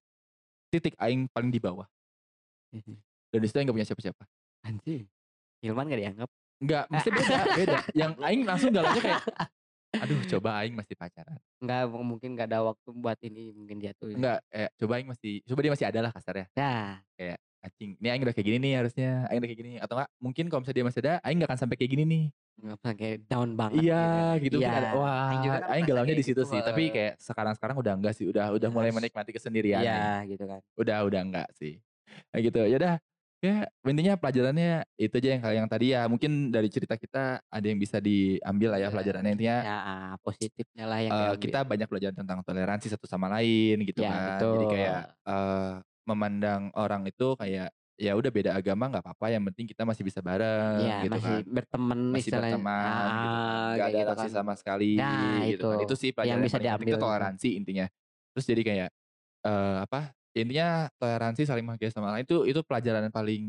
titik 0.68 0.96
Aing 0.98 1.28
paling 1.28 1.48
di 1.48 1.60
bawah 1.60 1.84
dan 3.28 3.40
di 3.40 3.46
situ 3.46 3.58
Aing 3.58 3.68
gak 3.68 3.76
punya 3.76 3.88
siapa-siapa 3.88 4.24
anjing 4.64 5.04
Hilman 5.60 5.86
gak 5.86 6.00
dianggap 6.00 6.30
Enggak, 6.62 6.86
mesti 6.88 7.10
beda, 7.18 7.38
beda. 7.58 7.78
Yang 7.92 8.12
Aing 8.22 8.42
langsung 8.46 8.70
galaunya 8.70 9.02
kayak, 9.02 9.22
aduh 9.94 10.20
coba 10.32 10.50
Aing 10.60 10.74
masih 10.74 10.96
pacaran. 10.96 11.38
nggak 11.60 11.82
mungkin 11.92 12.30
nggak 12.34 12.48
ada 12.48 12.60
waktu 12.64 12.90
buat 12.92 13.20
ini 13.22 13.52
mungkin 13.52 13.78
dia 13.78 13.92
tuh 13.94 14.12
Enggak, 14.12 14.40
eh, 14.50 14.70
coba 14.76 14.92
Aing 14.98 15.10
masih, 15.10 15.44
coba 15.44 15.60
dia 15.62 15.72
masih 15.72 15.88
ada 15.88 16.00
lah 16.00 16.12
kasarnya. 16.12 16.48
ya 16.56 17.36
Anjing, 17.62 17.94
ini 18.02 18.08
Aing 18.10 18.24
udah 18.26 18.34
kayak 18.34 18.48
gini 18.50 18.58
nih 18.58 18.74
harusnya, 18.74 19.30
Aing 19.30 19.38
udah 19.38 19.50
kayak 19.54 19.62
gini. 19.62 19.72
Atau 19.78 19.94
enggak, 19.94 20.10
mungkin 20.18 20.46
kalau 20.50 20.66
misalnya 20.66 20.78
dia 20.82 20.88
masih 20.90 21.02
ada, 21.06 21.14
Aing 21.22 21.38
gak 21.38 21.50
akan 21.54 21.60
sampai 21.62 21.76
kayak 21.78 21.92
gini 21.94 22.04
nih. 22.04 22.26
nggak 22.62 22.78
pakai 22.78 23.12
down 23.26 23.50
banget 23.54 23.82
Iya, 23.82 24.02
gitu. 24.38 24.58
Iya. 24.58 24.66
mungkin 24.66 24.82
ada, 24.82 24.90
wah, 24.98 25.22
Aing 25.30 25.42
juga 25.42 25.54
kan 25.56 25.70
Aing 25.70 25.86
galaunya 25.86 26.10
kayak 26.10 26.22
di 26.22 26.26
situ 26.26 26.42
gitu, 26.42 26.50
sih. 26.50 26.60
Tapi 26.60 26.84
kayak 26.90 27.14
sekarang-sekarang 27.22 27.76
udah 27.78 27.94
enggak 27.94 28.14
sih, 28.14 28.26
udah 28.26 28.46
udah 28.50 28.70
mulai 28.70 28.90
menikmati 28.90 29.30
kesendirian. 29.30 29.78
iya 29.78 30.26
nih. 30.26 30.34
gitu 30.34 30.44
kan 30.46 30.60
Udah, 30.74 30.98
udah 31.06 31.22
enggak 31.22 31.48
sih. 31.54 31.78
Nah 32.34 32.40
gitu, 32.40 32.60
ya 32.66 32.76
udah. 32.76 32.96
Ya, 33.42 33.66
intinya 33.82 34.14
pelajarannya 34.22 34.86
itu 35.02 35.18
aja 35.18 35.30
yang 35.34 35.66
yang 35.66 35.68
tadi 35.68 35.98
ya. 35.98 36.06
Mungkin 36.06 36.54
dari 36.54 36.70
cerita 36.70 36.94
kita 36.94 37.42
ada 37.42 37.66
yang 37.66 37.82
bisa 37.82 37.98
diambil 37.98 38.78
lah 38.78 38.80
ya 38.80 38.86
Iya. 38.86 38.94
pelajarannya 38.94 39.32
intinya. 39.34 39.58
ya 39.66 39.78
positifnya 40.22 40.86
lah 40.86 41.00
yang 41.02 41.12
diambil. 41.12 41.42
kita 41.42 41.60
banyak 41.66 41.88
belajar 41.90 42.12
tentang 42.14 42.46
toleransi 42.46 42.94
satu 42.94 43.10
sama 43.10 43.34
lain 43.34 43.82
gitu 43.82 44.06
Ya, 44.06 44.14
kan. 44.14 44.22
Jadi 44.22 44.38
betul. 44.46 44.70
kayak 44.78 44.98
eh, 45.26 45.74
memandang 46.06 46.62
orang 46.78 47.02
itu 47.10 47.28
kayak 47.34 47.74
ya 47.98 48.14
udah 48.18 48.30
beda 48.34 48.52
agama 48.54 48.90
nggak 48.90 49.04
apa-apa 49.06 49.26
yang 49.30 49.46
penting 49.50 49.66
kita 49.70 49.86
masih 49.86 50.02
bisa 50.02 50.22
bareng 50.22 50.82
ya 50.82 51.06
gitu 51.06 51.14
masih 51.14 51.38
kan. 51.42 51.54
berteman 51.54 52.00
Masih 52.14 52.22
istilahnya 52.30 52.58
berteman 52.58 53.10
gitu 53.10 53.38
kan. 53.42 53.42
Ah, 53.42 53.72
kayak 53.74 53.90
ada 53.90 53.98
gitu 53.98 54.14
kan. 54.22 54.30
sama 54.30 54.54
sekali 54.54 54.92
Nah, 55.02 55.10
gitu 55.50 55.66
kan. 55.66 55.78
itu. 55.82 55.86
Itu 55.90 55.94
sih 55.98 56.10
pelajaran 56.14 56.42
bisa 56.42 56.58
paling 56.58 56.62
penting 56.62 56.70
diambil 56.70 56.86
itu 56.86 56.94
itu. 56.94 57.06
toleransi 57.10 57.50
intinya. 57.58 57.86
Terus 58.38 58.46
jadi 58.46 58.62
kayak 58.62 58.90
eh 59.42 59.78
apa? 59.82 60.14
Ya 60.32 60.40
Intinya 60.42 60.68
toleransi 60.96 61.42
saling 61.44 61.64
menghargai 61.64 61.92
sama 61.92 62.12
lain 62.12 62.24
itu 62.24 62.44
itu 62.46 62.60
pelajaran 62.64 63.06
yang 63.06 63.14
paling 63.14 63.44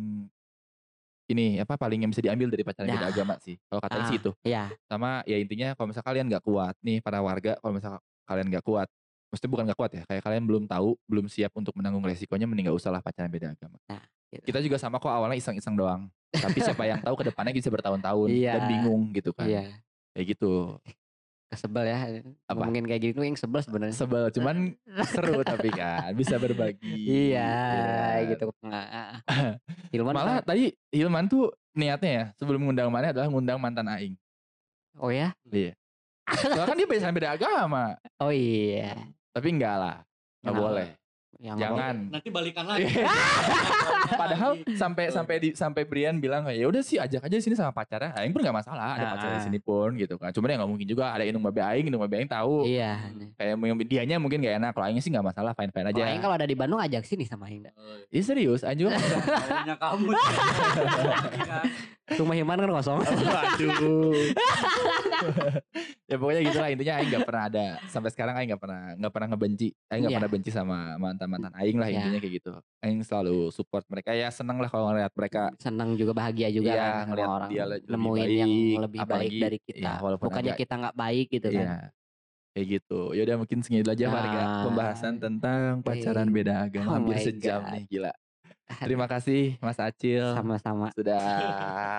ini 1.30 1.62
apa 1.62 1.78
paling 1.78 2.02
yang 2.04 2.10
bisa 2.12 2.20
diambil 2.20 2.50
dari 2.50 2.66
pacaran 2.66 2.90
beda 2.90 3.08
Nah. 3.08 3.12
agama 3.14 3.34
sih. 3.40 3.56
Kalau 3.70 3.80
kata 3.80 3.98
sih 4.04 4.16
Ah, 4.16 4.20
itu 4.20 4.30
ya 4.44 4.64
sama 4.90 5.22
ya 5.24 5.36
intinya 5.38 5.72
kalau 5.72 5.88
misalnya 5.88 6.06
kalian 6.06 6.26
nggak 6.28 6.44
kuat 6.44 6.74
nih 6.82 6.98
para 7.00 7.22
warga 7.22 7.56
kalau 7.62 7.72
misalnya 7.72 8.00
kalian 8.26 8.46
nggak 8.52 8.64
kuat 8.66 8.88
mesti 9.32 9.46
bukan 9.48 9.64
nggak 9.64 9.78
kuat 9.78 9.90
ya 9.96 10.02
kayak 10.04 10.22
kalian 10.22 10.44
belum 10.44 10.64
tahu 10.68 10.92
belum 11.08 11.26
siap 11.30 11.56
untuk 11.56 11.72
menanggung 11.72 12.04
resikonya 12.04 12.44
mending 12.44 12.68
nggak 12.68 12.76
usah 12.76 12.92
lah 12.92 13.00
pacaran 13.00 13.32
beda 13.32 13.56
agama 13.56 13.80
gitu. 14.28 14.44
kita 14.44 14.58
juga 14.60 14.76
sama 14.76 15.00
kok 15.00 15.08
awalnya 15.08 15.40
iseng-iseng 15.40 15.72
doang 15.72 16.12
tapi 16.32 16.60
siapa 16.60 16.84
yang 16.84 17.00
tahu 17.00 17.16
ke 17.16 17.24
depannya 17.32 17.56
bisa 17.56 17.72
bertahun-tahun 17.72 18.28
Iya. 18.28 18.52
dan 18.56 18.62
bingung 18.68 19.02
gitu 19.16 19.32
kan 19.32 19.48
iya 19.48 19.72
kayak 20.12 20.36
gitu 20.36 20.76
kesebel 21.52 21.84
ya 21.84 21.98
Apa? 22.48 22.56
ngomongin 22.56 22.84
kayak 22.84 23.02
gitu 23.06 23.20
yang 23.20 23.36
sebel 23.36 23.60
sebenarnya. 23.60 23.92
Sebel 23.92 24.32
cuman 24.32 24.72
seru 25.12 25.40
tapi 25.42 25.68
kan 25.68 26.10
bisa 26.12 26.36
berbagi. 26.36 26.96
Iya 27.28 27.52
Iya. 28.18 28.28
gitu. 28.32 28.48
Hilman 29.90 30.12
malah 30.12 30.40
kan- 30.40 30.46
tadi 30.48 30.72
Hilman 30.88 31.26
tuh 31.26 31.52
niatnya 31.72 32.10
ya 32.10 32.24
sebelum 32.34 32.60
ngundang 32.62 32.88
mana 32.88 33.12
adalah 33.12 33.28
ngundang 33.28 33.56
mantan 33.56 33.86
Aing. 33.86 34.16
Oh 34.96 35.08
ya? 35.08 35.32
Iya. 35.46 35.76
Soalnya 36.28 36.64
kan 36.64 36.76
dia 36.76 36.86
pacaran 36.86 37.12
beda 37.12 37.30
agama. 37.32 37.84
Oh 38.16 38.32
iya. 38.32 38.96
Tapi 39.30 39.48
enggak 39.50 39.76
lah 39.76 39.96
nggak 40.42 40.52
Kenapa? 40.52 40.66
boleh 40.66 40.88
yang 41.40 41.56
jangan 41.56 42.12
Nanti 42.12 42.28
balikan 42.28 42.68
lagi. 42.68 42.84
Padahal 44.20 44.60
Lagi. 44.60 44.76
sampai 44.76 45.08
sampai 45.08 45.36
di 45.40 45.48
sampai 45.56 45.82
Brian 45.88 46.20
bilang 46.20 46.44
ya 46.52 46.68
udah 46.68 46.84
sih 46.84 47.00
ajak 47.00 47.24
aja 47.24 47.36
di 47.38 47.44
sini 47.44 47.56
sama 47.56 47.72
pacarnya. 47.72 48.12
Aing 48.12 48.30
pun 48.30 48.44
nggak 48.44 48.52
masalah 48.52 48.94
ada 48.94 49.04
Ah, 49.08 49.10
pacar 49.16 49.28
di 49.40 49.42
sini 49.48 49.58
pun 49.58 49.96
gitu 49.96 50.20
kan. 50.20 50.30
Cuman 50.30 50.52
ya 50.52 50.56
nggak 50.60 50.70
mungkin 50.70 50.86
juga 50.86 51.10
ada 51.16 51.24
inung 51.24 51.40
babe 51.40 51.64
aing, 51.64 51.88
inung 51.88 52.02
babe 52.04 52.20
aing 52.20 52.28
tahu. 52.28 52.68
iya 52.68 53.00
Kayak 53.40 53.56
yang 53.56 53.76
dianya 53.80 54.16
mungkin 54.20 54.44
gak 54.44 54.60
enak. 54.60 54.70
Kalau 54.76 54.84
aingnya 54.86 55.02
sih 55.02 55.10
nggak 55.10 55.26
masalah, 55.32 55.56
fine 55.56 55.72
fine 55.72 55.88
aja. 55.88 55.96
Kalau 55.96 56.12
Aing 56.12 56.22
kalau 56.22 56.34
ada 56.36 56.46
di 56.46 56.54
Bandung 56.54 56.78
ajak 56.82 57.02
sini 57.08 57.24
sama 57.24 57.48
Aing. 57.48 57.64
Ih 58.12 58.22
serius, 58.22 58.60
aing 58.62 58.84
juga. 58.84 58.98
Maunya 59.00 59.76
kamu. 59.80 60.10
Rumah 62.14 62.34
Hilman 62.34 62.58
kan 62.58 62.70
kosong. 62.72 62.98
Waduh. 63.00 64.12
ya 66.04 66.16
pokoknya 66.16 66.40
gitu 66.44 66.58
lah 66.58 66.68
intinya 66.68 66.94
aing 66.96 67.08
nggak 67.08 67.24
pernah 67.24 67.44
ada 67.46 67.64
sampai 67.86 68.10
sekarang 68.10 68.34
aing 68.34 68.48
nggak 68.48 68.60
pernah 68.60 68.80
nggak 68.94 69.12
pernah 69.12 69.28
ngebenci. 69.30 69.68
Aing 69.86 70.00
nggak 70.00 70.10
Iya. 70.10 70.18
pernah 70.18 70.32
benci 70.32 70.50
sama 70.50 70.76
mantan 70.96 71.26
mantan 71.26 71.52
aing 71.54 71.76
lah 71.76 71.88
Iya. 71.88 71.96
intinya 72.00 72.18
kayak 72.18 72.34
gitu. 72.36 72.52
Aing 72.80 73.00
selalu 73.00 73.36
support 73.48 73.84
mereka 73.86 74.12
ya 74.12 74.28
seneng 74.28 74.58
lah 74.58 74.68
kalau 74.68 74.90
ngeliat 74.90 75.12
mereka 75.12 75.54
Senang 75.56 75.94
juga 75.94 76.12
bahagia 76.12 76.48
juga 76.48 76.70
Iya, 76.70 76.82
kan 76.82 77.04
ngeliat 77.08 77.28
orang 77.28 77.48
dia 77.48 77.64
lebih 77.64 77.88
nemuin 77.88 78.28
yang 78.30 78.50
baik, 78.50 78.78
lebih 78.80 78.98
baik 78.98 79.08
apalagi, 79.08 79.38
dari 79.38 79.58
kita. 79.60 79.80
ya, 79.80 79.92
walaupun 79.98 80.26
Bukannya 80.26 80.52
agak- 80.52 80.60
kita 80.60 80.74
nggak 80.76 80.96
baik 80.96 81.26
gitu 81.30 81.48
kan. 81.48 81.62
Iya. 81.62 81.76
Kayak 82.52 82.66
gitu. 82.70 83.00
Ya 83.12 83.22
udah 83.24 83.36
mungkin 83.38 83.58
segini 83.60 83.80
aja 83.82 84.06
warga 84.06 84.40
Nah. 84.42 84.62
pembahasan 84.68 85.14
tentang 85.16 85.80
pacaran 85.80 86.26
Iya. 86.26 86.34
beda 86.34 86.54
agama 86.60 86.84
Oh 86.84 86.94
hampir 86.98 87.16
sejam 87.22 87.60
God. 87.60 87.72
nih 87.72 87.82
gila. 87.88 88.12
Terima 88.78 89.04
kasih 89.04 89.58
Mas 89.58 89.76
Acil 89.76 90.24
Sama-sama. 90.32 90.88
sudah 90.92 91.22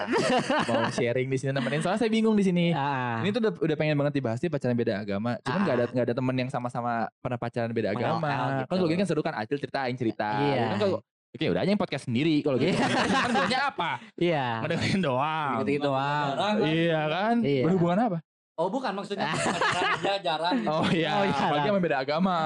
mau 0.69 0.89
sharing 0.89 1.28
di 1.28 1.38
sini 1.38 1.51
nemenin. 1.51 1.80
Soalnya 1.80 1.99
saya 1.99 2.09
bingung 2.09 2.34
di 2.34 2.41
sini. 2.41 2.65
Ah, 2.71 3.19
Ini 3.19 3.30
tuh 3.30 3.41
udah, 3.41 3.53
udah 3.53 3.76
pengen 3.76 3.95
banget 3.95 4.13
dibahas 4.15 4.39
nih 4.39 4.49
pacaran 4.49 4.74
beda 4.74 4.93
agama. 4.99 5.38
Cuman 5.39 5.59
nggak 5.61 5.76
ada 5.76 5.84
Ah. 5.84 5.91
nggak 5.91 6.05
ada 6.05 6.15
temen 6.15 6.36
yang 6.38 6.49
sama-sama 6.49 6.91
pernah 7.17 7.38
pacaran 7.38 7.69
beda 7.69 7.89
agama. 7.91 8.30
gitu. 8.55 8.63
Kan 8.63 8.76
kalau 8.76 8.88
gini 8.88 8.99
kan 8.99 9.07
seru 9.07 9.21
kan 9.21 9.34
Acil 9.34 9.57
ceritain 9.57 9.93
cerita. 9.93 10.30
Iya. 10.39 10.63
Kan 10.69 10.80
kalau 10.80 10.99
Oke 11.34 11.49
udah 11.49 11.65
aja 11.65 11.69
yang 11.69 11.82
podcast 11.82 12.05
sendiri 12.05 12.45
kalau 12.45 12.61
gitu. 12.61 12.78
Iya. 12.78 12.86
kan 13.49 13.61
apa? 13.67 13.91
iya. 14.15 14.61
Ngedengerin 14.61 15.01
doang. 15.01 15.53
Gitu-gitu 15.65 15.89
doang. 15.89 16.28
Kan? 16.38 16.53
Iya 16.61 17.01
kan? 17.09 17.36
Iya. 17.41 17.63
Berhubungan 17.65 17.97
apa? 17.99 18.17
Oh 18.54 18.70
bukan 18.70 18.93
maksudnya 18.93 19.34
jarang 20.26 20.62
gitu. 20.62 20.70
Oh 20.70 20.86
iya, 20.93 21.10
Oh, 21.10 21.24
iya. 21.26 21.34
apalagi 21.34 21.68
sama 21.74 21.80
beda 21.82 21.97
agama. 21.99 22.38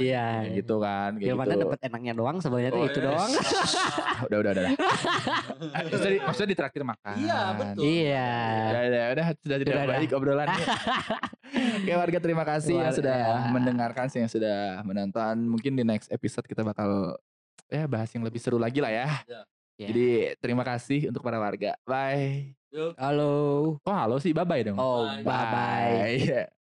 Iya. 0.00 0.26
Gitu 0.48 0.74
kan, 0.80 1.10
kayak 1.20 1.28
Yang 1.28 1.36
mana 1.36 1.52
gitu. 1.52 1.62
dapat 1.68 1.78
enaknya 1.84 2.12
doang 2.16 2.36
sebenarnya 2.40 2.70
Oh, 2.72 2.88
itu 2.88 2.98
iya. 2.98 3.06
doang. 3.12 3.30
udah 4.32 4.38
udah 4.40 4.50
udah. 4.56 4.64
maksudnya, 5.84 6.08
di- 6.08 6.22
maksudnya 6.24 6.50
ditraktir 6.56 6.82
makan. 6.82 7.14
Iya, 7.20 7.40
betul. 7.52 7.82
Iya. 7.84 8.28
Ya 8.72 8.80
udah 8.88 9.04
udah 9.12 9.26
sudah 9.38 9.56
tidak 9.60 9.72
Udah, 9.72 9.84
udah. 9.84 9.92
baik 9.92 10.10
obrolannya. 10.16 10.64
Oke 11.52 11.92
warga 11.92 12.18
terima 12.18 12.44
kasih 12.48 12.76
yang 12.80 12.94
sudah 12.96 13.18
ya. 13.20 13.50
mendengarkan, 13.52 14.06
yang 14.08 14.30
sudah 14.32 14.58
menonton. 14.82 15.36
Mungkin 15.44 15.76
di 15.76 15.84
next 15.84 16.08
episode 16.08 16.48
kita 16.48 16.64
bakal 16.64 17.20
ya 17.68 17.84
bahas 17.84 18.08
yang 18.08 18.24
lebih 18.24 18.40
seru 18.40 18.56
lagi 18.56 18.80
lah 18.80 18.88
ya. 18.88 19.06
Ya. 19.28 19.40
Ya. 19.76 19.88
Jadi 19.92 20.06
terima 20.40 20.64
kasih 20.64 21.12
untuk 21.12 21.20
para 21.20 21.36
warga. 21.36 21.76
Bye. 21.84 22.61
Yuk. 22.72 22.96
Halo. 22.96 23.24
Oh 23.84 23.92
halo 23.92 24.16
sih, 24.16 24.32
bye 24.32 24.48
bye 24.48 24.64
dong. 24.64 24.80
Oh, 24.80 25.04
Bye. 25.04 25.20
bye 25.22 25.46
bye. 25.52 26.16
Bye. 26.48 26.61